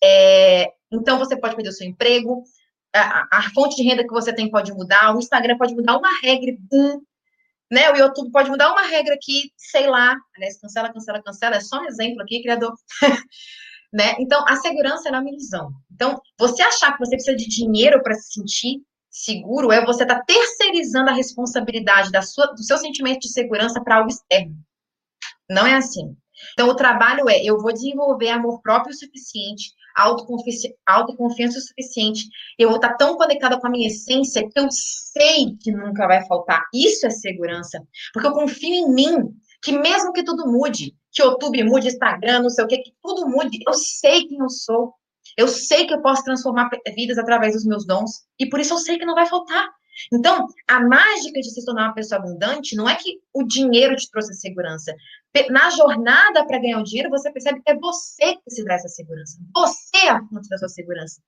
É, 0.00 0.68
então, 0.92 1.18
você 1.18 1.36
pode 1.36 1.56
perder 1.56 1.70
o 1.70 1.72
seu 1.72 1.86
emprego, 1.88 2.44
a, 2.94 3.38
a, 3.38 3.50
fonte 3.54 3.76
de 3.76 3.82
renda 3.82 4.02
que 4.02 4.12
você 4.12 4.34
tem 4.34 4.50
pode 4.50 4.72
mudar, 4.72 5.14
o 5.14 5.18
Instagram 5.18 5.56
pode 5.56 5.74
mudar 5.74 5.96
uma 5.96 6.20
regra, 6.20 6.54
boom, 6.58 7.00
né? 7.70 7.90
O 7.90 7.96
YouTube 7.96 8.30
pode 8.30 8.50
mudar 8.50 8.70
uma 8.70 8.82
regra 8.82 9.14
aqui, 9.14 9.50
sei 9.56 9.86
lá. 9.86 10.14
Aliás, 10.36 10.60
cancela, 10.60 10.92
cancela, 10.92 11.22
cancela. 11.22 11.56
É 11.56 11.60
só 11.60 11.80
um 11.80 11.86
exemplo 11.86 12.22
aqui, 12.22 12.42
criador. 12.42 12.74
né? 13.92 14.14
Então, 14.18 14.44
a 14.46 14.56
segurança 14.56 15.08
é 15.08 15.12
uma 15.12 15.28
ilusão. 15.28 15.72
Então, 15.90 16.20
você 16.38 16.62
achar 16.62 16.92
que 16.92 16.98
você 16.98 17.16
precisa 17.16 17.36
de 17.36 17.48
dinheiro 17.48 18.02
para 18.02 18.14
se 18.14 18.32
sentir 18.32 18.82
seguro 19.10 19.70
é 19.70 19.84
você 19.84 20.02
estar 20.02 20.16
tá 20.16 20.24
terceirizando 20.24 21.10
a 21.10 21.14
responsabilidade 21.14 22.10
da 22.10 22.22
sua, 22.22 22.46
do 22.46 22.62
seu 22.62 22.78
sentimento 22.78 23.20
de 23.20 23.32
segurança 23.32 23.82
para 23.82 23.96
algo 23.96 24.10
externo. 24.10 24.54
Não 25.48 25.66
é 25.66 25.74
assim. 25.74 26.16
Então, 26.52 26.68
o 26.68 26.76
trabalho 26.76 27.28
é: 27.28 27.42
eu 27.42 27.58
vou 27.58 27.72
desenvolver 27.72 28.28
amor 28.28 28.60
próprio 28.60 28.92
o 28.92 28.98
suficiente 28.98 29.72
autoconfiança, 29.94 30.68
autoconfiança 30.86 31.58
o 31.58 31.62
suficiente, 31.62 32.28
eu 32.58 32.68
vou 32.68 32.76
estar 32.76 32.94
tão 32.96 33.16
conectada 33.16 33.58
com 33.58 33.66
a 33.66 33.70
minha 33.70 33.88
essência 33.88 34.48
que 34.48 34.58
eu 34.58 34.68
sei 34.70 35.56
que 35.60 35.72
nunca 35.72 36.06
vai 36.06 36.26
faltar. 36.26 36.62
Isso 36.72 37.06
é 37.06 37.10
segurança. 37.10 37.82
Porque 38.12 38.28
eu 38.28 38.32
confio 38.32 38.72
em 38.72 38.94
mim, 38.94 39.34
que 39.62 39.72
mesmo 39.72 40.12
que 40.12 40.24
tudo 40.24 40.50
mude, 40.50 40.94
que 41.12 41.22
YouTube 41.22 41.64
mude, 41.64 41.88
Instagram, 41.88 42.42
não 42.42 42.50
sei 42.50 42.64
o 42.64 42.68
que, 42.68 42.78
que 42.78 42.92
tudo 43.02 43.28
mude, 43.28 43.58
eu 43.66 43.74
sei 43.74 44.26
quem 44.26 44.38
eu 44.38 44.48
sou. 44.48 44.94
Eu 45.36 45.48
sei 45.48 45.86
que 45.86 45.94
eu 45.94 46.02
posso 46.02 46.24
transformar 46.24 46.68
vidas 46.94 47.16
através 47.16 47.54
dos 47.54 47.64
meus 47.64 47.86
dons, 47.86 48.24
e 48.38 48.48
por 48.48 48.60
isso 48.60 48.74
eu 48.74 48.78
sei 48.78 48.98
que 48.98 49.04
não 49.04 49.14
vai 49.14 49.26
faltar. 49.26 49.66
Então, 50.12 50.46
a 50.68 50.80
mágica 50.80 51.40
de 51.40 51.50
se 51.50 51.64
tornar 51.64 51.88
uma 51.88 51.94
pessoa 51.94 52.18
abundante 52.18 52.74
não 52.74 52.88
é 52.88 52.96
que 52.96 53.20
o 53.32 53.44
dinheiro 53.44 53.94
te 53.96 54.10
trouxe 54.10 54.32
a 54.32 54.34
segurança. 54.34 54.94
Na 55.50 55.70
jornada 55.70 56.46
para 56.46 56.58
ganhar 56.58 56.78
o 56.78 56.84
dinheiro, 56.84 57.08
você 57.08 57.30
percebe 57.32 57.62
que 57.62 57.70
é 57.70 57.78
você 57.78 58.36
que 58.36 58.50
se 58.50 58.64
dá 58.64 58.74
essa 58.74 58.88
segurança. 58.88 59.38
Você 59.54 59.96
é 59.96 60.10
a 60.10 60.22
fonte 60.26 60.48
da 60.48 60.58
sua 60.58 60.68
segurança. 60.68 61.22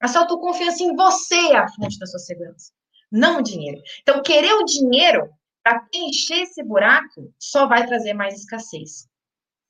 A 0.00 0.08
sua 0.08 0.22
autoconfiança 0.22 0.82
em 0.82 0.96
você 0.96 1.36
é 1.36 1.56
a 1.58 1.68
fonte 1.68 1.98
da 1.98 2.06
sua 2.06 2.18
segurança, 2.18 2.72
não 3.12 3.40
o 3.40 3.42
dinheiro. 3.42 3.82
Então, 4.00 4.22
querer 4.22 4.54
o 4.54 4.64
dinheiro 4.64 5.28
para 5.62 5.80
preencher 5.80 6.40
esse 6.42 6.62
buraco 6.62 7.34
só 7.38 7.66
vai 7.66 7.86
trazer 7.86 8.14
mais 8.14 8.34
escassez. 8.34 9.06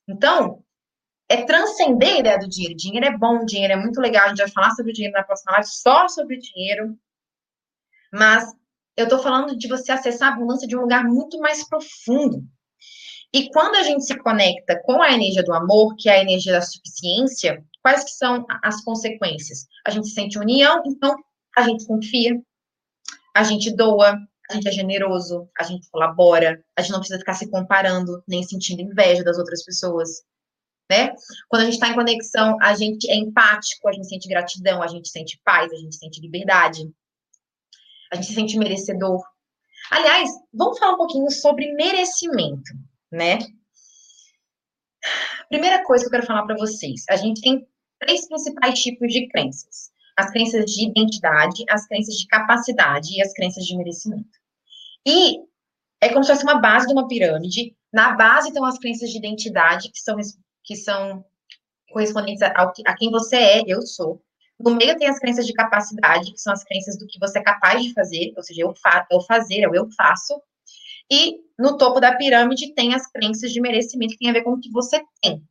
Então, 0.07 0.63
é 1.27 1.43
transcender 1.43 2.15
a 2.15 2.19
ideia 2.19 2.39
do 2.39 2.47
dinheiro. 2.47 2.75
Dinheiro 2.75 3.05
é 3.05 3.17
bom, 3.17 3.43
dinheiro 3.43 3.73
é 3.73 3.75
muito 3.75 3.99
legal. 3.99 4.25
A 4.25 4.27
gente 4.29 4.37
vai 4.37 4.51
falar 4.51 4.71
sobre 4.71 4.91
o 4.91 4.95
dinheiro 4.95 5.17
na 5.17 5.23
próxima 5.23 5.51
live, 5.51 5.67
só 5.67 6.07
sobre 6.07 6.37
o 6.37 6.39
dinheiro. 6.39 6.97
Mas 8.13 8.53
eu 8.95 9.03
estou 9.05 9.19
falando 9.19 9.57
de 9.57 9.67
você 9.67 9.91
acessar 9.91 10.29
a 10.29 10.35
abundância 10.35 10.67
de 10.67 10.77
um 10.77 10.81
lugar 10.81 11.03
muito 11.03 11.39
mais 11.39 11.67
profundo. 11.67 12.41
E 13.33 13.49
quando 13.49 13.75
a 13.75 13.83
gente 13.83 14.03
se 14.03 14.17
conecta 14.17 14.81
com 14.83 15.01
a 15.01 15.11
energia 15.11 15.43
do 15.43 15.53
amor, 15.53 15.95
que 15.97 16.09
é 16.09 16.17
a 16.17 16.21
energia 16.21 16.53
da 16.53 16.61
suficiência, 16.61 17.63
quais 17.81 18.03
que 18.03 18.11
são 18.11 18.45
as 18.63 18.83
consequências? 18.83 19.67
A 19.85 19.91
gente 19.91 20.09
sente 20.09 20.37
união, 20.37 20.81
então 20.85 21.15
a 21.57 21.63
gente 21.63 21.85
confia, 21.85 22.41
a 23.33 23.43
gente 23.43 23.73
doa, 23.75 24.17
a 24.49 24.53
gente 24.53 24.67
é 24.67 24.71
generoso, 24.71 25.49
a 25.57 25.63
gente 25.63 25.89
colabora, 25.89 26.61
a 26.75 26.81
gente 26.81 26.91
não 26.91 26.99
precisa 26.99 27.19
ficar 27.19 27.35
se 27.35 27.49
comparando, 27.49 28.21
nem 28.27 28.43
sentindo 28.43 28.81
inveja 28.81 29.23
das 29.23 29.37
outras 29.37 29.63
pessoas, 29.63 30.23
né? 30.89 31.13
Quando 31.47 31.61
a 31.61 31.65
gente 31.65 31.75
está 31.75 31.87
em 31.87 31.95
conexão, 31.95 32.57
a 32.61 32.73
gente 32.73 33.09
é 33.09 33.15
empático, 33.15 33.87
a 33.87 33.93
gente 33.93 34.07
sente 34.07 34.27
gratidão, 34.27 34.83
a 34.83 34.87
gente 34.87 35.07
sente 35.07 35.39
paz, 35.45 35.71
a 35.71 35.77
gente 35.77 35.95
sente 35.95 36.19
liberdade 36.19 36.91
a 38.11 38.17
gente 38.17 38.27
se 38.27 38.33
sente 38.33 38.57
merecedor. 38.57 39.23
Aliás, 39.89 40.29
vamos 40.53 40.77
falar 40.77 40.93
um 40.93 40.97
pouquinho 40.97 41.31
sobre 41.31 41.73
merecimento, 41.73 42.71
né? 43.11 43.39
Primeira 45.49 45.83
coisa 45.83 46.03
que 46.03 46.07
eu 46.07 46.11
quero 46.11 46.25
falar 46.25 46.45
para 46.45 46.57
vocês, 46.57 47.03
a 47.09 47.15
gente 47.15 47.41
tem 47.41 47.67
três 47.99 48.27
principais 48.27 48.79
tipos 48.79 49.11
de 49.11 49.27
crenças: 49.27 49.91
as 50.17 50.31
crenças 50.31 50.65
de 50.65 50.87
identidade, 50.87 51.63
as 51.69 51.87
crenças 51.87 52.15
de 52.15 52.27
capacidade 52.27 53.15
e 53.15 53.21
as 53.21 53.33
crenças 53.33 53.65
de 53.65 53.75
merecimento. 53.75 54.39
E 55.05 55.39
é 56.01 56.09
como 56.09 56.23
se 56.23 56.31
fosse 56.31 56.43
uma 56.43 56.59
base 56.59 56.87
de 56.87 56.93
uma 56.93 57.07
pirâmide. 57.07 57.75
Na 57.93 58.13
base 58.13 58.47
estão 58.47 58.63
as 58.65 58.77
crenças 58.77 59.09
de 59.09 59.17
identidade, 59.17 59.91
que 59.91 59.99
são, 59.99 60.17
que 60.63 60.75
são 60.75 61.25
correspondentes 61.91 62.41
ao, 62.41 62.71
a 62.85 62.95
quem 62.95 63.11
você 63.11 63.35
é, 63.35 63.63
eu 63.67 63.81
sou. 63.81 64.23
No 64.59 64.75
meio 64.75 64.97
tem 64.97 65.09
as 65.09 65.19
crenças 65.19 65.45
de 65.45 65.53
capacidade, 65.53 66.31
que 66.31 66.39
são 66.39 66.53
as 66.53 66.63
crenças 66.63 66.97
do 66.97 67.07
que 67.07 67.19
você 67.19 67.39
é 67.39 67.43
capaz 67.43 67.83
de 67.83 67.93
fazer, 67.93 68.31
ou 68.37 68.43
seja, 68.43 68.61
eu 68.61 68.73
fa 68.75 69.07
o 69.11 69.21
fazer, 69.21 69.61
é 69.61 69.65
eu 69.65 69.89
faço. 69.97 70.41
E 71.11 71.35
no 71.59 71.77
topo 71.77 71.99
da 71.99 72.15
pirâmide 72.15 72.73
tem 72.73 72.95
as 72.95 73.05
crenças 73.11 73.51
de 73.51 73.59
merecimento, 73.59 74.13
que 74.13 74.19
tem 74.19 74.29
a 74.29 74.33
ver 74.33 74.43
com 74.43 74.53
o 74.53 74.59
que 74.59 74.71
você 74.71 75.03
tem. 75.21 75.43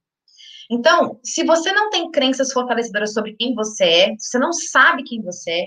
Então, 0.70 1.20
se 1.22 1.44
você 1.44 1.72
não 1.72 1.90
tem 1.90 2.10
crenças 2.10 2.52
fortalecedoras 2.52 3.12
sobre 3.12 3.34
quem 3.34 3.54
você 3.54 3.84
é, 3.84 4.06
se 4.18 4.30
você 4.30 4.38
não 4.38 4.52
sabe 4.52 5.02
quem 5.02 5.20
você 5.20 5.50
é, 5.50 5.66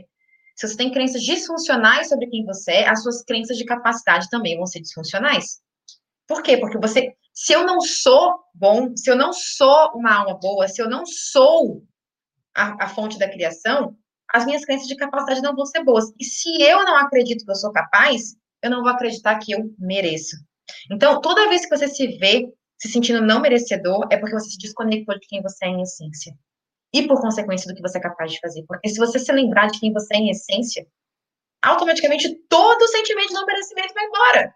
se 0.56 0.68
você 0.68 0.78
tem 0.78 0.92
crenças 0.92 1.22
disfuncionais 1.22 2.10
sobre 2.10 2.28
quem 2.28 2.46
você 2.46 2.72
é, 2.72 2.90
as 2.90 3.04
suas 3.04 3.24
crenças 3.24 3.58
de 3.58 3.66
capacidade 3.66 4.30
também 4.30 4.56
vão 4.56 4.66
ser 4.66 4.82
disfuncionais. 4.82 5.62
Por 6.28 6.42
quê? 6.42 6.58
Porque 6.58 6.78
você, 6.78 7.14
se 7.34 7.54
eu 7.54 7.66
não 7.66 7.82
sou 7.82 8.40
bom, 8.54 8.96
se 8.96 9.10
eu 9.12 9.16
não 9.16 9.34
sou 9.34 9.92
uma 9.96 10.16
alma 10.16 10.40
boa, 10.40 10.68
se 10.68 10.82
eu 10.82 10.90
não 10.90 11.06
sou 11.06 11.84
a, 12.56 12.86
a 12.86 12.88
fonte 12.88 13.20
da 13.20 13.30
criação, 13.30 13.96
as 14.32 14.46
minhas 14.46 14.64
crenças 14.64 14.88
de 14.88 14.96
capacidade 14.96 15.42
não 15.42 15.56
vão 15.56 15.66
ser 15.66 15.84
boas. 15.84 16.06
E 16.20 16.24
se 16.24 16.50
eu 16.62 16.84
não 16.84 16.96
acredito 16.96 17.46
que 17.46 17.52
eu 17.52 17.56
sou 17.56 17.72
capaz, 17.72 18.36
eu 18.64 18.72
não 18.72 18.82
vou 18.82 18.92
acreditar 18.92 19.38
que 19.40 19.52
eu 19.52 19.74
mereço. 19.78 20.38
Então, 20.92 21.22
toda 21.22 21.50
vez 21.50 21.66
que 21.66 21.76
você 21.76 21.88
se 21.88 22.08
vê 22.18 22.48
se 22.84 22.90
sentindo 22.90 23.22
não 23.22 23.40
merecedor, 23.40 24.08
é 24.12 24.18
porque 24.18 24.34
você 24.34 24.50
se 24.50 24.58
desconectou 24.58 25.18
de 25.18 25.26
quem 25.28 25.42
você 25.42 25.66
é 25.66 25.70
em 25.70 25.82
essência. 25.82 26.34
E 26.94 27.08
por 27.08 27.22
consequência 27.22 27.68
do 27.68 27.76
que 27.76 27.82
você 27.82 27.98
é 27.98 28.02
capaz 28.02 28.32
de 28.32 28.40
fazer. 28.40 28.64
Porque 28.68 28.90
se 28.90 28.98
você 28.98 29.18
se 29.18 29.32
lembrar 29.32 29.68
de 29.68 29.80
quem 29.80 29.94
você 29.94 30.16
é 30.16 30.18
em 30.18 30.30
essência, 30.30 30.86
automaticamente 31.62 32.36
todo 32.50 32.82
o 32.82 32.88
sentimento 32.88 33.30
de 33.30 33.34
não 33.34 33.46
merecimento 33.46 33.94
vai 33.94 34.06
embora. 34.06 34.54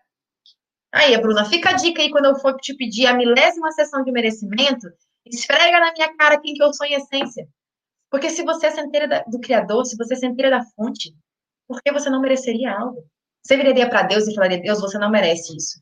Aí, 0.92 1.18
Bruna, 1.22 1.46
fica 1.46 1.70
a 1.70 1.74
dica 1.74 2.02
aí 2.02 2.12
quando 2.12 2.26
eu 2.26 2.36
for 2.36 2.58
te 2.58 2.76
pedir 2.76 3.08
a 3.08 3.14
milésima 3.14 3.72
sessão 3.72 4.04
de 4.04 4.12
merecimento, 4.12 4.88
esfrega 5.26 5.80
na 5.80 5.94
minha 5.94 6.16
cara 6.16 6.40
quem 6.40 6.54
que 6.54 6.64
eu 6.64 6.74
sou 6.74 6.86
em 6.86 6.96
essência. 6.96 7.48
Porque 8.10 8.30
se 8.30 8.44
você 8.44 8.68
é 8.68 8.72
centeira 8.72 9.24
do 9.28 9.40
Criador, 9.40 9.86
se 9.86 9.98
você 9.98 10.14
é 10.14 10.18
centeira 10.18 10.50
da 10.50 10.64
fonte, 10.76 11.14
por 11.68 11.82
que 11.82 11.92
você 11.92 12.10
não 12.10 12.22
mereceria 12.22 12.74
algo? 12.74 13.06
Você 13.44 13.58
viraria 13.58 13.90
para 13.90 14.04
Deus 14.04 14.28
e 14.28 14.36
falaria: 14.36 14.62
Deus, 14.62 14.80
você 14.80 14.98
não 14.98 15.10
merece 15.10 15.56
isso. 15.56 15.82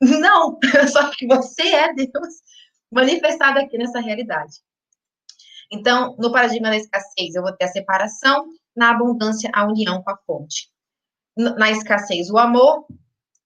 Não, 0.00 0.58
só 0.90 1.10
que 1.10 1.26
você 1.26 1.62
é 1.62 1.94
Deus 1.94 2.42
manifestado 2.90 3.58
aqui 3.58 3.78
nessa 3.78 4.00
realidade. 4.00 4.54
Então, 5.72 6.14
no 6.18 6.30
paradigma 6.30 6.68
da 6.68 6.76
escassez, 6.76 7.34
eu 7.34 7.42
vou 7.42 7.52
ter 7.52 7.64
a 7.64 7.68
separação, 7.68 8.46
na 8.76 8.90
abundância, 8.90 9.50
a 9.54 9.64
união 9.64 10.02
com 10.02 10.10
a 10.10 10.18
fonte. 10.26 10.70
Na 11.34 11.70
escassez, 11.70 12.28
o 12.30 12.36
amor, 12.36 12.86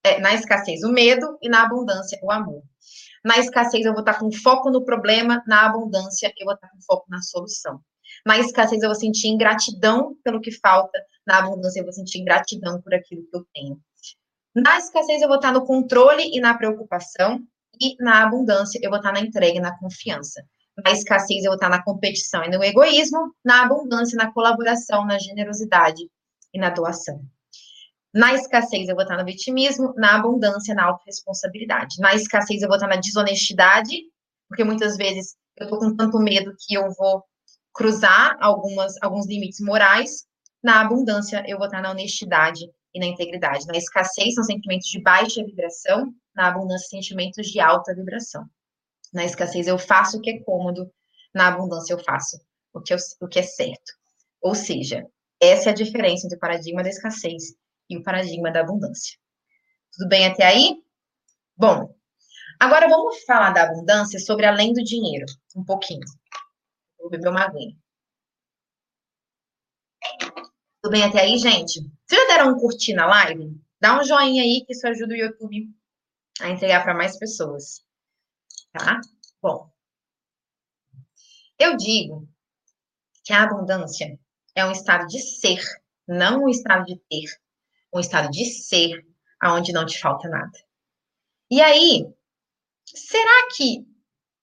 é, 0.02 0.18
na 0.18 0.34
escassez, 0.34 0.82
o 0.82 0.90
medo, 0.90 1.38
e 1.40 1.48
na 1.48 1.62
abundância, 1.62 2.18
o 2.22 2.32
amor. 2.32 2.62
Na 3.24 3.38
escassez, 3.38 3.86
eu 3.86 3.92
vou 3.92 4.00
estar 4.00 4.18
com 4.18 4.30
foco 4.32 4.70
no 4.70 4.84
problema, 4.84 5.42
na 5.46 5.66
abundância, 5.66 6.32
eu 6.36 6.44
vou 6.44 6.54
estar 6.54 6.68
com 6.68 6.80
foco 6.82 7.06
na 7.08 7.22
solução. 7.22 7.80
Na 8.24 8.38
escassez, 8.38 8.82
eu 8.82 8.88
vou 8.88 8.98
sentir 8.98 9.28
ingratidão 9.28 10.16
pelo 10.24 10.40
que 10.40 10.50
falta. 10.50 10.98
Na 11.26 11.38
abundância, 11.38 11.80
eu 11.80 11.84
vou 11.84 11.92
sentir 11.92 12.18
ingratidão 12.18 12.80
por 12.80 12.94
aquilo 12.94 13.22
que 13.22 13.36
eu 13.36 13.46
tenho. 13.52 13.80
Na 14.54 14.78
escassez, 14.78 15.20
eu 15.20 15.28
vou 15.28 15.36
estar 15.36 15.52
no 15.52 15.66
controle 15.66 16.30
e 16.32 16.40
na 16.40 16.56
preocupação. 16.56 17.40
E 17.80 17.96
na 18.02 18.22
abundância, 18.22 18.78
eu 18.82 18.88
vou 18.88 18.98
estar 18.98 19.12
na 19.12 19.20
entrega 19.20 19.58
e 19.58 19.60
na 19.60 19.76
confiança. 19.78 20.42
Na 20.82 20.92
escassez, 20.92 21.44
eu 21.44 21.50
vou 21.50 21.56
estar 21.56 21.68
na 21.68 21.82
competição 21.82 22.44
e 22.44 22.48
no 22.48 22.62
egoísmo. 22.62 23.34
Na 23.44 23.62
abundância, 23.62 24.16
na 24.16 24.32
colaboração, 24.32 25.04
na 25.04 25.18
generosidade 25.18 26.02
e 26.54 26.58
na 26.58 26.70
doação. 26.70 27.20
Na 28.14 28.32
escassez, 28.32 28.88
eu 28.88 28.94
vou 28.94 29.02
estar 29.02 29.18
no 29.18 29.24
vitimismo. 29.24 29.92
Na 29.96 30.16
abundância, 30.16 30.74
na 30.74 30.84
autorresponsabilidade. 30.84 31.98
Na 31.98 32.14
escassez, 32.14 32.62
eu 32.62 32.68
vou 32.68 32.76
estar 32.76 32.88
na 32.88 32.96
desonestidade, 32.96 34.04
porque 34.48 34.64
muitas 34.64 34.96
vezes 34.96 35.34
eu 35.56 35.64
estou 35.64 35.78
com 35.78 35.94
tanto 35.94 36.18
medo 36.18 36.54
que 36.58 36.74
eu 36.74 36.90
vou 36.92 37.24
cruzar 37.74 38.38
algumas, 38.40 38.94
alguns 39.02 39.26
limites 39.26 39.60
morais, 39.60 40.25
na 40.66 40.80
abundância 40.80 41.44
eu 41.46 41.58
vou 41.58 41.68
estar 41.68 41.80
na 41.80 41.92
honestidade 41.92 42.68
e 42.92 42.98
na 42.98 43.06
integridade. 43.06 43.68
Na 43.68 43.76
escassez 43.76 44.34
são 44.34 44.42
sentimentos 44.42 44.88
de 44.88 45.00
baixa 45.00 45.44
vibração, 45.44 46.12
na 46.34 46.48
abundância, 46.48 46.88
sentimentos 46.88 47.46
de 47.46 47.60
alta 47.60 47.94
vibração. 47.94 48.44
Na 49.14 49.24
escassez 49.24 49.68
eu 49.68 49.78
faço 49.78 50.18
o 50.18 50.20
que 50.20 50.28
é 50.28 50.40
cômodo, 50.40 50.92
na 51.32 51.46
abundância 51.46 51.92
eu 51.92 52.02
faço 52.02 52.36
o 52.74 52.80
que, 52.80 52.92
eu, 52.92 52.98
o 53.20 53.28
que 53.28 53.38
é 53.38 53.44
certo. 53.44 53.92
Ou 54.42 54.56
seja, 54.56 55.06
essa 55.40 55.68
é 55.68 55.72
a 55.72 55.74
diferença 55.74 56.26
entre 56.26 56.36
o 56.36 56.40
paradigma 56.40 56.82
da 56.82 56.88
escassez 56.88 57.54
e 57.88 57.96
o 57.96 58.02
paradigma 58.02 58.50
da 58.50 58.62
abundância. 58.62 59.16
Tudo 59.96 60.08
bem 60.08 60.26
até 60.26 60.46
aí? 60.46 60.82
Bom, 61.56 61.94
agora 62.58 62.88
vamos 62.88 63.22
falar 63.22 63.52
da 63.52 63.62
abundância 63.62 64.18
sobre 64.18 64.46
além 64.46 64.72
do 64.72 64.82
dinheiro, 64.82 65.26
um 65.54 65.64
pouquinho. 65.64 66.04
Vou 66.98 67.08
beber 67.08 67.28
uma 67.28 67.44
aguinha. 67.44 67.76
Tudo 70.86 70.92
bem 70.92 71.02
até 71.02 71.22
aí, 71.22 71.36
gente? 71.36 71.80
Vocês 72.06 72.20
já 72.22 72.28
deram 72.28 72.52
um 72.52 72.60
curtir 72.60 72.94
na 72.94 73.06
live? 73.06 73.60
Dá 73.80 73.98
um 73.98 74.04
joinha 74.04 74.44
aí, 74.44 74.64
que 74.64 74.72
isso 74.72 74.86
ajuda 74.86 75.14
o 75.14 75.16
YouTube 75.16 75.68
a 76.40 76.48
entregar 76.48 76.84
para 76.84 76.94
mais 76.94 77.18
pessoas. 77.18 77.84
Tá? 78.72 79.00
Bom. 79.42 79.68
Eu 81.58 81.76
digo 81.76 82.28
que 83.24 83.32
a 83.32 83.42
abundância 83.42 84.16
é 84.54 84.64
um 84.64 84.70
estado 84.70 85.08
de 85.08 85.18
ser, 85.18 85.60
não 86.06 86.44
um 86.44 86.48
estado 86.48 86.84
de 86.84 86.96
ter. 87.10 87.36
Um 87.92 87.98
estado 87.98 88.30
de 88.30 88.44
ser, 88.44 89.04
aonde 89.40 89.72
não 89.72 89.84
te 89.84 89.98
falta 89.98 90.28
nada. 90.28 90.56
E 91.50 91.60
aí, 91.60 92.06
será 92.84 93.48
que 93.56 93.84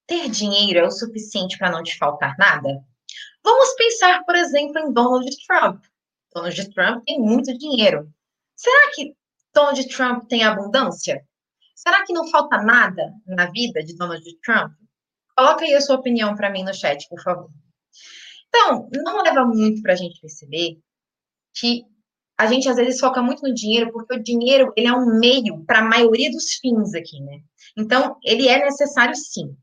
ter 0.06 0.28
dinheiro 0.28 0.80
é 0.80 0.84
o 0.84 0.90
suficiente 0.90 1.56
para 1.56 1.70
não 1.70 1.82
te 1.82 1.96
faltar 1.96 2.36
nada? 2.36 2.84
Vamos 3.42 3.74
pensar, 3.76 4.22
por 4.26 4.36
exemplo, 4.36 4.78
em 4.78 4.92
Donald 4.92 5.26
Trump. 5.46 5.82
Donald 6.34 6.74
Trump 6.74 7.04
tem 7.04 7.20
muito 7.20 7.56
dinheiro. 7.56 8.12
Será 8.56 8.90
que 8.94 9.14
Donald 9.54 9.88
Trump 9.88 10.26
tem 10.28 10.42
abundância? 10.42 11.24
Será 11.74 12.04
que 12.04 12.12
não 12.12 12.28
falta 12.28 12.62
nada 12.62 13.12
na 13.26 13.50
vida 13.50 13.82
de 13.82 13.96
Donald 13.96 14.24
Trump? 14.42 14.72
Coloca 15.36 15.64
aí 15.64 15.74
a 15.74 15.80
sua 15.80 15.96
opinião 15.96 16.34
para 16.34 16.50
mim 16.50 16.64
no 16.64 16.74
chat, 16.74 17.08
por 17.08 17.20
favor. 17.22 17.50
Então, 18.48 18.88
não 18.92 19.22
leva 19.22 19.44
muito 19.44 19.82
para 19.82 19.92
a 19.94 19.96
gente 19.96 20.20
perceber 20.20 20.78
que 21.54 21.84
a 22.38 22.46
gente 22.46 22.68
às 22.68 22.76
vezes 22.76 23.00
foca 23.00 23.22
muito 23.22 23.42
no 23.42 23.54
dinheiro, 23.54 23.92
porque 23.92 24.14
o 24.14 24.22
dinheiro 24.22 24.72
ele 24.76 24.86
é 24.86 24.92
um 24.92 25.18
meio 25.18 25.64
para 25.64 25.80
a 25.80 25.84
maioria 25.84 26.30
dos 26.30 26.54
fins 26.54 26.94
aqui, 26.94 27.20
né? 27.20 27.40
Então, 27.76 28.16
ele 28.24 28.48
é 28.48 28.64
necessário 28.64 29.14
sim, 29.14 29.56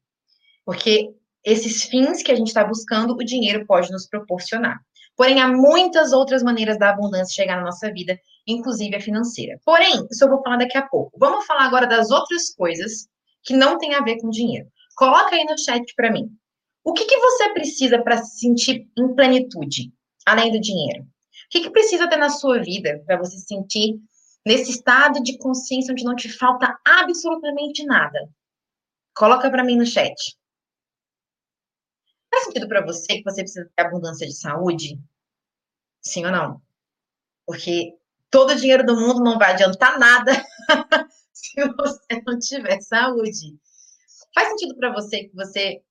porque 0.66 1.14
esses 1.44 1.84
fins 1.84 2.22
que 2.22 2.32
a 2.32 2.36
gente 2.36 2.48
está 2.48 2.64
buscando, 2.64 3.14
o 3.14 3.24
dinheiro 3.24 3.66
pode 3.66 3.92
nos 3.92 4.08
proporcionar. 4.08 4.80
Porém, 5.16 5.42
há 5.42 5.48
muitas 5.48 6.14
outras 6.14 6.42
maneiras 6.42 6.80
da 6.80 6.90
abundância 6.90 7.36
chegar 7.36 7.58
na 7.58 7.64
nossa 7.64 7.92
vida, 7.92 8.20
inclusive 8.48 8.96
a 8.96 9.02
financeira. 9.02 9.60
Porém, 9.64 10.08
isso 10.10 10.24
eu 10.24 10.30
vou 10.30 10.42
falar 10.42 10.58
daqui 10.58 10.78
a 10.78 10.88
pouco. 10.88 11.18
Vamos 11.20 11.46
falar 11.46 11.66
agora 11.66 11.86
das 11.86 12.10
outras 12.10 12.54
coisas 12.54 13.08
que 13.44 13.56
não 13.56 13.78
têm 13.78 13.94
a 13.94 14.02
ver 14.02 14.20
com 14.20 14.30
dinheiro. 14.30 14.68
Coloca 14.96 15.36
aí 15.36 15.44
no 15.46 15.58
chat 15.58 15.94
para 15.96 16.12
mim. 16.12 16.30
O 16.84 16.94
que, 16.94 17.06
que 17.06 17.18
você 17.18 17.54
precisa 17.54 18.02
para 18.02 18.18
se 18.18 18.40
sentir 18.40 18.88
em 18.98 19.14
plenitude, 19.14 19.94
além 20.26 20.52
do 20.52 20.60
dinheiro? 20.60 21.04
O 21.04 21.50
que, 21.52 21.62
que 21.62 21.70
precisa 21.70 22.10
ter 22.10 22.18
na 22.18 22.30
sua 22.30 22.60
vida 22.60 23.04
para 23.06 23.18
você 23.18 23.38
se 23.38 23.46
sentir 23.46 24.00
nesse 24.46 24.72
estado 24.72 25.22
de 25.22 25.38
consciência 25.38 25.92
onde 25.92 26.04
não 26.04 26.16
te 26.16 26.30
falta 26.30 26.76
absolutamente 26.86 27.86
nada? 27.86 28.20
Coloca 29.16 29.50
para 29.52 29.64
mim 29.64 29.78
no 29.78 29.86
chat. 29.86 30.16
Faz 32.42 32.46
sentido 32.46 32.68
para 32.68 32.84
você 32.84 33.18
que 33.18 33.24
você 33.24 33.44
precisa 33.44 33.70
ter 33.76 33.86
abundância 33.86 34.26
de 34.26 34.34
saúde? 34.34 35.00
Sim 36.02 36.26
ou 36.26 36.32
não? 36.32 36.62
Porque 37.46 37.96
todo 38.32 38.52
o 38.52 38.56
dinheiro 38.56 38.84
do 38.84 38.96
mundo 38.96 39.24
não 39.24 39.38
vai 39.38 39.52
adiantar 39.52 40.00
nada 40.00 40.32
se 41.32 41.62
você 41.78 42.22
não 42.26 42.40
tiver 42.40 42.82
saúde. 42.82 43.56
Faz 44.34 44.50
sentido 44.50 44.76
para 44.76 44.92
você 44.92 45.26
que 45.26 45.36
você 45.36 45.82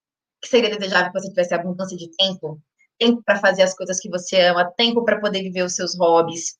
que 0.43 0.49
seria 0.49 0.77
desejável 0.77 1.13
que 1.13 1.21
você 1.21 1.29
tivesse 1.29 1.55
abundância 1.55 1.97
de 1.97 2.11
tempo, 2.17 2.61
tempo 2.99 3.23
para 3.23 3.39
fazer 3.39 3.63
as 3.63 3.75
coisas 3.75 4.01
que 4.01 4.09
você 4.09 4.41
ama, 4.41 4.73
tempo 4.73 5.05
para 5.05 5.21
poder 5.21 5.43
viver 5.43 5.63
os 5.63 5.75
seus 5.75 5.97
hobbies, 5.99 6.59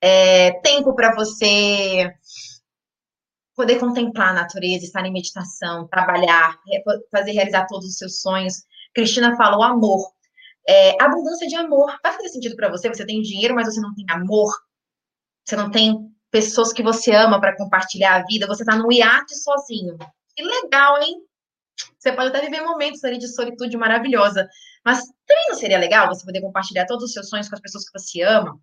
é, 0.00 0.60
tempo 0.60 0.94
para 0.94 1.14
você 1.14 2.12
poder 3.58 3.80
contemplar 3.80 4.28
a 4.28 4.34
natureza, 4.34 4.84
estar 4.84 5.04
em 5.04 5.12
meditação, 5.12 5.88
trabalhar, 5.88 6.56
fazer 7.10 7.32
realizar 7.32 7.66
todos 7.66 7.88
os 7.88 7.98
seus 7.98 8.20
sonhos. 8.20 8.62
Cristina 8.94 9.36
falou 9.36 9.64
amor. 9.64 10.12
É, 10.66 11.02
abundância 11.02 11.48
de 11.48 11.56
amor. 11.56 11.98
Vai 12.00 12.12
fazer 12.12 12.28
sentido 12.28 12.54
para 12.54 12.70
você? 12.70 12.88
Você 12.88 13.04
tem 13.04 13.20
dinheiro, 13.20 13.56
mas 13.56 13.66
você 13.66 13.80
não 13.80 13.92
tem 13.96 14.06
amor. 14.10 14.54
Você 15.44 15.56
não 15.56 15.72
tem 15.72 16.08
pessoas 16.30 16.72
que 16.72 16.84
você 16.84 17.10
ama 17.10 17.40
para 17.40 17.56
compartilhar 17.56 18.14
a 18.14 18.24
vida. 18.24 18.46
Você 18.46 18.62
está 18.62 18.76
no 18.76 18.92
iate 18.92 19.34
sozinho. 19.34 19.98
Que 20.36 20.42
legal, 20.44 21.02
hein? 21.02 21.16
Você 21.98 22.12
pode 22.12 22.28
até 22.28 22.40
viver 22.40 22.60
momentos 22.60 23.02
ali 23.02 23.18
de 23.18 23.26
solitude 23.26 23.76
maravilhosa. 23.76 24.48
Mas 24.84 25.00
também 25.26 25.48
não 25.48 25.56
seria 25.56 25.78
legal 25.78 26.06
você 26.06 26.24
poder 26.24 26.40
compartilhar 26.40 26.86
todos 26.86 27.06
os 27.06 27.12
seus 27.12 27.28
sonhos 27.28 27.48
com 27.48 27.56
as 27.56 27.60
pessoas 27.60 27.84
que 27.84 27.98
você 27.98 28.22
ama? 28.22 28.56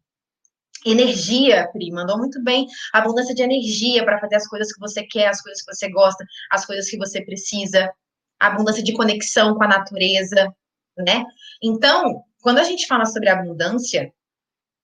Energia, 0.85 1.67
Pri, 1.73 1.91
mandou 1.91 2.17
muito 2.17 2.41
bem. 2.43 2.67
Abundância 2.93 3.33
de 3.33 3.41
energia 3.41 4.05
para 4.05 4.19
fazer 4.19 4.35
as 4.35 4.47
coisas 4.47 4.71
que 4.71 4.79
você 4.79 5.03
quer, 5.03 5.27
as 5.27 5.41
coisas 5.41 5.63
que 5.63 5.73
você 5.73 5.89
gosta, 5.89 6.23
as 6.51 6.65
coisas 6.65 6.89
que 6.89 6.97
você 6.97 7.23
precisa. 7.23 7.91
Abundância 8.39 8.83
de 8.83 8.93
conexão 8.93 9.55
com 9.55 9.63
a 9.63 9.67
natureza 9.67 10.53
né? 10.97 11.25
Então, 11.61 12.23
quando 12.41 12.59
a 12.59 12.63
gente 12.63 12.87
fala 12.87 13.05
sobre 13.05 13.29
abundância, 13.29 14.11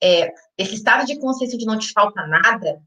é, 0.03 0.33
esse 0.57 0.75
estado 0.75 1.05
de 1.05 1.19
consciência 1.19 1.57
de 1.57 1.65
não 1.65 1.77
te 1.77 1.91
falta 1.91 2.25
nada, 2.27 2.81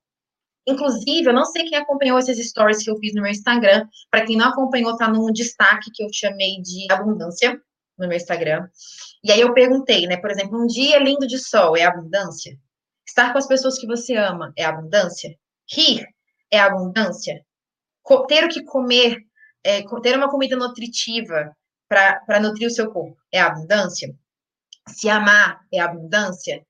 inclusive, 0.66 1.28
eu 1.28 1.32
não 1.32 1.44
sei 1.44 1.64
quem 1.64 1.78
acompanhou 1.78 2.18
esses 2.18 2.48
stories 2.48 2.82
que 2.82 2.90
eu 2.90 2.96
fiz 2.98 3.14
no 3.14 3.22
meu 3.22 3.30
Instagram, 3.30 3.86
para 4.10 4.24
quem 4.26 4.36
não 4.36 4.48
acompanhou, 4.48 4.96
tá 4.96 5.08
num 5.08 5.32
destaque 5.32 5.90
que 5.92 6.02
eu 6.02 6.08
chamei 6.12 6.60
de 6.60 6.90
abundância 6.92 7.60
no 7.96 8.08
meu 8.08 8.16
Instagram. 8.16 8.68
E 9.22 9.30
aí 9.30 9.40
eu 9.40 9.54
perguntei, 9.54 10.06
né, 10.06 10.16
por 10.16 10.30
exemplo, 10.30 10.60
um 10.60 10.66
dia 10.66 10.98
lindo 10.98 11.26
de 11.26 11.38
sol 11.38 11.76
é 11.76 11.84
abundância? 11.84 12.58
Estar 13.16 13.30
com 13.30 13.38
as 13.38 13.46
pessoas 13.46 13.78
que 13.78 13.86
você 13.86 14.16
ama 14.16 14.52
é 14.56 14.64
abundância? 14.64 15.38
Rir 15.70 16.04
é 16.50 16.58
abundância? 16.58 17.46
ter 18.26 18.44
o 18.44 18.48
que 18.48 18.64
comer, 18.64 19.18
é, 19.62 19.84
ter 20.02 20.18
uma 20.18 20.28
comida 20.28 20.56
nutritiva, 20.56 21.56
para 21.88 22.40
nutrir 22.40 22.66
o 22.66 22.72
seu 22.72 22.90
corpo? 22.90 23.16
É 23.30 23.40
abundância? 23.40 24.12
Se 24.88 25.08
amar 25.08 25.60
é 25.72 25.78
abundância? 25.78 26.66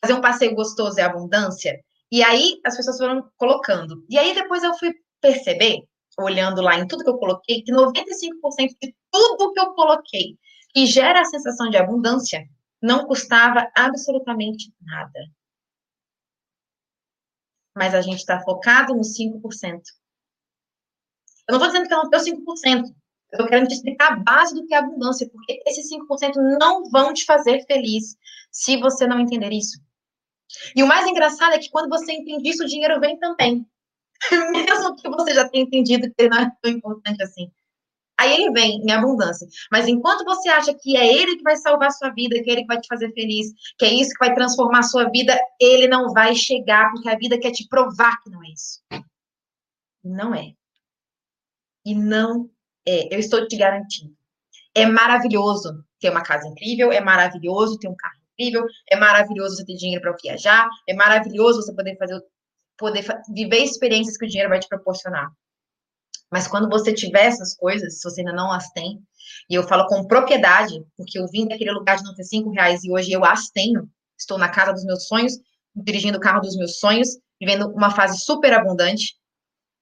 Fazer 0.00 0.14
um 0.14 0.20
passeio 0.20 0.56
gostoso 0.56 0.98
é 0.98 1.04
abundância? 1.04 1.80
E 2.10 2.24
aí 2.24 2.60
as 2.66 2.76
pessoas 2.76 2.98
foram 2.98 3.30
colocando. 3.36 4.04
E 4.10 4.18
aí 4.18 4.34
depois 4.34 4.64
eu 4.64 4.76
fui 4.76 4.92
perceber, 5.20 5.84
olhando 6.18 6.60
lá 6.60 6.76
em 6.76 6.88
tudo 6.88 7.04
que 7.04 7.10
eu 7.10 7.18
coloquei, 7.18 7.62
que 7.62 7.70
95% 7.70 8.00
de 8.82 8.92
tudo 9.12 9.52
que 9.52 9.60
eu 9.60 9.72
coloquei 9.74 10.36
que 10.74 10.86
gera 10.86 11.20
a 11.20 11.24
sensação 11.24 11.70
de 11.70 11.76
abundância 11.76 12.44
não 12.82 13.06
custava 13.06 13.70
absolutamente 13.76 14.74
nada. 14.82 15.20
Mas 17.76 17.94
a 17.94 18.00
gente 18.00 18.18
está 18.18 18.40
focado 18.40 18.94
nos 18.94 19.16
5%. 19.18 19.82
Eu 21.48 21.58
não 21.58 21.58
estou 21.58 21.66
dizendo 21.66 21.88
que 21.88 21.94
eu 21.94 21.98
não 21.98 22.10
tenho 22.10 22.44
5%. 22.44 22.94
Eu 23.32 23.46
quero 23.48 23.66
te 23.66 23.74
explicar 23.74 24.12
a 24.12 24.16
base 24.16 24.54
do 24.54 24.64
que 24.66 24.74
é 24.74 24.78
abundância, 24.78 25.28
porque 25.28 25.60
esses 25.66 25.90
5% 25.90 26.34
não 26.58 26.88
vão 26.88 27.12
te 27.12 27.24
fazer 27.24 27.64
feliz 27.66 28.16
se 28.50 28.76
você 28.76 29.06
não 29.06 29.20
entender 29.20 29.52
isso. 29.52 29.80
E 30.76 30.82
o 30.82 30.86
mais 30.86 31.06
engraçado 31.06 31.52
é 31.52 31.58
que 31.58 31.70
quando 31.70 31.88
você 31.88 32.12
entende 32.12 32.48
isso, 32.48 32.62
o 32.62 32.68
dinheiro 32.68 33.00
vem 33.00 33.18
também. 33.18 33.66
Mesmo 34.52 34.94
que 34.96 35.08
você 35.08 35.34
já 35.34 35.48
tenha 35.48 35.64
entendido 35.64 36.08
que 36.08 36.14
ele 36.18 36.28
não 36.28 36.38
é 36.38 36.52
tão 36.62 36.70
importante 36.70 37.22
assim. 37.22 37.50
Aí 38.18 38.32
ele 38.32 38.52
vem 38.52 38.80
em 38.80 38.90
abundância. 38.92 39.46
Mas 39.70 39.88
enquanto 39.88 40.24
você 40.24 40.48
acha 40.48 40.72
que 40.74 40.96
é 40.96 41.06
ele 41.06 41.36
que 41.36 41.42
vai 41.42 41.56
salvar 41.56 41.88
a 41.88 41.92
sua 41.92 42.10
vida, 42.10 42.40
que 42.42 42.50
é 42.50 42.52
ele 42.52 42.62
que 42.62 42.68
vai 42.68 42.80
te 42.80 42.86
fazer 42.86 43.12
feliz, 43.12 43.52
que 43.78 43.84
é 43.84 43.92
isso 43.92 44.10
que 44.10 44.24
vai 44.24 44.34
transformar 44.34 44.80
a 44.80 44.84
sua 44.84 45.10
vida, 45.10 45.38
ele 45.60 45.88
não 45.88 46.12
vai 46.12 46.34
chegar, 46.34 46.90
porque 46.92 47.08
a 47.08 47.18
vida 47.18 47.38
quer 47.38 47.50
te 47.50 47.66
provar 47.68 48.20
que 48.22 48.30
não 48.30 48.42
é 48.42 48.48
isso. 48.48 48.80
Não 50.02 50.34
é. 50.34 50.52
E 51.84 51.94
não 51.94 52.50
é, 52.86 53.14
eu 53.14 53.18
estou 53.18 53.46
te 53.48 53.56
garantindo. 53.56 54.14
É 54.74 54.86
maravilhoso 54.86 55.84
ter 56.00 56.10
uma 56.10 56.22
casa 56.22 56.46
incrível, 56.46 56.92
é 56.92 57.00
maravilhoso 57.00 57.78
ter 57.78 57.88
um 57.88 57.96
carro 57.96 58.16
incrível, 58.32 58.66
é 58.90 58.96
maravilhoso 58.96 59.56
você 59.56 59.64
ter 59.64 59.76
dinheiro 59.76 60.02
para 60.02 60.16
viajar, 60.20 60.68
é 60.88 60.94
maravilhoso 60.94 61.62
você 61.62 61.74
poder 61.74 61.96
fazer, 61.96 62.20
poder 62.76 63.04
viver 63.32 63.58
experiências 63.58 64.16
que 64.16 64.26
o 64.26 64.28
dinheiro 64.28 64.50
vai 64.50 64.58
te 64.58 64.68
proporcionar. 64.68 65.30
Mas 66.34 66.48
quando 66.48 66.68
você 66.68 66.92
tiver 66.92 67.26
essas 67.26 67.54
coisas, 67.54 68.00
se 68.00 68.02
você 68.02 68.20
ainda 68.20 68.32
não 68.32 68.50
as 68.50 68.68
tem, 68.72 69.00
e 69.48 69.54
eu 69.54 69.62
falo 69.62 69.86
com 69.86 70.04
propriedade, 70.04 70.84
porque 70.96 71.16
eu 71.16 71.28
vim 71.28 71.46
daquele 71.46 71.70
lugar 71.70 71.96
de 71.96 72.02
não 72.02 72.12
ter 72.12 72.24
cinco 72.24 72.50
reais 72.50 72.82
e 72.82 72.90
hoje 72.90 73.12
eu 73.12 73.24
as 73.24 73.50
tenho, 73.50 73.88
estou 74.18 74.36
na 74.36 74.48
casa 74.48 74.72
dos 74.72 74.84
meus 74.84 75.06
sonhos, 75.06 75.34
dirigindo 75.76 76.18
o 76.18 76.20
carro 76.20 76.40
dos 76.40 76.56
meus 76.56 76.80
sonhos, 76.80 77.10
vivendo 77.40 77.68
uma 77.68 77.88
fase 77.88 78.18
super 78.18 78.52
abundante, 78.52 79.16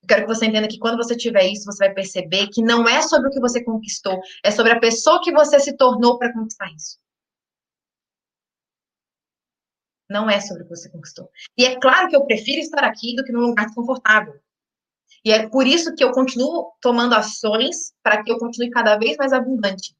eu 0.03 0.09
quero 0.09 0.26
que 0.26 0.34
você 0.34 0.44
entenda 0.44 0.68
que 0.68 0.78
quando 0.78 0.98
você 0.98 1.16
tiver 1.16 1.46
isso, 1.46 1.64
você 1.64 1.86
vai 1.86 1.94
perceber 1.94 2.48
que 2.48 2.61
não 2.61 2.86
é 2.86 3.00
sobre 3.00 3.28
o 3.28 3.30
que 3.30 3.40
você 3.40 3.64
conquistou, 3.64 4.20
é 4.44 4.50
sobre 4.50 4.72
a 4.72 4.78
pessoa 4.78 5.22
que 5.22 5.32
você 5.32 5.59
se 5.59 5.74
tornou 5.74 6.18
para 6.18 6.34
conquistar 6.34 6.70
isso. 6.76 6.98
Não 10.07 10.28
é 10.28 10.38
sobre 10.38 10.64
o 10.64 10.66
que 10.66 10.76
você 10.76 10.90
conquistou. 10.90 11.30
E 11.57 11.64
é 11.64 11.80
claro 11.80 12.11
que 12.11 12.16
eu 12.16 12.26
prefiro 12.26 12.61
estar 12.61 12.84
aqui 12.84 13.16
do 13.16 13.24
que 13.24 13.32
num 13.32 13.40
lugar 13.40 13.64
desconfortável. 13.64 14.34
E 15.24 15.30
é 15.30 15.48
por 15.48 15.66
isso 15.66 15.94
que 15.94 16.02
eu 16.02 16.12
continuo 16.12 16.72
tomando 16.80 17.14
ações 17.14 17.92
para 18.02 18.22
que 18.22 18.30
eu 18.30 18.38
continue 18.38 18.70
cada 18.70 18.96
vez 18.96 19.16
mais 19.16 19.32
abundante. 19.32 19.94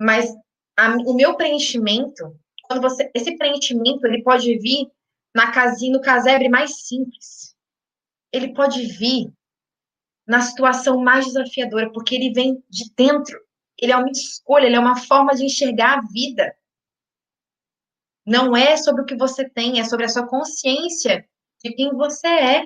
Mas 0.00 0.34
a, 0.76 0.96
o 1.06 1.14
meu 1.14 1.36
preenchimento, 1.36 2.34
quando 2.64 2.80
você, 2.80 3.10
esse 3.14 3.36
preenchimento, 3.36 4.06
ele 4.06 4.22
pode 4.22 4.58
vir 4.58 4.90
na 5.34 5.52
casinha, 5.52 5.92
no 5.92 6.00
casebre 6.00 6.48
mais 6.48 6.86
simples. 6.86 7.54
Ele 8.32 8.54
pode 8.54 8.86
vir 8.86 9.32
na 10.26 10.40
situação 10.40 11.00
mais 11.00 11.26
desafiadora, 11.26 11.92
porque 11.92 12.14
ele 12.14 12.32
vem 12.32 12.62
de 12.68 12.90
dentro. 12.96 13.38
Ele 13.76 13.92
é 13.92 13.96
uma 13.96 14.10
escolha, 14.10 14.66
ele 14.66 14.76
é 14.76 14.80
uma 14.80 14.96
forma 14.96 15.34
de 15.34 15.44
enxergar 15.44 15.98
a 15.98 16.02
vida. 16.02 16.54
Não 18.24 18.56
é 18.56 18.76
sobre 18.76 19.02
o 19.02 19.04
que 19.04 19.16
você 19.16 19.48
tem, 19.48 19.80
é 19.80 19.84
sobre 19.84 20.06
a 20.06 20.08
sua 20.08 20.26
consciência 20.26 21.28
de 21.62 21.74
quem 21.74 21.90
você 21.92 22.28
é. 22.28 22.64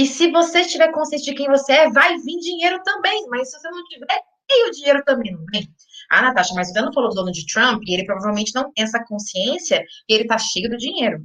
E 0.00 0.06
se 0.06 0.30
você 0.30 0.60
estiver 0.60 0.90
consciente 0.92 1.24
de 1.24 1.34
quem 1.34 1.46
você 1.46 1.72
é, 1.72 1.90
vai 1.90 2.16
vir 2.16 2.38
dinheiro 2.38 2.82
também. 2.82 3.26
Mas 3.28 3.50
se 3.50 3.60
você 3.60 3.68
não 3.68 3.84
tiver, 3.84 4.06
e 4.48 4.66
o 4.66 4.70
dinheiro 4.70 5.04
também 5.04 5.30
não 5.30 5.44
vem. 5.52 5.68
Ah, 6.10 6.22
Natasha, 6.22 6.54
mas 6.54 6.72
você 6.72 6.80
não 6.80 6.90
falou 6.90 7.10
do 7.10 7.16
dono 7.16 7.30
de 7.30 7.44
Trump 7.44 7.82
e 7.86 7.92
ele 7.92 8.06
provavelmente 8.06 8.54
não 8.54 8.72
tem 8.72 8.82
essa 8.84 9.04
consciência 9.04 9.84
e 10.08 10.14
ele 10.14 10.26
tá 10.26 10.38
cheio 10.38 10.70
do 10.70 10.78
dinheiro. 10.78 11.22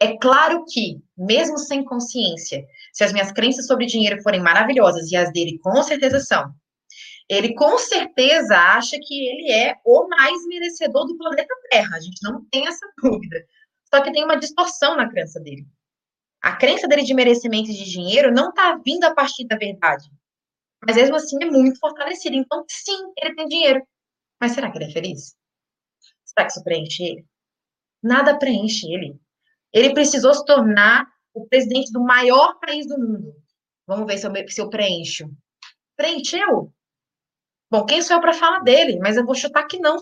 É 0.00 0.16
claro 0.16 0.64
que, 0.68 1.00
mesmo 1.16 1.58
sem 1.58 1.84
consciência, 1.84 2.66
se 2.92 3.04
as 3.04 3.12
minhas 3.12 3.30
crenças 3.30 3.68
sobre 3.68 3.86
dinheiro 3.86 4.20
forem 4.20 4.42
maravilhosas 4.42 5.08
e 5.08 5.16
as 5.16 5.32
dele 5.32 5.56
com 5.62 5.80
certeza 5.84 6.18
são, 6.18 6.52
ele 7.28 7.54
com 7.54 7.78
certeza 7.78 8.56
acha 8.56 8.98
que 9.00 9.28
ele 9.28 9.52
é 9.52 9.76
o 9.86 10.08
mais 10.08 10.44
merecedor 10.48 11.06
do 11.06 11.16
planeta 11.16 11.54
Terra. 11.70 11.96
A 11.96 12.00
gente 12.00 12.20
não 12.24 12.44
tem 12.50 12.66
essa 12.66 12.84
dúvida. 13.00 13.44
Só 13.94 14.02
que 14.02 14.10
tem 14.10 14.24
uma 14.24 14.34
distorção 14.34 14.96
na 14.96 15.08
crença 15.08 15.38
dele. 15.38 15.64
A 16.42 16.56
crença 16.56 16.88
dele 16.88 17.02
de 17.02 17.14
merecimento 17.14 17.70
de 17.70 17.84
dinheiro 17.84 18.32
não 18.32 18.50
está 18.50 18.76
vindo 18.76 19.04
a 19.04 19.14
partir 19.14 19.46
da 19.46 19.56
verdade. 19.56 20.10
Mas 20.86 20.96
mesmo 20.96 21.16
assim 21.16 21.36
é 21.42 21.46
muito 21.46 21.78
fortalecido. 21.78 22.36
Então, 22.36 22.64
sim, 22.68 23.12
ele 23.18 23.34
tem 23.34 23.46
dinheiro. 23.46 23.86
Mas 24.40 24.52
será 24.52 24.70
que 24.70 24.78
ele 24.78 24.86
é 24.86 24.90
feliz? 24.90 25.36
Será 26.24 26.46
que 26.46 26.52
isso 26.52 26.64
preenche 26.64 27.02
ele? 27.02 27.26
Nada 28.02 28.38
preenche 28.38 28.90
ele. 28.90 29.20
Ele 29.72 29.92
precisou 29.92 30.32
se 30.32 30.44
tornar 30.44 31.06
o 31.34 31.46
presidente 31.46 31.92
do 31.92 32.00
maior 32.00 32.58
país 32.58 32.86
do 32.86 32.98
mundo. 32.98 33.34
Vamos 33.86 34.06
ver 34.06 34.18
se 34.18 34.26
eu, 34.26 34.48
se 34.48 34.60
eu 34.60 34.70
preencho. 34.70 35.30
Preencheu? 35.96 36.72
Bom, 37.70 37.84
quem 37.84 38.00
sou 38.00 38.16
eu 38.16 38.20
para 38.20 38.32
falar 38.32 38.60
dele? 38.60 38.98
Mas 38.98 39.16
eu 39.16 39.26
vou 39.26 39.34
chutar 39.34 39.66
que 39.66 39.78
não. 39.78 39.98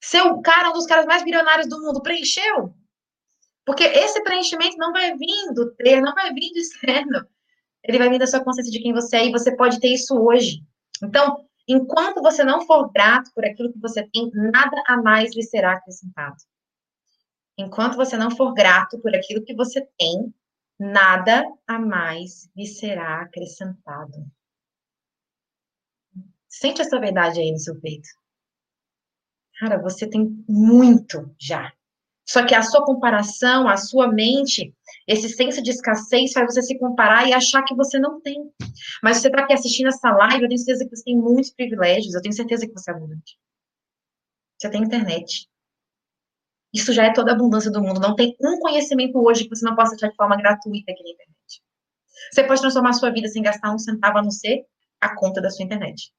Ser 0.00 0.22
o 0.22 0.40
cara, 0.40 0.70
um 0.70 0.72
dos 0.72 0.86
caras 0.86 1.06
mais 1.06 1.24
bilionários 1.24 1.68
do 1.68 1.80
mundo, 1.80 2.02
preencheu? 2.02 2.75
Porque 3.66 3.84
esse 3.84 4.22
preenchimento 4.22 4.78
não 4.78 4.92
vai 4.92 5.14
vir 5.16 5.52
do 5.52 5.74
ter, 5.74 6.00
não 6.00 6.14
vai 6.14 6.32
vir 6.32 6.52
do 6.52 6.58
externo 6.58 7.26
ele 7.88 7.98
vai 7.98 8.08
vir 8.10 8.18
da 8.18 8.26
sua 8.26 8.42
consciência 8.42 8.72
de 8.72 8.80
quem 8.80 8.92
você 8.92 9.16
é 9.16 9.26
e 9.26 9.32
você 9.32 9.56
pode 9.56 9.78
ter 9.78 9.88
isso 9.88 10.14
hoje. 10.18 10.62
Então, 11.02 11.48
enquanto 11.68 12.20
você 12.20 12.42
não 12.42 12.66
for 12.66 12.90
grato 12.90 13.30
por 13.32 13.44
aquilo 13.44 13.72
que 13.72 13.78
você 13.78 14.06
tem, 14.08 14.30
nada 14.32 14.82
a 14.86 15.00
mais 15.00 15.34
lhe 15.34 15.42
será 15.42 15.72
acrescentado. 15.72 16.36
Enquanto 17.56 17.96
você 17.96 18.16
não 18.16 18.30
for 18.30 18.52
grato 18.52 19.00
por 19.00 19.14
aquilo 19.14 19.44
que 19.44 19.54
você 19.54 19.86
tem, 19.96 20.34
nada 20.78 21.44
a 21.66 21.78
mais 21.78 22.50
lhe 22.56 22.66
será 22.66 23.22
acrescentado. 23.22 24.26
Sente 26.48 26.82
essa 26.82 26.98
verdade 26.98 27.40
aí 27.40 27.52
no 27.52 27.58
seu 27.58 27.80
peito. 27.80 28.08
Cara, 29.60 29.78
você 29.78 30.08
tem 30.08 30.44
muito 30.48 31.34
já. 31.38 31.72
Só 32.26 32.44
que 32.44 32.54
a 32.54 32.62
sua 32.62 32.84
comparação, 32.84 33.68
a 33.68 33.76
sua 33.76 34.08
mente, 34.08 34.74
esse 35.06 35.28
senso 35.28 35.62
de 35.62 35.70
escassez 35.70 36.32
faz 36.32 36.52
você 36.52 36.62
se 36.62 36.78
comparar 36.78 37.28
e 37.28 37.32
achar 37.32 37.62
que 37.62 37.74
você 37.74 37.98
não 37.98 38.20
tem. 38.20 38.50
Mas 39.02 39.18
você 39.18 39.28
está 39.28 39.42
aqui 39.42 39.52
assistindo 39.52 39.88
essa 39.88 40.10
live, 40.10 40.42
eu 40.42 40.48
tenho 40.48 40.58
certeza 40.58 40.84
que 40.84 40.96
você 40.96 41.04
tem 41.04 41.16
muitos 41.16 41.52
privilégios, 41.52 42.14
eu 42.14 42.20
tenho 42.20 42.34
certeza 42.34 42.66
que 42.66 42.72
você 42.72 42.90
é 42.90 42.94
abundante. 42.94 43.38
Você 44.58 44.70
tem 44.70 44.82
internet. 44.82 45.48
Isso 46.74 46.92
já 46.92 47.04
é 47.04 47.12
toda 47.12 47.30
a 47.30 47.34
abundância 47.34 47.70
do 47.70 47.80
mundo. 47.80 48.00
Não 48.00 48.16
tem 48.16 48.36
um 48.40 48.58
conhecimento 48.58 49.18
hoje 49.18 49.44
que 49.44 49.50
você 49.50 49.64
não 49.64 49.76
possa 49.76 49.94
achar 49.94 50.08
de 50.08 50.16
forma 50.16 50.36
gratuita 50.36 50.92
aqui 50.92 51.02
na 51.04 51.10
internet. 51.10 51.62
Você 52.32 52.44
pode 52.44 52.60
transformar 52.60 52.90
a 52.90 52.94
sua 52.94 53.10
vida 53.10 53.28
sem 53.28 53.42
gastar 53.42 53.72
um 53.72 53.78
centavo 53.78 54.18
a 54.18 54.22
não 54.22 54.30
ser 54.30 54.64
a 55.00 55.14
conta 55.14 55.40
da 55.40 55.50
sua 55.50 55.64
internet. 55.64 56.12